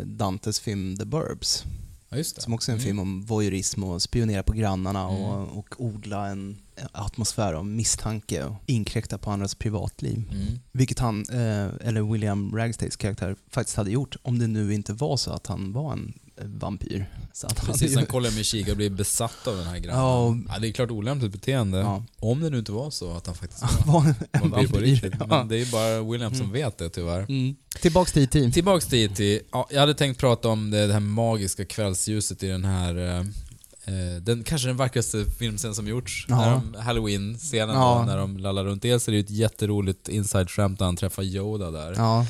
Dantes 0.04 0.60
film 0.60 0.98
The 0.98 1.06
Burbs. 1.06 1.64
Ja, 2.12 2.18
det. 2.18 2.42
Som 2.42 2.54
också 2.54 2.72
är 2.72 2.74
en 2.74 2.80
Mm. 2.80 2.86
film 2.86 3.00
om 3.00 3.22
voyeurism 3.26 3.84
och 3.84 4.02
spionera 4.02 4.44
på 4.44 4.54
grannarna 4.54 5.08
och, 5.08 5.58
och 5.58 5.76
odla 5.78 6.28
en 6.28 6.58
atmosfär 6.92 7.54
av 7.54 7.66
misstanke 7.66 8.44
och 8.44 8.56
inkräkta 8.66 9.18
på 9.18 9.32
andras 9.32 9.56
privatliv. 9.56 10.24
Mm. 10.32 10.60
Vilket 10.72 11.00
han, 11.00 11.26
eh, 11.30 11.68
eller 11.88 12.12
William 12.12 12.56
Ragstays 12.56 12.96
karaktär, 12.96 13.36
faktiskt 13.52 13.78
hade 13.78 13.92
gjort 13.92 14.16
om 14.22 14.40
det 14.40 14.48
nu 14.48 14.74
inte 14.74 14.94
var 14.94 15.18
så 15.18 15.32
att 15.32 15.48
han 15.48 15.74
var 15.74 15.94
en 15.94 16.14
eh, 16.26 16.29
vampyr. 16.46 17.06
Så 17.34 17.48
att 17.48 17.66
Precis, 17.66 17.96
han 17.96 18.06
kollar 18.06 18.32
med 18.32 18.46
kikare 18.46 18.72
och 18.72 18.78
blir 18.78 18.90
besatt 18.90 19.48
av 19.48 19.56
den 19.58 19.66
här 19.68 19.78
grannen. 19.80 20.02
Ja, 20.02 20.20
och- 20.26 20.36
Ja, 20.50 20.60
det 20.60 20.68
är 20.68 20.72
klart 20.72 20.92
olämpligt 20.92 21.32
beteende. 21.32 21.78
Ja. 21.78 22.04
Om 22.20 22.42
det 22.42 22.50
nu 22.50 22.60
inte 22.60 22.72
var 22.72 22.90
så 22.90 23.12
att 23.18 23.26
han 23.28 23.36
faktiskt 23.36 23.64
var 23.86 24.02
en 24.06 24.14
vampyr 24.32 24.50
på 24.50 24.56
vampyr. 24.56 24.80
riktigt. 24.80 25.14
Ja. 25.20 25.26
Men 25.28 25.48
det 25.48 25.56
är 25.56 25.60
ju 25.60 25.72
bara 25.72 26.02
William 26.12 26.36
som 26.36 26.52
vet 26.52 26.78
det 26.78 26.90
tyvärr. 26.90 27.20
Mm. 27.30 27.56
Tillbaks 27.82 28.12
till 28.14 28.24
E.T. 28.24 28.52
Tillbaks 28.52 28.88
till 28.88 29.00
E.T. 29.12 29.40
Ja, 29.52 29.68
jag 29.72 29.80
hade 29.80 29.94
tänkt 29.94 30.20
prata 30.20 30.50
om 30.50 30.72
det, 30.72 30.88
det 30.88 30.94
här 30.94 31.00
magiska 31.00 31.66
kvällsljuset 31.66 32.44
i 32.44 32.48
den 32.48 32.66
här 32.66 32.96
eh, 32.98 33.18
eh, 33.96 34.22
den, 34.22 34.44
kanske 34.44 34.68
den 34.68 34.78
vackraste 34.78 35.26
filmscenen 35.40 35.76
som 35.76 35.88
gjorts. 35.88 36.26
Ja. 36.30 36.62
Halloween-scenen 36.80 37.76
Ja. 37.76 38.04
när 38.08 38.18
de 38.18 38.38
lallar 38.38 38.64
runt. 38.66 38.82
Dels 38.82 39.08
är 39.08 39.12
det 39.12 39.18
ju 39.18 39.24
ett 39.24 39.30
jätteroligt 39.30 40.10
inside-skämt 40.10 40.80
när 40.80 40.86
han 40.86 40.96
träffar 40.96 41.24
Yoda 41.24 41.72
där. 41.72 41.94
Ja. 41.98 42.26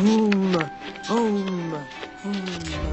Om. 0.00 0.56
Om. 1.10 1.74
Om. 2.24 2.89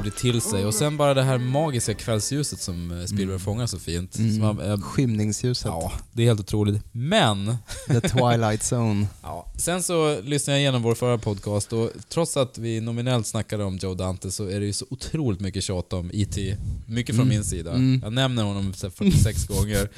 Blir 0.00 0.10
till 0.12 0.40
sig. 0.40 0.64
Och 0.66 0.74
sen 0.74 0.96
bara 0.96 1.14
det 1.14 1.22
här 1.22 1.38
magiska 1.38 1.94
kvällsljuset 1.94 2.60
som 2.60 2.90
eh, 3.00 3.04
Spielberg 3.06 3.38
fångar 3.38 3.66
så 3.66 3.78
fint. 3.78 4.18
Mm. 4.18 4.32
Som 4.34 4.42
han, 4.42 4.60
eh, 4.60 4.80
Skymningsljuset. 4.80 5.66
ja, 5.66 5.92
det 6.12 6.22
är 6.22 6.26
helt 6.26 6.40
otroligt. 6.40 6.82
Men 6.92 7.56
The 7.88 8.00
Twilight 8.00 8.72
Zone. 8.72 9.06
Ja. 9.22 9.52
Sen 9.56 9.82
så 9.82 10.20
lyssnade 10.20 10.56
jag 10.58 10.60
igenom 10.62 10.82
vår 10.82 10.94
förra 10.94 11.18
podcast 11.18 11.72
och 11.72 11.90
trots 12.08 12.36
att 12.36 12.58
vi 12.58 12.80
nominellt 12.80 13.26
snackade 13.26 13.64
om 13.64 13.76
Joe 13.76 13.94
Dante 13.94 14.30
så 14.30 14.44
är 14.48 14.60
det 14.60 14.66
ju 14.66 14.72
så 14.72 14.86
otroligt 14.90 15.40
mycket 15.40 15.64
tjat 15.64 15.92
om 15.92 16.10
E.T. 16.14 16.56
Mycket 16.86 17.14
från 17.16 17.26
Mm. 17.26 17.36
min 17.36 17.44
sida. 17.44 17.70
Mm. 17.70 18.00
Jag 18.04 18.12
nämner 18.12 18.44
honom 18.44 18.74
så 18.74 18.86
här 18.86 18.90
46 18.90 19.46
gånger. 19.48 19.88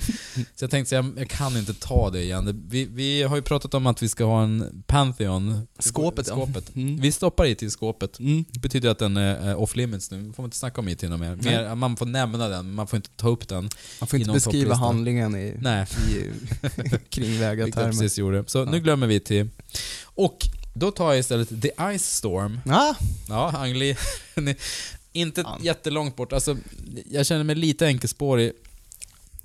Så 0.56 0.64
jag 0.64 0.70
tänkte 0.70 0.94
jag, 0.94 1.10
jag 1.16 1.30
kan 1.30 1.56
inte 1.56 1.74
ta 1.74 2.10
det 2.10 2.22
igen. 2.22 2.64
Vi, 2.68 2.84
vi 2.84 3.22
har 3.22 3.36
ju 3.36 3.42
pratat 3.42 3.74
om 3.74 3.86
att 3.86 4.02
vi 4.02 4.08
ska 4.08 4.24
ha 4.24 4.42
en 4.42 4.82
Pantheon. 4.86 5.66
Skåpet, 5.78 6.26
ja. 6.28 6.34
skåpet. 6.34 6.76
Mm. 6.76 7.00
Vi 7.00 7.12
stoppar 7.12 7.46
E.T. 7.46 7.66
i 7.66 7.70
skåpet. 7.70 8.18
Mm. 8.18 8.44
Det 8.52 8.58
betyder 8.60 8.88
att 8.90 8.98
den 8.98 9.16
är 9.16 9.48
eh, 9.50 9.60
off 9.62 9.76
limits 9.78 10.10
nu. 10.10 10.32
Får 10.32 10.44
inte 10.44 10.56
snacka 10.56 10.80
om 10.80 10.88
E.T. 10.88 11.08
något 11.08 11.20
mer. 11.20 11.36
mer. 11.36 11.74
Man 11.74 11.96
får 11.96 12.06
nämna 12.06 12.48
den, 12.48 12.74
man 12.74 12.86
får 12.86 12.96
inte 12.96 13.10
ta 13.16 13.28
upp 13.28 13.48
den. 13.48 13.68
Man 14.00 14.08
får 14.08 14.18
inte 14.20 14.32
beskriva 14.32 14.74
handlingen 14.74 15.36
i, 15.36 15.54
Nej. 15.60 15.86
i 16.10 16.24
kringväga 17.10 17.64
jag 17.66 17.72
termer. 17.74 17.90
precis 17.90 18.18
gjorde. 18.18 18.44
Så 18.46 18.64
nu 18.64 18.76
Ja. 18.76 18.78
glömmer 18.82 19.06
vi 19.06 19.14
E.T. 19.16 19.46
Och 20.04 20.38
då 20.74 20.90
tar 20.90 21.12
jag 21.12 21.18
istället 21.18 21.62
The 21.62 21.70
Ice 21.98 22.04
Storm. 22.16 22.60
Ah, 22.66 22.94
Ja, 23.28 23.50
Angli. 23.56 23.96
Inte 25.12 25.42
Fan. 25.42 25.60
jättelångt 25.64 26.16
bort. 26.16 26.32
Alltså, 26.32 26.56
jag 27.10 27.26
känner 27.26 27.44
mig 27.44 27.56
lite 27.56 27.86
enkelspårig. 27.86 28.52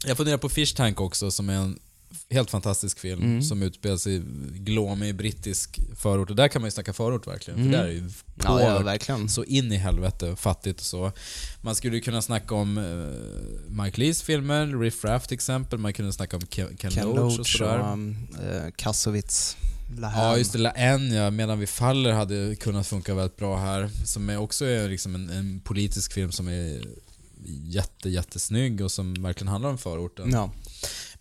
Jag 0.06 0.18
funderar 0.18 0.38
på 0.38 0.50
Fish 0.50 0.74
Tank 0.76 1.02
också, 1.02 1.32
som 1.32 1.50
är 1.50 1.54
en 1.54 1.80
helt 2.30 2.50
fantastisk 2.52 3.00
film 3.00 3.22
Mm. 3.24 3.42
som 3.42 3.62
sig 3.98 4.16
i 4.16 4.22
glåmig 4.54 5.16
brittisk 5.16 5.80
förort. 5.96 6.30
Och 6.30 6.36
där 6.36 6.48
kan 6.48 6.62
man 6.62 6.68
ju 6.68 6.72
snacka 6.72 6.94
förort 6.94 7.28
verkligen. 7.28 7.60
Mm. 7.60 7.72
För 7.72 7.78
där 7.78 7.86
är 7.88 7.92
ju 7.92 8.10
Ja, 8.44 8.62
ja, 8.62 8.80
verkligen. 8.80 9.30
så 9.30 9.44
in 9.44 9.72
i 9.72 9.78
helvete 9.78 10.36
fattigt 10.36 10.80
och 10.80 10.86
så. 10.86 11.12
Man 11.62 11.76
skulle 11.76 11.96
ju 11.96 12.02
kunna 12.02 12.22
snacka 12.22 12.56
om 12.56 12.78
eh, 12.78 13.84
Mike 13.84 14.00
Lees 14.02 14.22
filmer, 14.22 14.80
Riff 14.80 15.04
Raff 15.04 15.28
till 15.28 15.36
exempel. 15.36 15.80
Man 15.80 15.94
kunde 15.94 16.14
snacka 16.14 16.38
om 16.38 16.42
Ken, 16.50 16.78
Ken, 16.78 16.92
Ken 16.92 17.08
Loach 17.10 17.40
och 17.40 17.48
sådär. 17.48 17.80
och 17.80 17.94
um, 17.94 18.28
eh, 18.44 18.72
Kassovitz, 18.76 19.58
Lahan. 19.98 20.24
Ja, 20.26 20.38
just 20.38 20.54
det. 20.54 20.60
La 20.60 20.72
En, 20.72 21.12
ja. 21.12 21.30
Medan 21.32 21.60
vi 21.60 21.68
faller 21.68 22.12
hade 22.12 22.56
kunnat 22.56 22.88
funka 22.88 23.14
väldigt 23.16 23.38
bra 23.38 23.58
här. 23.58 23.90
Som 24.06 24.30
är 24.30 24.38
också 24.38 24.66
är 24.66 24.90
liksom 24.90 25.16
en, 25.16 25.30
en 25.30 25.60
politisk 25.60 26.14
film 26.14 26.32
som 26.32 26.48
är 26.48 26.82
jätte, 27.66 28.10
jättesnygg 28.10 28.82
och 28.82 28.92
som 28.92 29.14
verkligen 29.24 29.48
handlar 29.48 29.70
om 29.70 29.78
förorten. 29.78 30.30
Ja, 30.32 30.52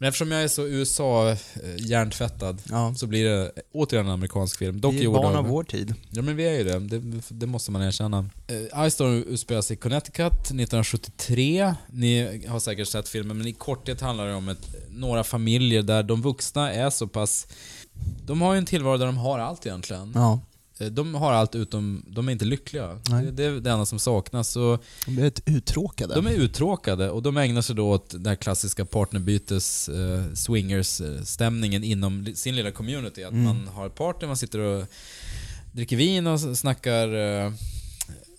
Men 0.02 0.08
eftersom 0.08 0.32
jag 0.32 0.42
är 0.42 0.48
så 0.48 0.66
USA-hjärntvättad 0.66 2.62
ja. 2.70 2.94
så 2.94 3.06
blir 3.06 3.24
det 3.24 3.52
återigen 3.72 4.06
en 4.06 4.12
amerikansk 4.12 4.58
film. 4.58 4.80
Dock 4.80 4.94
Vi 4.94 5.04
är 5.04 5.08
barn 5.08 5.36
av... 5.36 5.46
vår 5.46 5.64
tid. 5.64 5.94
Ja 6.10 6.22
men 6.22 6.36
vi 6.36 6.46
är 6.46 6.52
ju 6.52 6.64
det, 6.64 6.78
det, 6.78 7.22
det 7.28 7.46
måste 7.46 7.70
man 7.70 7.82
erkänna. 7.82 8.18
Uh, 8.20 8.88
Ice 8.88 8.94
Storm 8.94 9.22
utspelar 9.22 9.62
sig 9.62 9.74
i 9.74 9.76
Connecticut 9.76 10.32
1973. 10.32 11.74
Ni 11.90 12.46
har 12.46 12.60
säkert 12.60 12.88
sett 12.88 13.08
filmen, 13.08 13.38
men 13.38 13.46
i 13.46 13.52
korthet 13.52 14.00
handlar 14.00 14.26
det 14.26 14.34
om 14.34 14.48
ett, 14.48 14.74
några 14.90 15.24
familjer 15.24 15.82
där 15.82 16.02
de 16.02 16.22
vuxna 16.22 16.72
är 16.72 16.90
så 16.90 17.06
pass... 17.06 17.46
De 18.26 18.42
har 18.42 18.52
ju 18.52 18.58
en 18.58 18.66
tillvaro 18.66 18.96
där 18.96 19.06
de 19.06 19.16
har 19.16 19.38
allt 19.38 19.66
egentligen. 19.66 20.12
Ja, 20.14 20.40
Eh, 20.51 20.51
De 20.90 21.14
har 21.14 21.32
allt 21.32 21.54
utom, 21.54 22.04
de 22.08 22.28
är 22.28 22.32
inte 22.32 22.44
lyckliga. 22.44 22.98
Det, 23.04 23.30
det 23.30 23.44
är 23.44 23.50
det 23.50 23.70
enda 23.70 23.86
som 23.86 23.98
saknas. 23.98 24.48
Så 24.48 24.78
de 25.06 25.18
rätt 25.20 25.42
uttråkade. 25.48 26.14
de 26.14 26.26
är 26.26 26.30
uttråkade 26.32 27.10
och 27.10 27.22
de 27.22 27.36
ägnar 27.36 27.62
sig 27.62 27.76
då 27.76 27.88
åt 27.90 28.10
den 28.10 28.26
här 28.26 28.34
klassiska 28.34 28.84
partnerbytes, 28.84 29.88
eh, 29.88 30.24
swingers-stämningen 30.34 31.84
inom 31.84 32.26
sin 32.34 32.56
lilla 32.56 32.70
community. 32.70 33.22
Att 33.24 33.32
Mm. 33.32 33.44
man 33.44 33.68
har 33.68 33.86
ett 33.86 33.94
party, 33.94 34.26
man 34.26 34.36
sitter 34.36 34.58
och 34.58 34.86
dricker 35.72 35.96
vin 35.96 36.26
och 36.26 36.40
snackar, 36.40 37.08
eh, 37.44 37.52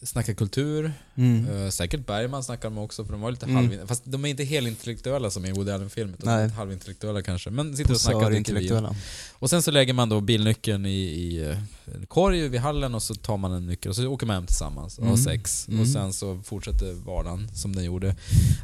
snackar 0.05 0.33
kultur. 0.33 0.93
Mm. 1.15 1.49
Eh, 1.65 1.69
säkert 1.69 2.05
Bergman 2.07 2.43
snackar 2.43 2.69
de 2.69 2.77
också, 2.77 3.05
för 3.05 3.11
de 3.11 3.21
var 3.21 3.31
lite 3.31 3.45
Mm. 3.45 3.55
halv... 3.55 3.87
Fast 3.87 4.01
de 4.05 4.25
är 4.25 4.29
inte 4.29 4.43
helintellektuella 4.43 5.29
som 5.29 5.45
i 5.45 5.51
Woody 5.51 5.71
Allen-film, 5.71 6.13
utan 6.19 6.35
Nej. 6.39 6.49
halvintellektuella 6.49 7.21
kanske. 7.21 7.49
Men 7.49 7.77
sitter 7.77 7.91
och 7.93 8.01
snackar 8.01 8.35
intellektuella. 8.35 8.95
Och 9.33 9.49
sen 9.49 9.61
så 9.61 9.71
lägger 9.71 9.93
man 9.93 10.09
då 10.09 10.21
bilnyckeln 10.21 10.85
i, 10.85 10.89
i 10.99 11.49
eh, 11.49 11.57
en 11.95 12.05
korg 12.05 12.47
vid 12.47 12.61
hallen 12.61 12.95
och 12.95 13.03
så 13.03 13.15
tar 13.15 13.37
man 13.37 13.51
en 13.51 13.65
nyckel 13.67 13.89
och 13.89 13.95
så 13.95 14.07
åker 14.07 14.25
man 14.27 14.33
hem 14.33 14.45
tillsammans 14.45 14.97
och 14.97 15.03
har 15.05 15.13
Mm. 15.13 15.23
sex. 15.23 15.67
Mm. 15.67 15.81
Och 15.81 15.87
sen 15.87 16.13
så 16.13 16.41
fortsätter 16.45 16.93
vardagen 16.93 17.49
som 17.55 17.75
den 17.75 17.83
gjorde. 17.83 18.15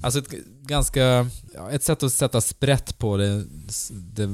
Alltså 0.01 0.19
ett 0.19 0.29
ganska... 0.61 1.29
Ja, 1.53 1.71
ett 1.71 1.83
sätt 1.83 2.03
att 2.03 2.13
sätta 2.13 2.41
sprätt 2.41 2.97
på 2.97 3.17
det, 3.17 3.43
det 4.13 4.29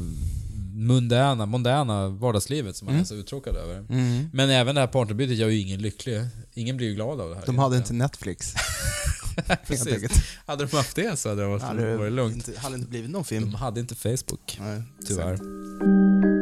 mundäna, 0.76 1.46
mondäna 1.46 2.10
vardagslivet 2.10 2.76
som 2.76 2.86
man 2.86 2.94
Mm. 2.94 3.02
är 3.02 3.06
så 3.06 3.16
uttråkad 3.16 3.56
över. 3.56 3.78
Mm. 3.90 4.30
Men 4.34 4.50
även 4.50 4.76
det 4.76 4.82
här 4.82 4.88
partnerbytet 4.88 5.38
gör 5.38 5.48
ju 5.50 5.60
ingen 5.60 5.82
lycklig. 5.82 6.22
Ingen 6.54 6.78
blir 6.78 6.88
ju 6.88 6.94
glad 6.96 7.22
av 7.22 7.30
det 7.30 7.36
här. 7.36 7.44
De 7.46 7.60
hade 7.60 7.78
inte. 7.78 7.94
Netflix. 7.94 8.54
Precis. 9.68 10.12
Hade 10.46 10.66
de 10.66 10.78
haft 10.78 10.96
det 10.96 11.20
så 11.20 11.30
hade 11.30 11.42
det 11.42 11.48
varit, 11.48 11.62
Hade 11.62 11.98
varit 11.98 12.14
lugnt. 12.14 12.48
Inte, 12.48 12.60
hade 12.60 12.76
inte 12.76 12.88
blivit 12.90 13.10
någon 13.12 13.24
film. 13.26 13.52
De 13.52 13.56
hade 13.56 13.80
inte 13.80 13.96
Facebook, 13.96 14.58
Nej, 14.62 14.82
tyvärr. 15.08 15.34
Och 15.34 16.35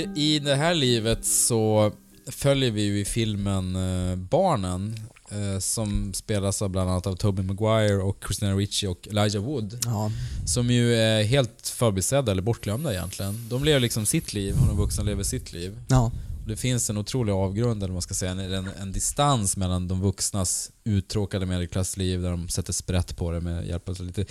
i, 0.00 0.34
i 0.34 0.38
det 0.38 0.54
här 0.54 0.74
livet 0.74 1.24
så 1.24 1.92
följer 2.26 2.70
vi 2.70 2.82
ju 2.82 3.00
i 3.00 3.04
filmen 3.04 3.76
eh, 3.76 4.16
barnen 4.16 4.94
eh, 5.30 5.58
som 5.58 6.14
spelas 6.14 6.62
av 6.62 6.68
bland 6.68 6.90
annat 6.90 7.06
av 7.06 7.16
Tobey 7.16 7.44
Maguire 7.44 8.02
och 8.02 8.24
Christina 8.26 8.54
Ricci 8.54 8.86
och 8.86 9.08
Elijah 9.08 9.44
Wood. 9.44 9.78
Ja. 9.84 10.10
Som 10.46 10.70
ju 10.70 10.94
är 10.94 11.24
helt 11.24 11.68
förbisedda 11.74 12.32
eller 12.32 12.42
bortglömda 12.42 12.92
egentligen. 12.92 13.48
De 13.48 13.64
lever 13.64 13.80
liksom 13.80 14.06
sitt 14.06 14.32
liv 14.32 14.54
och 14.60 14.66
de 14.66 14.76
vuxna 14.76 15.04
lever 15.04 15.22
sitt 15.22 15.52
liv. 15.52 15.78
ja. 15.88 16.12
Och 16.42 16.48
det 16.48 16.56
finns 16.56 16.90
en 16.90 16.96
otrolig 16.96 17.32
avgrund, 17.32 17.82
eller 17.82 17.92
man 17.92 18.02
ska 18.02 18.14
säga, 18.14 18.30
en, 18.30 18.68
en, 18.80 18.92
distans 18.92 19.56
mellan 19.56 19.88
de 19.88 20.00
vuxnas 20.00 20.70
uttråkade 20.84 21.46
medelklassliv 21.46 22.22
där 22.22 22.30
de 22.30 22.48
sätter 22.48 22.72
sprätt 22.72 23.16
på 23.16 23.30
det 23.30 23.40
med 23.40 23.66
hjälp 23.66 23.88
av 23.88 24.00
lite... 24.00 24.24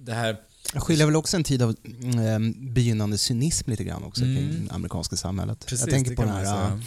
Det 0.00 0.12
här... 0.12 0.36
Jag 0.74 0.82
skiljer 0.82 1.06
väl 1.06 1.16
också 1.16 1.36
en 1.36 1.44
tid 1.44 1.62
av 1.62 1.76
mm, 2.02 2.74
begynnande 2.74 3.18
cynism 3.18 3.70
lite 3.70 3.84
grann 3.84 4.04
också 4.04 4.24
Mm. 4.24 4.36
kring 4.36 4.66
det 4.66 4.74
amerikanska 4.74 5.16
samhället. 5.16 5.66
Precis, 5.66 5.80
jag 5.86 5.90
tänker 5.94 6.14
på 6.16 6.22
den 6.22 6.30
här 6.30 6.66
äh, 6.72 6.78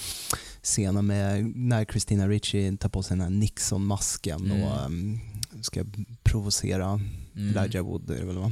scenen 0.64 1.06
med 1.08 1.46
när 1.56 1.86
Christina 1.86 2.28
Ricci 2.28 2.78
tar 2.78 2.90
på 2.90 3.04
sig 3.04 3.18
den 3.18 3.22
här 3.22 3.30
Nixon-masken 3.30 4.46
Mm. 4.52 4.64
och 4.64 4.86
um, 4.86 5.20
ska 5.62 5.86
provocera 6.24 7.02
Mm. 7.36 7.58
Elijah 7.58 7.86
Wood, 7.86 8.10
är 8.10 8.20
det 8.20 8.26
väl 8.26 8.38
va? 8.38 8.52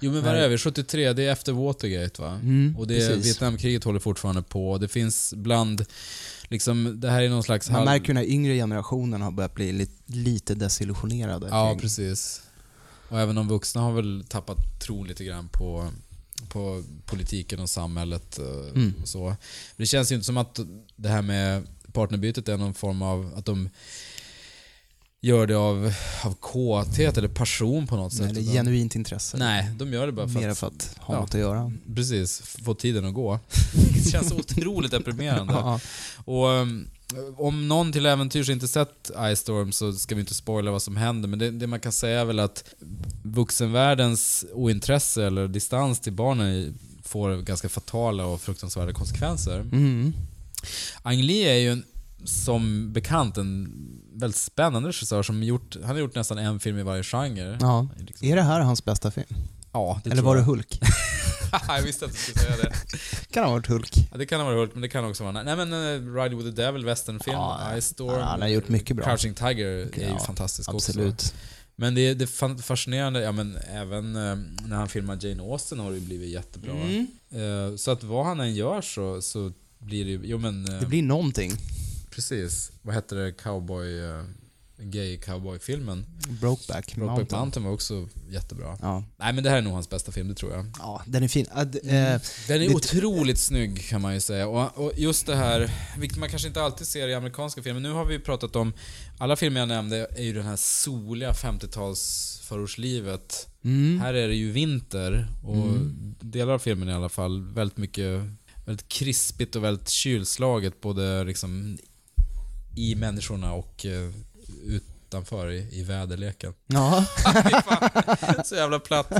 Jo 0.00 0.12
men 0.12 0.24
vad 0.24 0.34
är 0.34 0.48
vi? 0.48 0.58
73, 0.58 1.12
det 1.12 1.22
är 1.26 1.32
efter 1.32 1.52
Watergate 1.52 2.22
va? 2.22 2.32
Mm, 2.42 2.76
Och 2.78 2.86
det, 2.86 2.94
precis. 3.08 3.26
Vietnamkriget 3.26 3.84
håller 3.84 3.98
fortfarande 4.00 4.42
på. 4.42 4.78
Det 4.78 4.88
finns 4.88 5.34
bland... 5.36 5.84
Liksom, 6.48 7.00
det 7.00 7.10
här 7.10 7.22
är 7.22 7.28
någon 7.28 7.42
slags... 7.42 7.70
Man 7.70 7.74
halv- 7.76 7.84
märker 7.84 8.08
ju 8.08 8.14
när 8.14 8.24
yngre 8.24 8.54
generationen 8.54 9.22
har 9.22 9.30
börjat 9.30 9.54
bli 9.54 9.72
li, 9.72 9.88
lite 10.06 10.54
desillusionerade. 10.54 11.48
Ja, 11.50 11.70
kring- 11.70 11.80
precis. 11.80 12.40
Och 13.14 13.20
även 13.20 13.34
de 13.34 13.48
vuxna 13.48 13.80
har 13.80 13.92
väl 13.92 14.24
tappat 14.28 14.80
tron 14.80 15.06
lite 15.08 15.24
grann 15.24 15.48
på, 15.48 15.90
på 16.48 16.82
politiken 17.06 17.60
och 17.60 17.70
samhället 17.70 18.38
eh, 18.38 18.68
Mm. 18.74 18.94
och 19.02 19.08
så. 19.08 19.24
Men 19.26 19.36
det 19.76 19.86
känns 19.86 20.10
ju 20.12 20.14
inte 20.14 20.24
som 20.26 20.36
att 20.36 20.60
det 20.96 21.08
här 21.08 21.22
med 21.22 21.66
partnerbytet 21.92 22.48
är 22.48 22.56
någon 22.56 22.74
form 22.74 23.02
av 23.02 23.32
att 23.36 23.44
de 23.46 23.68
gör 25.20 25.46
det 25.46 25.54
av, 25.54 25.92
av 26.24 26.34
kåthet 26.34 27.18
eller 27.18 27.28
passion 27.28 27.86
på 27.86 27.96
något 27.96 28.12
Nej, 28.18 28.26
sätt. 28.26 28.34
det 28.34 28.40
är 28.40 28.42
utan- 28.42 28.54
genuint 28.54 28.94
intresse. 28.94 29.36
Nej, 29.36 29.70
de 29.78 29.92
gör 29.92 30.06
det 30.06 30.12
bara 30.12 30.28
för 30.28 30.40
Mer 30.40 30.48
att, 30.48 30.58
för 30.58 30.66
att 30.66 30.96
ha 31.00 31.14
ja. 31.14 31.20
något 31.20 31.34
att 31.34 31.40
göra. 31.40 31.72
precis, 31.96 32.40
få 32.40 32.74
tiden 32.74 33.04
att 33.04 33.14
gå. 33.14 33.40
det 33.94 34.10
känns 34.10 34.32
otroligt 34.32 34.90
deprimerande. 34.90 35.52
Ja. 35.56 35.80
Och 36.24 36.46
um, 36.48 36.88
om 37.36 37.68
någon 37.68 37.92
till 37.92 38.06
äventyrs 38.06 38.48
inte 38.48 38.68
sett 38.68 39.10
Ice 39.34 39.40
Storm 39.40 39.72
så 39.72 39.92
ska 39.92 40.14
vi 40.14 40.20
inte 40.20 40.34
spoila 40.34 40.70
vad 40.70 40.82
som 40.82 40.96
händer, 40.96 41.28
men 41.28 41.38
det, 41.38 41.50
det 41.50 41.66
man 41.66 41.80
kan 41.80 41.92
säga 41.92 42.20
är 42.20 42.24
väl 42.24 42.38
att 42.38 42.74
vuxenvärldens 43.22 44.44
ointresse 44.52 45.26
eller 45.26 45.48
distans 45.48 46.00
till 46.00 46.12
barnen 46.12 46.78
får 47.02 47.42
ganska 47.42 47.68
fatala 47.68 48.26
och 48.26 48.40
fruktansvärda 48.40 48.92
konsekvenser. 48.92 49.60
Mm. 49.60 50.12
Ang 51.02 51.22
Lee 51.22 51.50
är 51.50 51.58
ju 51.58 51.72
en, 51.72 51.84
som 52.24 52.92
bekant 52.92 53.36
en 53.36 53.72
väldigt 54.14 54.40
spännande 54.40 54.88
regissör 54.88 55.22
som 55.22 55.42
gjort, 55.42 55.76
han 55.82 55.90
har 55.90 55.98
gjort 55.98 56.14
nästan 56.14 56.38
en 56.38 56.60
film 56.60 56.78
i 56.78 56.82
varje 56.82 57.02
genre. 57.02 57.58
Ja. 57.60 57.88
Liksom. 57.96 58.28
Är 58.28 58.36
det 58.36 58.42
här 58.42 58.60
hans 58.60 58.84
bästa 58.84 59.10
film? 59.10 59.26
Ja, 59.74 60.00
det 60.04 60.10
Eller 60.10 60.22
var 60.22 60.36
det. 60.36 60.42
Hulk? 60.42 60.80
jag 61.68 61.82
visste 61.82 62.04
att 62.04 62.12
du 62.12 62.16
skulle 62.18 62.38
säga 62.38 62.56
det. 62.56 62.72
kan 63.30 63.44
ha 63.44 63.50
varit 63.50 63.66
Hulk. 63.66 64.08
Ja, 64.12 64.18
det 64.18 64.26
kan 64.26 64.40
ha 64.40 64.46
varit 64.46 64.58
Hulk, 64.58 64.70
men 64.72 64.82
det 64.82 64.88
kan 64.88 65.04
också 65.04 65.24
vara... 65.24 65.42
Nej 65.42 65.56
men 65.56 65.72
uh, 65.72 66.14
Ride 66.14 66.36
with 66.36 66.48
the 66.56 66.62
Devil, 66.62 66.84
westernfilm, 66.84 67.36
Ja, 67.36 67.80
Ice 67.80 67.84
Storm. 67.84 68.18
ja, 68.18 68.24
han 68.24 68.40
har 68.40 68.48
gjort 68.48 68.68
mycket 68.68 68.96
bra. 68.96 69.04
Crouching 69.04 69.34
Tiger 69.34 69.66
är 69.66 70.00
ju 70.00 70.06
Ja, 70.08 70.18
fantastisk 70.18 70.74
också. 70.74 70.90
Absolut. 70.90 71.34
Men 71.76 71.94
det 71.94 72.14
det 72.14 72.24
är 72.24 72.62
fascinerande, 72.62 73.20
ja 73.20 73.32
men 73.32 73.56
även 73.56 74.16
eh, 74.16 74.36
när 74.66 74.76
han 74.76 74.88
filmar 74.88 75.18
Jane 75.26 75.42
Austen 75.42 75.78
har 75.78 75.90
det 75.90 75.96
ju 75.96 76.04
blivit 76.04 76.30
jättebra. 76.30 76.72
Mm. 76.72 77.06
Eh, 77.30 77.76
så 77.76 77.90
att 77.90 78.02
vad 78.04 78.26
han 78.26 78.40
än 78.40 78.54
gör 78.54 78.80
så, 78.80 79.22
så 79.22 79.52
blir 79.78 80.04
det 80.04 80.10
ju... 80.10 80.20
Jo 80.24 80.38
men... 80.38 80.64
Det 80.80 80.86
blir 80.86 81.02
någonting. 81.02 81.52
Precis. 82.10 82.72
Vad 82.82 82.94
hette 82.94 83.14
det? 83.14 83.32
Cowboy... 83.32 83.86
eh, 84.78 84.84
gay 84.84 85.16
cowboy-filmen. 85.16 86.06
Brokeback 86.40 86.94
Brokeback 86.96 87.30
Mountain. 87.30 87.64
Var 87.66 87.72
också 87.72 88.08
jättebra. 88.30 88.78
Ja. 88.82 89.04
Nej 89.16 89.32
men 89.32 89.44
det 89.44 89.50
här 89.50 89.56
är 89.56 89.62
nog 89.62 89.72
hans 89.72 89.90
bästa 89.90 90.12
film, 90.12 90.28
det 90.28 90.34
tror 90.34 90.52
jag. 90.52 90.66
ja, 90.78 91.02
den 91.06 91.22
är 91.22 91.28
fin. 91.28 91.46
Äh, 91.56 91.62
d- 91.62 91.78
Mm. 91.82 92.14
eh, 92.14 92.20
Den 92.48 92.62
är 92.62 92.68
Det- 92.68 92.74
otroligt 92.74 93.38
snygg 93.38 93.88
kan 93.88 94.00
man 94.00 94.14
ju 94.14 94.20
säga. 94.20 94.46
Och, 94.48 94.78
och 94.84 94.92
just 94.96 95.26
det 95.26 95.36
här, 95.36 95.70
vilket 95.98 96.18
man 96.18 96.28
kanske 96.28 96.48
inte 96.48 96.62
alltid 96.62 96.86
ser 96.86 97.08
i 97.08 97.14
amerikanska 97.14 97.62
filmer. 97.62 97.80
Nu 97.80 97.92
har 97.92 98.04
vi 98.04 98.14
ju 98.14 98.20
pratat 98.20 98.56
om, 98.56 98.72
alla 99.18 99.36
filmer 99.36 99.60
jag 99.60 99.68
nämnde 99.68 100.06
är 100.16 100.22
ju 100.22 100.32
den 100.32 100.44
här 100.46 100.56
soliga 100.56 101.32
50-tals 101.32 102.40
förortslivet. 102.44 103.48
mm. 103.64 104.00
Här 104.00 104.14
är 104.14 104.28
det 104.28 104.34
ju 104.34 104.50
vinter 104.50 105.28
och 105.44 105.54
Mm. 105.56 106.14
delar 106.20 106.52
av 106.52 106.58
filmen 106.58 106.88
i 106.88 106.92
alla 106.92 107.08
fall 107.08 107.42
väldigt 107.54 107.76
mycket, 107.78 108.22
väldigt 108.66 108.88
krispigt 108.88 109.56
och 109.56 109.64
väldigt 109.64 109.88
kylslaget 109.88 110.80
både 110.80 111.24
liksom 111.24 111.78
i 112.76 112.94
människorna 112.94 113.52
och 113.52 113.86
eh, 113.86 114.10
utanför 114.64 115.50
i, 115.50 115.68
i 115.80 115.82
väderleken. 115.82 116.52
Ja. 116.66 117.04
Så 118.44 118.54
jävla 118.54 118.78
platt. 118.78 119.12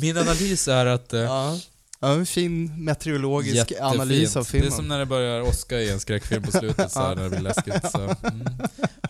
Min 0.00 0.16
analys 0.16 0.68
är 0.68 0.86
att 0.86 1.12
eh, 1.12 1.20
ja. 1.20 1.58
Ja, 2.04 2.12
en 2.12 2.26
fin 2.26 2.84
meteorologisk 2.84 3.56
Jättefint. 3.56 3.82
analys 3.82 4.36
av 4.36 4.44
Det 4.44 4.50
filmen. 4.50 4.68
är 4.68 4.76
som 4.76 4.88
när 4.88 4.98
det 4.98 5.06
börjar 5.06 5.40
åska 5.40 5.80
i 5.80 5.90
en 5.90 6.00
skräckfilm 6.00 6.42
på 6.42 6.52
slutet 6.52 6.92
så 6.92 7.00
här, 7.00 7.14
när 7.14 7.22
det 7.22 7.30
blir 7.30 7.40
läskigt. 7.40 7.90
Så. 7.90 7.98
Mm. 8.00 8.16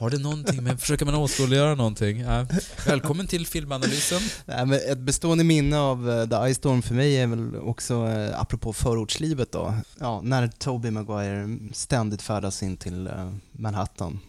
Har 0.01 0.11
det 0.11 0.19
någonting 0.19 0.63
med, 0.65 0.81
försöker 0.81 1.05
man 1.05 1.15
åskådliggöra 1.15 1.75
någonting? 1.75 2.21
Ja. 2.21 2.47
Välkommen 2.87 3.27
till 3.27 3.47
filmanalysen. 3.47 4.21
Nej, 4.45 4.67
men 4.67 4.79
ett 4.91 4.99
bestående 4.99 5.45
minne 5.45 5.79
av 5.79 6.11
eh, 6.11 6.29
The 6.29 6.53
Ice 6.55 6.57
Storm 6.57 6.83
för 6.83 6.95
mig 6.95 7.17
är 7.17 7.27
väl 7.27 7.57
också, 7.57 7.95
eh, 8.09 8.41
apropå 8.41 8.73
förortslivet 8.73 9.53
då, 9.53 9.75
ja, 10.01 10.21
när 10.25 10.49
Toby 10.49 10.91
Maguire 10.91 11.59
ständigt 11.73 12.23
färdas 12.23 12.63
in 12.63 12.77
till 12.77 13.07
eh, 13.07 13.33
Manhattan 13.53 14.21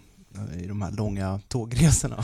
i 0.64 0.68
de 0.68 0.82
här 0.82 0.92
långa 0.92 1.40
tågresorna. 1.48 2.24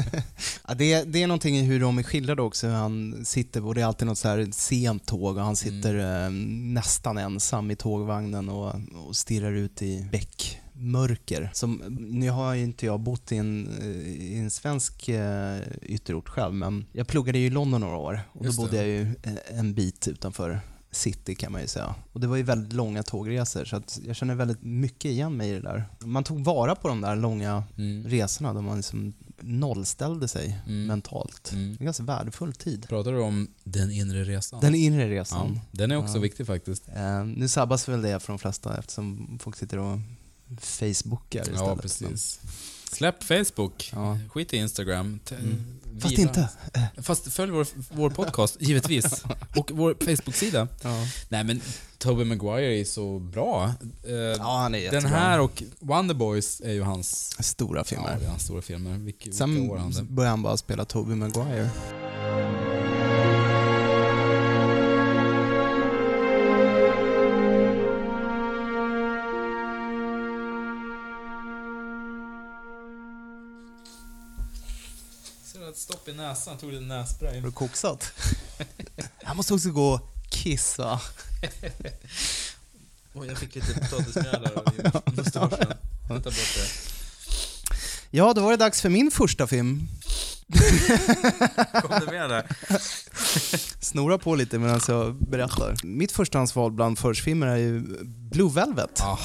ja, 0.68 0.74
det, 0.74 0.92
är, 0.92 1.04
det 1.04 1.22
är 1.22 1.26
någonting 1.26 1.56
i 1.56 1.62
hur 1.62 1.80
de 1.80 1.98
är 1.98 2.02
skildrade 2.02 2.42
också, 2.42 2.68
han 2.68 3.24
sitter, 3.24 3.66
och 3.66 3.74
det 3.74 3.80
är 3.80 3.84
alltid 3.86 4.06
något 4.06 4.18
så 4.18 4.28
här 4.28 4.48
sent 4.52 5.06
tåg 5.06 5.36
och 5.36 5.42
han 5.42 5.56
sitter 5.56 6.24
eh, 6.24 6.30
nästan 6.74 7.18
ensam 7.18 7.70
i 7.70 7.76
tågvagnen 7.76 8.48
och, 8.48 8.74
och 9.06 9.16
stirrar 9.16 9.52
ut 9.52 9.82
i 9.82 10.08
bäckmörker. 10.12 11.50
Som, 11.52 11.82
nu 11.98 12.30
har 12.30 12.54
ju 12.54 12.62
inte 12.62 12.86
jag 12.86 13.00
bott 13.00 13.32
i 13.32 13.36
en, 13.36 13.68
eh, 13.80 13.86
i 14.08 14.38
en 14.38 14.50
svensk 14.50 15.08
eh, 15.08 15.58
ytterort 15.82 16.28
själv, 16.28 16.54
men 16.54 16.86
jag 16.92 17.06
pluggade 17.06 17.38
ju 17.38 17.46
i 17.46 17.50
London 17.50 17.80
några 17.80 17.96
år 17.96 18.20
och 18.32 18.38
då 18.40 18.44
Just 18.46 18.58
det. 18.58 18.62
bodde 18.62 18.76
jag 18.76 18.86
ju 18.86 19.02
eh, 19.22 19.58
en 19.58 19.74
bit 19.74 20.08
utanför 20.08 20.60
city 20.92 21.34
kan 21.34 21.52
man 21.52 21.60
ju 21.60 21.66
säga. 21.66 21.94
Och 22.12 22.20
det 22.20 22.26
var 22.26 22.36
ju 22.36 22.42
väldigt 22.42 22.72
långa 22.72 23.02
tågresor 23.02 23.64
så 23.64 23.82
jag 24.06 24.16
känner 24.16 24.34
väldigt 24.34 24.62
mycket 24.62 25.04
igen 25.10 25.36
mig 25.36 25.50
i 25.50 25.52
det 25.52 25.60
där. 25.60 25.84
Man 26.04 26.24
tog 26.24 26.44
vara 26.44 26.74
på 26.74 26.88
de 26.88 27.00
där 27.00 27.16
långa 27.16 27.64
Mm. 27.78 28.04
resorna 28.08 28.52
då 28.54 28.60
man 28.62 28.76
liksom 28.76 29.14
nollställde 29.40 30.28
sig 30.28 30.60
Mm. 30.66 30.86
mentalt. 30.86 31.52
Mm. 31.52 31.76
En 31.80 31.84
ganska 31.84 32.02
värdefull 32.02 32.52
tid. 32.52 32.86
Pratar 32.88 33.12
du 33.12 33.20
om 33.20 33.48
den 33.64 33.90
inre 33.90 34.24
resan? 34.24 34.60
Den 34.60 34.74
inre 34.74 35.02
ja, 35.02 35.20
resan. 35.20 35.60
den 35.72 35.90
är 35.90 35.96
också 35.96 36.14
Ja. 36.14 36.20
viktig 36.20 36.46
faktiskt. 36.46 36.88
Eh, 36.88 37.24
nu 37.24 37.48
sabbas 37.48 37.88
väl 37.88 38.02
det 38.02 38.20
för 38.20 38.32
de 38.32 38.38
flesta 38.38 38.78
eftersom 38.78 39.38
folk 39.42 39.56
sitter 39.56 39.78
och 39.78 39.98
facebookar 40.60 41.40
istället. 41.40 41.60
Ja, 41.60 41.76
precis. 41.76 42.40
Släpp 42.92 43.22
Facebook. 43.24 43.90
Ja. 43.92 44.18
Skit 44.32 44.54
i 44.54 44.56
Instagram. 44.56 45.20
Mm. 45.30 45.64
Fast 46.00 46.12
vila. 46.18 46.22
inte. 46.22 46.48
Fast 47.02 47.32
följ 47.32 47.52
vår, 47.52 47.66
vår 47.90 48.10
podcast, 48.10 48.56
givetvis. 48.60 49.24
Och 49.56 49.70
vår 49.74 49.94
Facebook-sida. 50.00 50.68
Ja. 50.82 51.06
Nej 51.28 51.44
men 51.44 51.60
Tobey 51.98 52.24
Maguire 52.24 52.80
är 52.80 52.84
så 52.84 53.18
bra. 53.18 53.74
Eh, 54.06 54.14
ja, 54.14 54.58
han 54.58 54.74
är 54.74 54.78
jättebra. 54.78 55.00
den 55.00 55.10
här 55.10 55.40
och 55.40 55.62
Wonder 55.78 56.14
Boys 56.14 56.60
är 56.60 56.72
ju 56.72 56.82
hans, 56.82 57.36
Stora 57.46 57.80
ja, 57.80 57.84
filmer. 57.84 58.18
är 58.22 58.28
hans 58.28 58.42
stora 58.42 58.62
filmer. 58.62 58.98
Vilka, 58.98 59.24
vilka 59.24 59.36
Sen 59.36 59.70
år 59.70 59.76
han 59.76 59.92
började 60.08 60.30
han 60.30 60.42
bara 60.42 60.56
spela 60.56 60.84
Tobey 60.84 61.16
Maguire. 61.16 61.70
Stopp 75.90 76.08
i 76.08 76.12
näsan? 76.12 76.58
Tog 76.58 76.72
lite 76.72 76.84
nässpray. 76.84 77.40
Har 77.40 77.46
du 77.46 77.52
koksat? 77.52 78.12
jag 79.20 79.36
måste 79.36 79.54
också 79.54 79.70
gå 79.70 79.92
och 79.92 80.00
kissa. 80.30 81.00
Oj, 83.14 83.28
jag 83.28 83.38
fick 83.38 83.54
lite 83.54 83.74
potatismjöl 83.74 84.48
av 84.54 85.14
mustaschen. 85.14 85.74
Ta 86.08 86.14
bort 86.14 86.24
det. 86.24 86.68
Ja, 88.10 88.32
då 88.32 88.40
var 88.40 88.50
det 88.50 88.56
dags 88.56 88.80
för 88.80 88.88
min 88.88 89.10
första 89.10 89.46
film. 89.46 89.88
Kom 91.82 92.00
det 92.00 92.12
med 92.12 92.30
där? 92.30 92.46
Snora 93.84 94.18
på 94.18 94.34
lite 94.34 94.58
medan 94.58 94.80
jag 94.88 95.14
berättar. 95.14 95.76
Mitt 95.82 96.12
förstahandsval 96.12 96.72
bland 96.72 96.98
förortsfilmer 96.98 97.46
är 97.46 97.56
ju 97.56 97.80
Blue 98.04 98.50
Velvet. 98.50 99.00
Ah, 99.00 99.18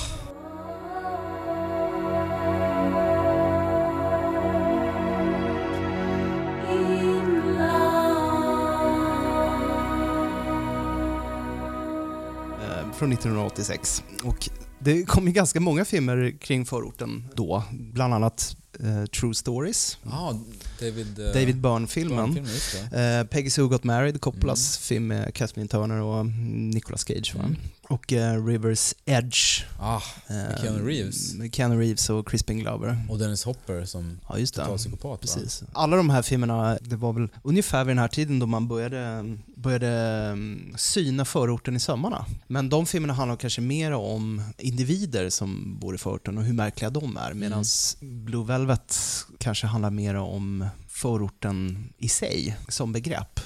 från 12.97 13.11
1986. 13.13 14.03
Och 14.23 14.49
det 14.79 15.03
kom 15.03 15.27
ju 15.27 15.33
ganska 15.33 15.59
många 15.59 15.85
filmer 15.85 16.37
kring 16.39 16.65
förorten 16.65 17.25
då, 17.35 17.63
bland 17.71 18.13
annat 18.13 18.55
eh, 18.79 19.05
True 19.05 19.33
Stories, 19.33 19.97
Ja, 20.03 20.39
David... 20.79 21.19
eh, 21.19 21.25
David 21.25 21.61
Byrne-filmen. 21.61 22.47
Det. 22.91 23.19
Eh, 23.19 23.23
Peggy 23.27 23.49
Sue 23.49 23.67
Got 23.67 23.83
Married, 23.83 24.21
Coppolas 24.21 24.77
film 24.77 25.07
med 25.07 25.33
Kathleen 25.33 25.67
Turner 25.67 26.01
och 26.01 26.25
Nicolas 26.25 27.07
Cage. 27.07 27.33
Va? 27.35 27.43
Mm. 27.43 27.55
Och 27.89 28.13
eh, 28.13 28.45
Rivers 28.45 28.93
Edge. 29.05 29.63
Ah, 29.79 30.01
eh, 30.27 30.61
Keanu 30.61 30.87
Reeves. 30.87 31.33
Med 31.33 31.55
Keanu 31.55 31.79
Reeves 31.79 32.09
och 32.09 32.27
Crispin 32.27 32.59
Glover. 32.59 33.05
och 33.09 33.19
Dennis 33.19 33.43
Hopper 33.43 33.85
som 33.85 34.19
Ja, 34.29 34.37
just 34.37 34.55
det. 34.55 34.61
total 34.61 34.77
psykopat 34.77 35.03
va? 35.11 35.17
Precis. 35.21 35.63
Alla 35.73 35.97
de 35.97 36.09
här 36.09 36.21
filmerna, 36.21 36.77
det 36.81 36.95
var 36.95 37.13
väl 37.13 37.27
ungefär 37.43 37.83
vid 37.83 37.91
den 37.91 37.99
här 38.01 38.07
tiden 38.07 38.39
då 38.39 38.45
man 38.45 38.67
började, 38.67 39.23
började 39.65 39.87
mm, 40.31 40.73
syna 40.77 41.25
förorten 41.25 41.75
i 41.75 41.79
sömmarna. 41.79 42.25
Men 42.47 42.69
de 42.69 42.85
filmerna 42.85 43.13
handlar 43.13 43.35
kanske 43.35 43.61
mer 43.61 43.91
om 43.91 44.41
individer 44.57 45.29
som 45.29 45.79
bor 45.79 45.95
i 45.95 45.97
förorten 45.97 46.37
och 46.37 46.43
hur 46.43 46.53
märkliga 46.53 46.89
de 46.89 47.17
är. 47.17 47.33
Medan 47.33 47.63
Blue 48.01 48.45
Velvet 48.45 48.95
kanske 49.37 49.67
handlar 49.67 49.91
mer 49.91 50.15
om 50.15 50.67
förorten 50.87 51.87
i 51.97 52.09
sig 52.09 52.57
som 52.67 52.91
begrepp. 52.91 53.39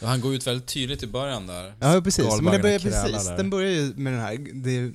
Ja, 0.00 0.06
han 0.08 0.20
går 0.20 0.34
ut 0.34 0.46
väldigt 0.46 0.66
tydligt 0.68 1.02
i 1.02 1.06
början 1.06 1.46
där. 1.46 1.74
Ja, 1.80 2.00
precis. 2.04 2.18
Men 2.18 2.26
det 2.26 2.32
Skalbaggarna 2.32 2.62
börjar, 2.62 2.78
precis. 2.78 3.26
där. 3.26 3.36
Den 3.36 3.50
börjar 3.50 3.70
ju 3.70 3.92
med 3.96 4.12
den 4.12 4.20
här, 4.20 4.38
det 4.54 4.70
är 4.78 4.92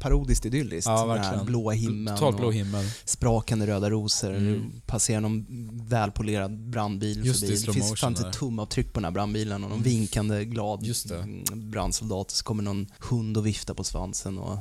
parodiskt 0.00 0.46
idylliskt. 0.46 0.86
Ja, 0.88 1.00
Den 1.00 1.10
här 1.10 1.16
verkligen. 1.22 1.46
blåa 1.46 1.72
himlen 1.72 2.14
Totalt 2.16 2.36
blå 2.36 2.50
himmel. 2.50 2.84
sprakande 3.04 3.66
röda 3.66 3.90
rosor. 3.90 4.34
Mm. 4.34 4.72
Passerar 4.86 5.20
någon 5.20 5.46
välpolerad 5.88 6.58
brandbil 6.70 7.26
Just 7.26 7.40
det, 7.40 7.46
förbi. 7.46 7.56
Det 7.58 7.62
slow 7.62 7.74
finns 7.74 8.00
fan 8.00 8.12
inte 8.16 8.38
tumavtryck 8.38 8.92
på 8.92 9.00
den 9.00 9.04
här 9.04 9.10
brandbilen 9.10 9.54
och 9.54 9.70
någon 9.70 9.72
Mm. 9.72 9.82
vinkande 9.82 10.44
glad 10.44 10.82
det. 11.08 11.26
brandsoldat. 11.56 12.30
Så 12.30 12.44
kommer 12.44 12.62
någon 12.62 12.86
hund 12.98 13.36
och 13.36 13.46
viftar 13.46 13.74
på 13.74 13.84
svansen. 13.84 14.38
Och... 14.38 14.58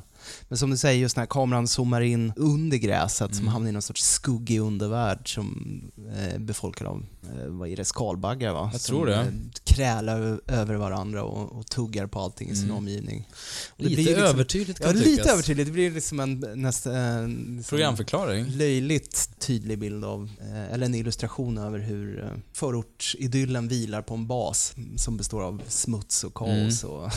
Men 0.47 0.57
som 0.57 0.69
du 0.69 0.77
säger, 0.77 0.99
just 1.01 1.17
när 1.17 1.25
kameran 1.25 1.67
zoomar 1.67 2.01
in 2.01 2.33
under 2.35 2.77
gräset 2.77 3.35
som 3.35 3.41
Mm. 3.43 3.53
hamnar 3.53 3.69
i 3.69 3.71
någon 3.71 3.81
sorts 3.81 4.03
skuggig 4.03 4.59
undervärld 4.59 5.33
som 5.33 5.81
är 6.17 6.39
befolkad 6.39 6.87
av, 6.87 7.05
eh, 7.23 7.45
vad 7.47 7.69
är 7.69 7.75
det, 7.75 7.85
skalbaggar 7.85 8.53
va? 8.53 8.69
Jag 8.71 8.81
som, 8.81 8.95
tror 8.95 9.05
det. 9.05 9.15
eh, 9.15 9.25
krälar 9.63 10.39
över 10.47 10.75
varandra 10.75 11.23
och, 11.23 11.59
och 11.59 11.65
tuggar 11.67 12.07
på 12.07 12.19
allting 12.19 12.49
i 12.49 12.55
sin 12.55 12.63
Mm. 12.65 12.77
omgivning. 12.77 13.27
Och 13.69 13.83
det 13.83 13.89
Lite 13.89 14.01
liksom- 14.01 14.23
övertydligt 14.23 14.79
kan 14.79 14.87
Ja, 14.87 14.93
tyckas. 14.93 15.17
lite 15.17 15.31
övertydligt. 15.31 15.67
Det 15.67 15.73
blir 15.73 15.91
liksom 15.91 16.19
en 16.19 16.45
nästan... 16.55 16.95
En, 16.95 17.55
liksom 17.57 17.63
Programförklaring. 17.77 18.45
löjligt 18.45 19.29
tydlig 19.39 19.79
bild 19.79 20.05
av, 20.05 20.29
eh, 20.41 20.73
eller 20.73 20.85
en 20.85 20.95
illustration 20.95 21.57
över 21.57 21.79
hur 21.79 22.23
eh, 22.23 22.29
förortsidyllen 22.53 23.67
vilar 23.67 24.01
på 24.01 24.13
en 24.13 24.27
bas 24.27 24.73
som 24.97 25.17
består 25.17 25.41
av 25.43 25.61
smuts 25.67 26.23
och 26.23 26.33
kaos. 26.33 26.83
Mm. 26.83 26.95
Och 26.95 27.11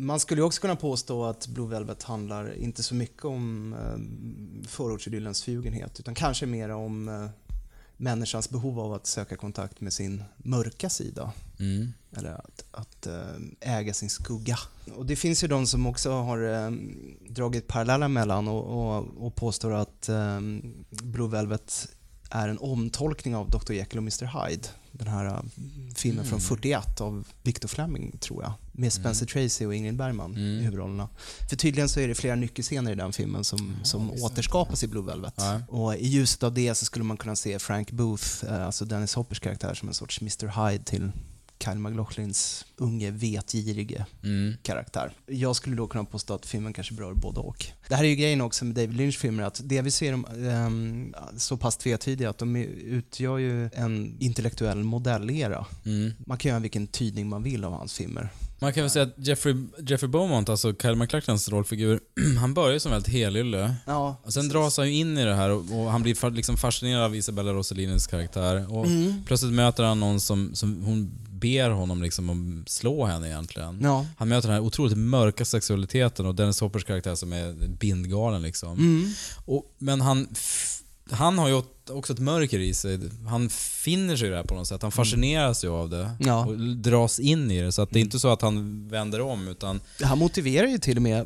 man 0.00 0.20
skulle 0.20 0.40
ju 0.40 0.44
också 0.44 0.60
kunna 0.60 0.76
påstå 0.76 1.24
att 1.24 1.46
Blue 1.46 1.68
Velvet 1.68 2.02
handlar 2.02 2.58
inte 2.58 2.82
så 2.82 2.94
mycket 2.94 3.24
om 3.24 3.72
eh, 3.72 4.68
förortsidyllens 4.68 5.42
förljugenhet 5.42 6.00
utan 6.00 6.14
kanske 6.14 6.46
mer 6.46 6.68
om 6.68 7.08
eh, 7.08 7.26
människans 7.96 8.50
behov 8.50 8.80
av 8.80 8.92
att 8.92 9.06
söka 9.06 9.36
kontakt 9.36 9.80
med 9.80 9.92
sin 9.92 10.22
mörka 10.36 10.90
sida. 10.90 11.32
Mm. 11.58 11.92
Eller 12.16 12.32
att, 12.32 12.64
att 12.70 13.06
eh, 13.06 13.78
äga 13.78 13.94
sin 13.94 14.10
skugga. 14.10 14.58
Och 14.96 15.06
det 15.06 15.16
finns 15.16 15.44
ju 15.44 15.48
de 15.48 15.66
som 15.66 15.86
också 15.86 16.10
har 16.10 16.64
eh, 16.64 16.70
dragit 17.28 17.66
paralleller 17.66 18.08
mellan 18.08 18.48
och, 18.48 18.96
och, 18.96 19.26
och 19.26 19.34
påstår 19.34 19.72
att 19.72 20.08
eh, 20.08 20.40
Blue 20.90 21.28
Velvet 21.28 21.88
är 22.30 22.48
en 22.48 22.58
omtolkning 22.58 23.36
av 23.36 23.50
Dr. 23.50 23.72
Jekyll 23.72 23.98
och 23.98 24.02
Mr. 24.02 24.48
Hyde. 24.48 24.68
Den 24.92 25.08
här 25.08 25.26
eh, 25.26 25.40
filmen 25.94 26.24
från 26.24 26.38
Mm. 26.38 26.48
41 26.48 27.00
av 27.00 27.26
Victor 27.42 27.68
Fleming, 27.68 28.16
tror 28.20 28.42
jag. 28.42 28.52
Med 28.72 28.92
Spencer 28.92 29.26
Tracy 29.26 29.66
och 29.66 29.74
Ingrid 29.74 29.96
Bergman 29.96 30.30
Mm. 30.30 30.42
i 30.58 30.62
huvudrollerna. 30.62 31.08
För 31.48 31.56
tydligen 31.56 31.88
så 31.88 32.00
är 32.00 32.08
det 32.08 32.14
flera 32.14 32.34
nyckelscener 32.34 32.92
i 32.92 32.94
den 32.94 33.12
filmen 33.12 33.44
som, 33.44 33.74
som 33.82 34.10
återskapas 34.10 34.82
i 34.84 34.86
Blue 34.88 35.02
Velvet. 35.06 35.34
Och 35.68 35.94
i 35.96 36.06
ljuset 36.08 36.42
av 36.42 36.54
det 36.54 36.74
så 36.74 36.84
skulle 36.84 37.04
man 37.04 37.16
kunna 37.16 37.36
se 37.36 37.58
Frank 37.58 37.90
Booth, 37.90 38.44
eh, 38.48 38.66
alltså 38.66 38.84
Dennis 38.84 39.14
Hoppers 39.14 39.40
karaktär, 39.40 39.74
som 39.74 39.88
en 39.88 39.94
sorts 39.94 40.20
Mr. 40.20 40.68
Hyde 40.70 40.84
till 40.84 41.12
Kyle 41.64 41.78
MacLachlins 41.78 42.64
unge, 42.76 43.10
vetgirige 43.10 44.06
Mm. 44.24 44.54
karaktär. 44.62 45.12
Jag 45.26 45.56
skulle 45.56 45.76
då 45.76 45.86
kunna 45.86 46.04
påstå 46.04 46.34
att 46.34 46.46
filmen 46.46 46.72
kanske 46.72 46.94
berör 46.94 47.14
både 47.14 47.40
och. 47.40 47.66
Det 47.88 47.94
här 47.94 48.04
är 48.04 48.08
ju 48.08 48.14
grejen 48.16 48.40
också 48.40 48.64
med 48.64 48.74
David 48.74 48.96
Lynch 48.96 49.18
filmer 49.18 49.42
att 49.42 49.60
det 49.64 49.82
vi 49.82 49.90
ser 49.90 50.10
dem 50.12 50.26
ehm, 50.48 51.14
så 51.36 51.56
pass 51.56 51.76
tvetydiga 51.76 52.30
att 52.30 52.38
de 52.38 52.56
utgör 52.56 53.38
ju 53.38 53.70
en 53.74 54.16
intellektuell 54.20 54.84
modellera. 54.84 55.66
Mm. 55.86 56.12
Man 56.26 56.38
kan 56.38 56.48
göra 56.48 56.60
vilken 56.60 56.86
tydning 56.86 57.28
man 57.28 57.42
vill 57.42 57.64
av 57.64 57.72
hans 57.72 57.94
filmer. 57.94 58.28
Man 58.62 58.72
kan 58.72 58.82
väl 58.82 58.90
säga 58.90 59.02
att 59.02 59.14
Jeffrey, 59.26 59.54
Jeffrey 59.78 60.10
Beaumont, 60.10 60.48
alltså 60.48 60.74
Kyle 60.82 60.94
MacLachlans 60.94 61.48
rollfigur, 61.48 62.00
han 62.40 62.54
börjar 62.54 62.72
ju 62.72 62.80
som 62.80 62.92
väldigt 62.92 63.12
helylle. 63.12 63.74
Ja, 63.86 64.16
Och 64.24 64.32
sen 64.32 64.48
dras 64.48 64.76
han 64.76 64.86
ju 64.88 64.94
in 64.94 65.18
i 65.18 65.24
det 65.24 65.34
här 65.34 65.50
och, 65.50 65.80
och 65.80 65.90
han 65.92 66.02
blir 66.02 66.30
liksom 66.30 66.56
fascinerad 66.56 67.02
av 67.04 67.16
Isabella 67.16 67.52
Rossellinis 67.52 68.06
karaktär. 68.06 68.72
Och 68.74 68.86
Mm. 68.86 69.24
plötsligt 69.26 69.52
möter 69.52 69.84
han 69.84 70.00
någon 70.00 70.20
som, 70.20 70.54
som 70.54 70.82
hon 70.84 71.10
ber 71.40 71.70
honom 71.70 72.02
liksom 72.02 72.30
om 72.30 72.64
slå 72.66 73.06
henne 73.06 73.28
egentligen. 73.28 73.78
Ja. 73.82 74.06
Han 74.16 74.28
möter 74.28 74.48
den 74.48 74.54
här 74.54 74.64
otroligt 74.64 74.98
mörka 74.98 75.44
sexualiteten 75.44 76.26
och 76.26 76.34
Dennis 76.34 76.60
Hoppers 76.60 76.84
karaktär 76.84 77.14
som 77.14 77.32
är 77.32 77.68
bindgalen 77.68 78.42
liksom. 78.42 78.72
Mm. 78.78 79.12
Och, 79.44 79.74
men 79.78 80.00
han, 80.00 80.28
han 81.10 81.38
har 81.38 81.48
ju 81.48 81.62
också 81.90 82.12
ett 82.12 82.18
mörker 82.18 82.58
i 82.58 82.74
sig. 82.74 82.98
Han 83.28 83.50
finner 83.50 84.16
sig 84.16 84.26
i 84.26 84.30
det 84.30 84.36
här 84.36 84.44
på 84.44 84.54
något 84.54 84.68
sätt. 84.68 84.82
Han 84.82 84.92
fascineras 84.92 85.64
ju 85.64 85.68
av 85.68 85.90
det 85.90 86.10
Ja. 86.20 86.46
och 86.46 86.58
dras 86.58 87.18
in 87.20 87.50
i 87.50 87.60
det. 87.60 87.72
Så 87.72 87.82
att 87.82 87.90
det 87.90 87.98
är 87.98 88.00
inte 88.00 88.18
så 88.18 88.28
att 88.28 88.42
han 88.42 88.88
vänder 88.88 89.20
om 89.20 89.48
utan 89.48 89.80
Han 90.02 90.18
motiverar 90.18 90.66
ju 90.66 90.78
till 90.78 90.96
och 90.96 91.02
med 91.02 91.20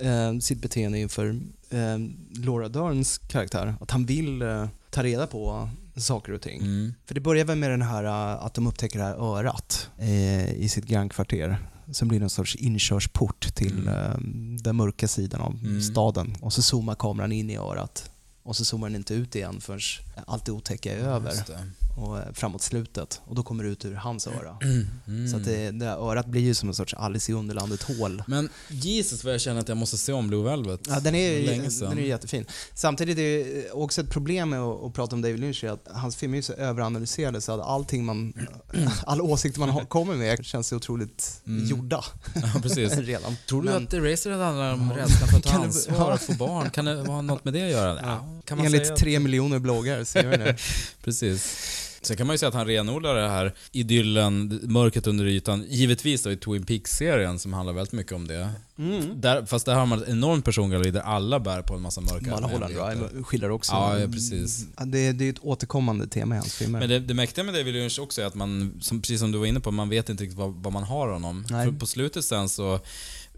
eh, 0.00 0.38
sitt 0.40 0.58
beteende 0.62 0.98
inför 0.98 1.40
eh, 1.70 1.98
Laura 2.44 2.68
Derns 2.68 3.18
karaktär. 3.18 3.74
Att 3.80 3.90
han 3.90 4.06
vill 4.06 4.42
eh, 4.42 4.66
ta 4.90 5.02
reda 5.02 5.26
på 5.26 5.68
saker 5.96 6.32
och 6.32 6.40
ting. 6.42 6.60
mm, 6.60 6.94
För 7.06 7.14
det 7.14 7.20
börjar 7.20 7.44
väl 7.44 7.58
med 7.58 7.70
den 7.70 7.82
här 7.82 8.04
eh, 8.04 8.44
att 8.44 8.54
de 8.54 8.66
upptäcker 8.66 8.98
det 8.98 9.04
här 9.04 9.14
örat 9.36 9.90
eh, 9.98 10.50
i 10.54 10.68
sitt 10.68 10.84
grannkvarter. 10.86 11.58
Som 11.92 12.08
blir 12.08 12.20
någon 12.20 12.30
sorts 12.30 12.56
inkörsport 12.56 13.54
till 13.54 13.78
Mm. 13.88 13.88
eh, 13.88 14.18
den 14.62 14.76
mörka 14.76 15.08
sidan 15.08 15.40
av 15.40 15.58
Mm. 15.64 15.82
staden. 15.82 16.36
Och 16.40 16.52
så 16.52 16.62
zoomar 16.62 16.94
kameran 16.94 17.32
in 17.32 17.50
i 17.50 17.56
örat. 17.56 18.10
Och 18.42 18.56
så 18.56 18.64
zoomar 18.64 18.88
den 18.88 18.96
inte 18.96 19.14
ut 19.14 19.34
igen 19.36 19.60
förrän 19.60 19.80
allt 20.26 20.44
det 20.44 20.52
otäcka 20.52 20.92
är 20.92 20.96
över. 20.98 21.32
det. 21.46 21.66
Och 21.96 22.18
eh, 22.18 22.24
framåt 22.34 22.62
slutet. 22.62 23.20
Och 23.24 23.34
då 23.34 23.42
kommer 23.42 23.64
det 23.64 23.70
ut 23.70 23.84
ur 23.84 23.94
hans 23.94 24.26
öra. 24.26 24.56
Mm. 24.62 25.28
Så 25.28 25.36
att 25.36 25.44
det, 25.44 25.70
det 25.70 25.86
örat 25.86 26.26
blir 26.26 26.40
ju 26.42 26.54
som 26.54 26.68
en 26.68 26.74
sorts 26.74 26.94
Alice 26.94 27.32
i 27.32 27.34
Underlandet 27.34 27.82
hål. 27.82 28.22
Men 28.26 28.48
Jesus 28.68 29.24
vad 29.24 29.34
jag 29.34 29.40
känner 29.40 29.60
att 29.60 29.68
jag 29.68 29.76
måste 29.76 29.98
se 29.98 30.12
om 30.12 30.28
Blue 30.28 30.44
Velvet. 30.44 30.80
Ja, 30.88 31.00
den 31.00 31.14
är, 31.14 31.30
ju- 31.32 31.40
var 31.46 31.46
länge 31.52 31.70
sedan. 31.70 31.88
den 31.88 31.98
är 31.98 32.02
jättefin. 32.02 32.44
Samtidigt 32.74 33.18
är 33.18 33.22
det 33.62 33.70
också 33.70 34.00
ett 34.00 34.10
problem 34.10 34.50
med 34.50 34.60
att, 34.60 34.82
att 34.84 34.94
prata 34.94 35.16
om 35.16 35.22
David 35.22 35.40
Lynch 35.40 35.64
att 35.64 35.88
hans 35.92 36.16
filmer 36.16 36.38
är 36.38 36.42
så 36.42 36.52
överanalyserade 36.52 37.40
så 37.40 37.52
att 37.52 37.60
allting 37.60 38.04
man, 38.04 38.32
alla 39.06 39.22
åsikter 39.22 39.60
man 39.60 39.70
har, 39.70 39.84
kommer 39.84 40.14
med 40.14 40.44
känns 40.44 40.72
otroligt 40.72 41.42
Mm. 41.46 41.66
gjorda 41.68 42.04
Ja, 42.34 42.60
precis. 42.62 42.92
redan. 42.98 43.36
Tror 43.48 43.62
du 43.62 43.68
Men 43.70 43.84
att 43.86 43.94
Eraser 43.94 44.30
handlar 44.30 44.72
om 44.74 44.92
rädslan 44.92 45.28
för 45.28 45.36
att 45.36 45.42
ta 45.44 45.58
ansvar 45.64 46.12
och 46.12 46.20
få 46.20 46.32
barn? 46.32 46.70
Kan 46.70 46.84
det 46.84 46.94
ha 47.06 47.22
något 47.22 47.44
med 47.44 47.54
det 47.54 47.62
att 47.64 47.70
göra? 47.70 47.98
Ja, 48.02 48.40
kan 48.44 48.56
man 48.58 48.66
enligt 48.66 48.96
tre 48.96 49.20
miljoner 49.20 49.58
bloggar 49.58 49.98
gör 50.22 50.30
det 50.30 50.36
det. 50.36 50.56
Precis. 51.04 51.56
Sen 52.02 52.16
kan 52.16 52.26
man 52.26 52.34
ju 52.34 52.38
säga 52.38 52.48
att 52.48 52.54
han 52.54 52.66
renodlar 52.66 53.14
det 53.14 53.28
här 53.28 53.54
idyllen, 53.72 54.60
mörkret 54.62 55.06
under 55.06 55.24
ytan, 55.24 55.64
givetvis 55.68 56.22
då 56.22 56.32
i 56.32 56.36
Twin 56.36 56.66
Peaks-serien 56.66 57.38
som 57.38 57.52
handlar 57.52 57.72
väldigt 57.72 57.92
mycket 57.92 58.12
om 58.12 58.26
det. 58.26 58.50
Mm. 58.78 59.20
Där, 59.20 59.46
fast 59.46 59.66
där 59.66 59.74
har 59.74 59.86
man 59.86 60.02
ett 60.02 60.08
enormt 60.08 60.44
persongalleri 60.44 60.90
där 60.90 61.00
alla 61.00 61.40
bär 61.40 61.62
på 61.62 61.74
en 61.74 61.82
massa 61.82 62.00
mörka 62.00 62.30
Mulholland 62.30 62.52
hemligheter. 62.52 63.08
Drive 63.08 63.22
skildrar 63.22 63.50
också. 63.50 63.72
Ja, 63.72 63.98
ja, 63.98 64.06
precis. 64.06 64.66
Det, 64.84 65.12
det 65.12 65.24
är 65.24 65.30
ett 65.30 65.38
återkommande 65.44 66.06
tema 66.06 66.34
i 66.34 66.38
hans 66.38 66.54
filmer. 66.54 66.80
Men 66.80 66.88
det, 66.88 66.98
det 66.98 67.14
mäktiga 67.14 67.44
med 67.44 67.54
David 67.54 67.74
Lynch 67.74 67.98
också 67.98 68.22
är 68.22 68.26
att 68.26 68.34
man, 68.34 68.78
som, 68.80 69.00
precis 69.00 69.20
som 69.20 69.32
du 69.32 69.38
var 69.38 69.46
inne 69.46 69.60
på, 69.60 69.70
man 69.70 69.88
vet 69.88 70.08
inte 70.08 70.24
riktigt 70.24 70.38
vad, 70.38 70.54
vad 70.54 70.72
man 70.72 70.82
har 70.82 71.08
honom. 71.08 71.44
För 71.48 71.72
på 71.72 71.86
slutet 71.86 72.24
sen 72.24 72.48
så 72.48 72.80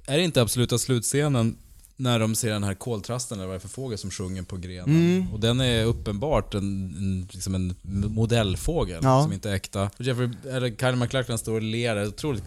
är 0.06 0.16
det 0.16 0.24
inte 0.24 0.42
absoluta 0.42 0.78
slutscenen 0.78 1.56
när 1.96 2.18
de 2.18 2.34
ser 2.34 2.50
den 2.50 2.64
här 2.64 2.74
koltrasten 2.74 3.38
eller 3.38 3.46
vad 3.46 3.54
det 3.54 3.58
är 3.58 3.60
för 3.60 3.68
fågel 3.68 3.98
som 3.98 4.10
sjunger 4.10 4.42
på 4.42 4.56
grenen. 4.56 4.96
Mm. 5.18 5.32
Och 5.32 5.40
den 5.40 5.60
är 5.60 5.84
uppenbart 5.84 6.54
en, 6.54 6.62
en, 6.98 7.28
liksom 7.30 7.54
en 7.54 7.74
modellfågel 8.14 9.00
Ja. 9.02 9.22
som 9.22 9.32
inte 9.32 9.50
är 9.50 9.54
äkta. 9.54 9.82
Och 9.98 10.00
Jeffrey, 10.04 10.28
eller 10.50 10.70
Kyle 10.76 10.96
MacLachlan 10.96 11.38
står 11.38 11.54
och 11.54 11.62
ler, 11.62 12.06
otroligt 12.06 12.44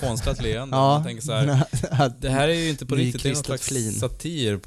konstlat 0.00 0.42
leende. 0.42 0.76
Ja. 0.76 0.88
Man 0.94 1.04
tänker 1.04 1.22
så 1.22 1.32
här, 1.32 2.12
det 2.20 2.28
här 2.30 2.48
är 2.48 2.52
ju 2.54 2.68
inte 2.70 2.86
på 2.86 2.94
riktigt, 2.94 3.22
det 3.22 3.28
är 3.28 3.34
någon 3.34 3.44
slags 3.44 3.62
flin. 3.68 3.92
satir. 3.92 4.60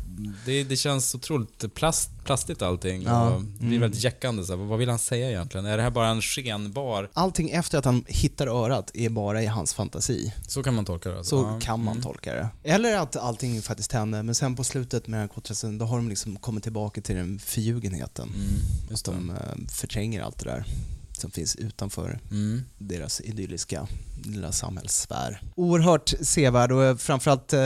Det, 0.46 0.64
det 0.64 0.76
känns 0.78 1.16
otroligt 1.16 1.74
plast, 1.76 2.10
plastigt 2.24 2.62
allting. 2.62 3.02
Ja. 3.04 3.30
Och 3.30 3.42
det 3.42 3.48
blir 3.60 3.68
Mm. 3.68 3.82
väldigt 3.82 4.04
jäckande. 4.04 4.44
Så 4.44 4.58
här, 4.58 4.64
vad 4.66 4.80
vill 4.80 4.90
han 4.90 5.00
säga 5.00 5.30
egentligen? 5.30 5.66
Är 5.66 5.78
det 5.78 5.84
här 5.84 5.90
bara 5.90 6.08
en 6.08 6.22
skenbar... 6.22 7.10
Allting 7.14 7.50
efter 7.50 7.78
att 7.78 7.86
han 7.86 8.04
hittar 8.08 8.48
örat 8.48 8.92
är 8.94 9.10
bara 9.10 9.44
i 9.44 9.46
hans 9.46 9.74
fantasi. 9.74 10.34
Så 10.48 10.64
kan 10.64 10.74
man 10.76 10.86
tolka 10.86 11.10
det. 11.10 11.18
Alltså. 11.18 11.42
Så 11.44 11.48
Ja. 11.48 11.60
kan 11.62 11.84
man 11.84 11.92
Mm. 11.94 12.04
tolka 12.04 12.34
det. 12.34 12.50
Eller 12.64 12.98
att 12.98 13.16
allting 13.16 13.62
faktiskt 13.62 13.92
hände, 13.92 14.24
men 14.24 14.36
sen 14.36 14.56
på 14.56 14.64
slutet 14.64 15.08
med 15.08 15.20
den 15.20 15.28
här 15.28 15.34
kontrasten, 15.34 15.78
då 15.78 15.86
har 15.86 15.98
de 15.98 16.10
liksom 16.10 16.36
kommit 16.36 16.64
tillbaka 16.64 17.02
till 17.02 17.16
den 17.16 17.40
förljugenheten. 17.40 18.28
Mm, 18.36 18.94
Att 18.94 19.04
de 19.06 19.30
eh, 19.30 19.36
förtränger 19.70 20.22
allt 20.22 20.40
det 20.40 20.46
där 20.50 20.66
som 21.14 21.32
finns 21.32 21.56
utanför 21.56 22.20
Mm. 22.32 22.62
deras 22.78 23.22
idylliska 23.22 23.88
lilla 24.26 24.52
samhällssfär. 24.52 25.42
Oerhört 25.56 26.14
sevärd 26.22 26.72
och 26.72 26.84
eh, 26.84 26.96
framförallt 26.98 27.54
eh, 27.54 27.60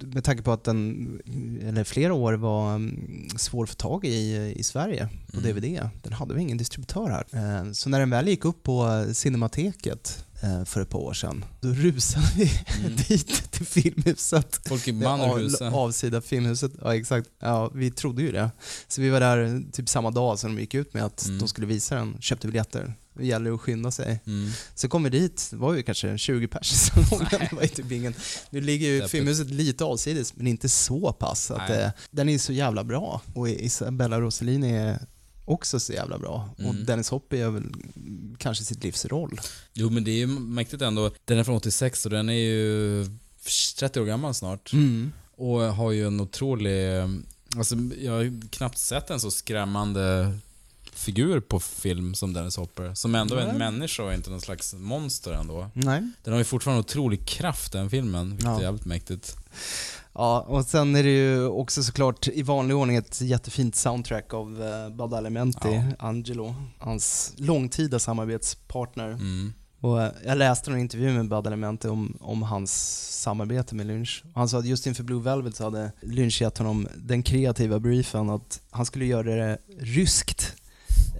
med 0.00 0.24
tanke 0.24 0.42
på 0.42 0.52
att 0.52 0.64
den, 0.64 1.08
eller 1.62 1.84
flera 1.84 2.14
år 2.14 2.32
var 2.32 2.74
mm, 2.74 3.28
svår 3.36 3.64
att 3.64 3.70
få 3.70 3.76
tag 3.76 4.04
i 4.04 4.54
i 4.56 4.62
Sverige 4.62 5.08
på 5.32 5.38
Mm. 5.40 5.54
DVD. 5.54 5.88
Den 6.02 6.12
hade 6.12 6.34
vi 6.34 6.40
ingen 6.42 6.58
distributör 6.58 7.10
här. 7.32 7.60
Eh, 7.64 7.72
Så 7.72 7.88
när 7.88 8.00
den 8.00 8.10
väl 8.10 8.28
gick 8.28 8.44
upp 8.44 8.62
på 8.62 9.06
Cinemateket 9.12 10.24
eh, 10.33 10.33
för 10.66 10.80
ett 10.80 10.88
par 10.90 10.98
år 10.98 11.12
sedan, 11.14 11.44
då 11.60 11.68
rusade 11.68 12.26
vi 12.36 12.50
Mm. 12.80 12.96
dit 13.08 13.50
till 13.52 13.66
Filmhuset. 13.66 14.60
Folk 14.66 14.88
i 14.88 14.90
av, 14.90 14.96
Mannerhuset. 14.96 15.72
avsida 15.74 16.20
Filmhuset, 16.20 16.72
ja 16.82 16.94
exakt. 16.96 17.28
Ja, 17.40 17.70
vi 17.74 17.90
trodde 17.90 18.22
ju 18.22 18.32
det. 18.32 18.50
Så 18.88 19.00
vi 19.00 19.10
var 19.10 19.20
där 19.20 19.62
typ 19.72 19.88
samma 19.88 20.10
dag 20.10 20.38
som 20.38 20.54
de 20.54 20.60
gick 20.60 20.74
ut 20.74 20.94
med 20.94 21.04
att 21.04 21.24
Mm. 21.26 21.38
de 21.38 21.48
skulle 21.48 21.66
visa 21.66 21.94
den, 21.94 22.16
köpte 22.20 22.46
biljetter. 22.46 22.94
Det 23.16 23.26
gäller 23.26 23.54
att 23.54 23.60
skynda 23.60 23.90
sig. 23.90 24.20
Mm. 24.26 24.50
Så 24.74 24.88
kom 24.88 25.02
vi 25.02 25.10
dit, 25.10 25.48
det 25.50 25.56
var 25.56 25.74
ju 25.74 25.82
kanske 25.82 26.18
20 26.18 26.48
pers 26.48 26.72
i 26.72 26.76
salongen. 26.76 27.26
Det 27.50 27.56
var 27.56 27.66
typ 27.66 27.92
ingen. 27.92 28.14
Nu 28.50 28.60
ligger 28.60 28.86
ju 28.86 28.94
Deppigt. 28.96 29.10
Filmhuset 29.10 29.50
lite 29.50 29.84
avsides, 29.84 30.36
men 30.36 30.46
inte 30.46 30.68
så 30.68 31.12
pass. 31.12 31.50
Att, 31.50 31.70
eh, 31.70 31.88
den 32.10 32.28
är 32.28 32.38
så 32.38 32.52
jävla 32.52 32.84
bra. 32.84 33.20
Och 33.34 33.48
Isabella 33.48 34.20
Rossellini 34.20 34.70
är 34.76 34.98
också 35.44 35.80
så 35.80 35.92
jävla 35.92 36.18
bra. 36.18 36.48
Och 36.56 36.60
Mm. 36.64 36.84
Dennis 36.84 37.08
Hopper 37.10 37.36
gör 37.36 37.50
väl 37.50 37.64
kanske 38.38 38.64
sitt 38.64 38.84
livs 38.84 39.04
roll. 39.04 39.40
Jo 39.72 39.90
men 39.90 40.04
det 40.04 40.10
är 40.10 40.16
ju 40.18 40.26
mäktigt 40.26 40.82
ändå. 40.82 41.10
Den 41.24 41.38
är 41.38 41.44
från 41.44 41.56
86 41.56 42.04
och 42.04 42.10
den 42.10 42.28
är 42.28 42.32
ju 42.34 43.06
30 43.78 44.00
år 44.00 44.04
gammal 44.04 44.34
snart. 44.34 44.72
Mm. 44.72 45.12
Och 45.36 45.60
har 45.60 45.90
ju 45.92 46.06
en 46.06 46.20
otrolig... 46.20 46.90
Alltså 47.56 47.76
jag 48.00 48.12
har 48.12 48.48
knappt 48.50 48.78
sett 48.78 49.10
en 49.10 49.20
så 49.20 49.30
skrämmande 49.30 50.34
figur 50.92 51.40
på 51.40 51.60
film 51.60 52.14
som 52.14 52.32
Dennis 52.32 52.56
Hopper. 52.56 52.94
Som 52.94 53.14
ändå 53.14 53.34
är 53.36 53.46
en 53.48 53.58
människa 53.58 54.02
och 54.02 54.14
inte 54.14 54.30
någon 54.30 54.40
slags 54.40 54.74
monster 54.74 55.32
ändå. 55.32 55.70
Nej. 55.72 56.02
Den 56.24 56.32
har 56.32 56.38
ju 56.38 56.44
fortfarande 56.44 56.80
otrolig 56.80 57.26
kraft 57.26 57.72
den 57.72 57.90
filmen, 57.90 58.30
vilket 58.30 58.44
Ja. 58.46 58.58
är 58.58 58.62
jävligt 58.62 58.84
mäktigt. 58.84 59.36
Ja, 60.14 60.40
och 60.40 60.64
sen 60.64 60.96
är 60.96 61.02
det 61.02 61.10
ju 61.10 61.46
också 61.46 61.82
såklart 61.82 62.28
i 62.28 62.42
vanlig 62.42 62.76
ordning 62.76 62.96
ett 62.96 63.20
jättefint 63.20 63.76
soundtrack 63.76 64.34
av 64.34 64.62
uh, 64.62 64.96
Bad 64.96 65.14
Alimenti, 65.14 65.68
Ja. 65.68 66.06
Angelo, 66.06 66.54
hans 66.78 67.32
långtida 67.36 67.98
samarbetspartner. 67.98 69.08
Mm. 69.10 69.52
Och 69.80 70.02
eh, 70.02 70.12
jag 70.24 70.38
läste 70.38 70.70
en 70.70 70.78
intervju 70.78 71.12
med 71.12 71.28
Bad 71.28 71.46
Alimenti 71.46 71.88
om, 71.88 72.16
om 72.20 72.42
hans 72.42 72.72
samarbete 73.22 73.74
med 73.74 73.86
Lynch. 73.86 74.24
Han 74.34 74.48
sa 74.48 74.58
att 74.58 74.66
just 74.66 74.86
inför 74.86 75.02
Blue 75.04 75.22
Velvet 75.22 75.56
så 75.56 75.64
hade 75.64 75.92
Lynch 76.02 76.42
gett 76.42 76.58
honom 76.58 76.88
den 76.96 77.22
kreativa 77.22 77.78
briefen 77.78 78.30
att 78.30 78.60
han 78.70 78.86
skulle 78.86 79.04
göra 79.04 79.22
det 79.22 79.58
ryskt, 79.78 80.52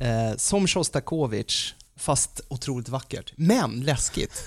eh, 0.00 0.36
som 0.36 0.66
Shostakovich, 0.66 1.74
fast 1.96 2.40
otroligt 2.48 2.88
vackert. 2.88 3.32
Men 3.36 3.80
läskigt. 3.80 4.44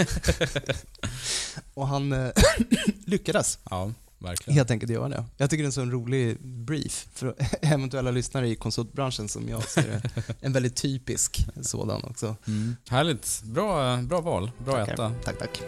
och 1.74 1.88
han 1.88 2.32
lyckades 3.06 3.60
Ja, 3.70 3.92
verkligen. 4.20 4.56
helt 4.58 4.72
enkelt 4.72 4.92
göra 4.92 5.10
det. 5.10 5.26
Jag 5.38 5.50
tycker 5.50 5.64
det 5.64 5.66
är 5.66 5.68
en 5.68 5.72
sån 5.72 5.92
rolig 5.92 6.38
brief 6.42 7.08
för 7.14 7.36
eventuella 7.62 8.12
lyssnare 8.12 8.48
i 8.48 8.56
konsultbranschen 8.56 9.30
som 9.30 9.50
jag 9.50 9.64
ser 9.64 9.82
det. 9.82 10.24
En 10.42 10.54
väldigt 10.54 10.76
typisk 10.76 11.46
sådan 11.62 12.04
också. 12.04 12.36
Mm. 12.48 12.76
Härligt. 12.90 13.42
Bra, 13.44 13.98
bra 13.98 14.22
val. 14.22 14.52
Bra 14.66 14.74
Tackar. 14.76 14.94
etta. 14.94 15.12
Tack, 15.24 15.40
tack. 15.40 15.62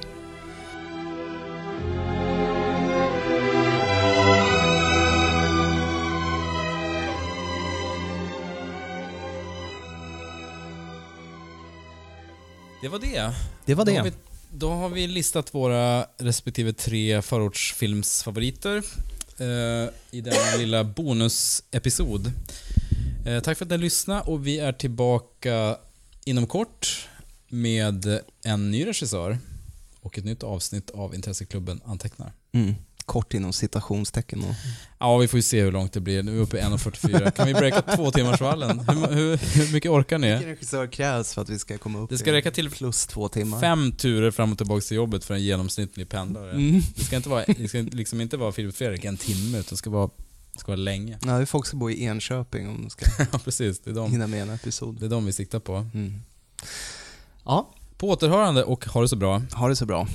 Det 12.81 12.87
var 12.87 12.99
det. 12.99 13.33
Det 13.65 13.75
var 13.75 13.85
det 13.85 14.28
då 14.51 14.69
har 14.69 14.89
vi 14.89 15.07
listat 15.07 15.53
våra 15.53 16.05
respektive 16.17 16.73
tre 16.73 17.21
förortsfilmsfavoriter 17.21 18.83
eh, 19.37 19.89
i 20.11 20.21
denna 20.21 20.57
lilla 20.57 20.83
bonusepisod. 20.83 22.31
Eh, 23.25 23.39
tack 23.39 23.57
för 23.57 23.65
att 23.65 23.71
ni 23.71 23.77
lyssnade 23.77 24.21
och 24.21 24.47
vi 24.47 24.59
är 24.59 24.71
tillbaka 24.71 25.77
inom 26.25 26.47
kort 26.47 27.07
med 27.47 28.19
en 28.45 28.71
ny 28.71 28.85
regissör 28.85 29.37
och 30.01 30.17
ett 30.17 30.25
nytt 30.25 30.43
avsnitt 30.43 30.89
av 30.89 31.15
Intresseklubben 31.15 31.81
Antecknar. 31.85 32.33
Mm. 32.51 32.75
Kort 33.09 33.33
inom 33.33 33.53
citationstecken. 33.53 34.39
Och... 34.43 34.55
Ja, 34.99 35.17
vi 35.17 35.27
får 35.27 35.37
ju 35.37 35.41
se 35.41 35.61
hur 35.61 35.71
långt 35.71 35.93
det 35.93 35.99
blir. 35.99 36.23
Nu 36.23 36.31
är 36.31 36.35
vi 36.35 36.41
uppe 36.41 36.57
i 36.57 36.61
1.44. 36.61 37.31
Kan 37.31 37.47
vi 37.47 37.53
breaka 37.53 37.81
två 37.81 38.11
timmars 38.11 38.41
vallen? 38.41 38.79
Hur, 38.79 39.07
hur, 39.15 39.37
hur 39.37 39.73
mycket 39.73 39.91
orkar 39.91 40.17
ni? 40.17 40.31
Vilken 40.31 40.49
regissör 40.49 40.87
krävs 40.87 41.33
för 41.33 41.41
att 41.41 41.49
vi 41.49 41.59
ska 41.59 41.77
komma 41.77 41.99
upp 41.99 42.09
Det 42.09 42.17
ska 42.17 42.33
räcka 42.33 42.51
till 42.51 42.69
plus 42.69 43.05
två 43.07 43.27
timmar? 43.27 43.59
fem 43.59 43.91
turer 43.91 44.31
fram 44.31 44.51
och 44.51 44.57
tillbaka 44.57 44.81
till 44.81 44.97
jobbet 44.97 45.23
för 45.25 45.33
en 45.33 45.43
genomsnittlig 45.43 46.09
pendlare. 46.09 46.51
Mm. 46.51 46.81
Det 46.95 47.03
ska 47.03 47.15
inte 47.15 47.29
vara, 47.29 47.43
det 47.57 47.67
ska 47.67 47.77
liksom 47.81 48.21
inte 48.21 48.37
vara 48.37 48.51
Filip 48.51 48.75
Fredrik 48.75 49.05
en 49.05 49.17
timme, 49.17 49.57
utan 49.57 49.69
det 49.69 49.77
ska 49.77 49.89
vara, 49.89 50.09
det 50.53 50.59
ska 50.59 50.71
vara 50.71 50.81
länge. 50.81 51.17
Ja, 51.25 51.31
det 51.31 51.41
är 51.41 51.45
folk 51.45 51.65
som 51.65 51.79
bor 51.79 51.91
i 51.91 52.03
Enköping 52.03 52.69
om 52.69 52.81
de 52.81 52.89
ska 52.89 53.05
Ja, 53.31 53.39
precis. 53.43 53.79
Det 53.79 53.89
är 53.89 53.93
de, 53.95 54.11
hinna 54.11 54.27
med 54.27 54.41
en 54.41 54.49
episod. 54.49 54.99
det 54.99 55.05
är 55.05 55.09
de 55.09 55.25
vi 55.25 55.33
siktar 55.33 55.59
på. 55.59 55.75
Mm. 55.75 56.21
Ja, 57.45 57.73
På 57.97 58.09
återhörande 58.09 58.63
och 58.63 58.85
ha 58.85 59.01
det 59.01 59.07
så 59.09 59.15
bra. 59.15 59.41
Ha 59.53 59.67
det 59.67 59.75
så 59.75 59.85
bra. 59.85 60.07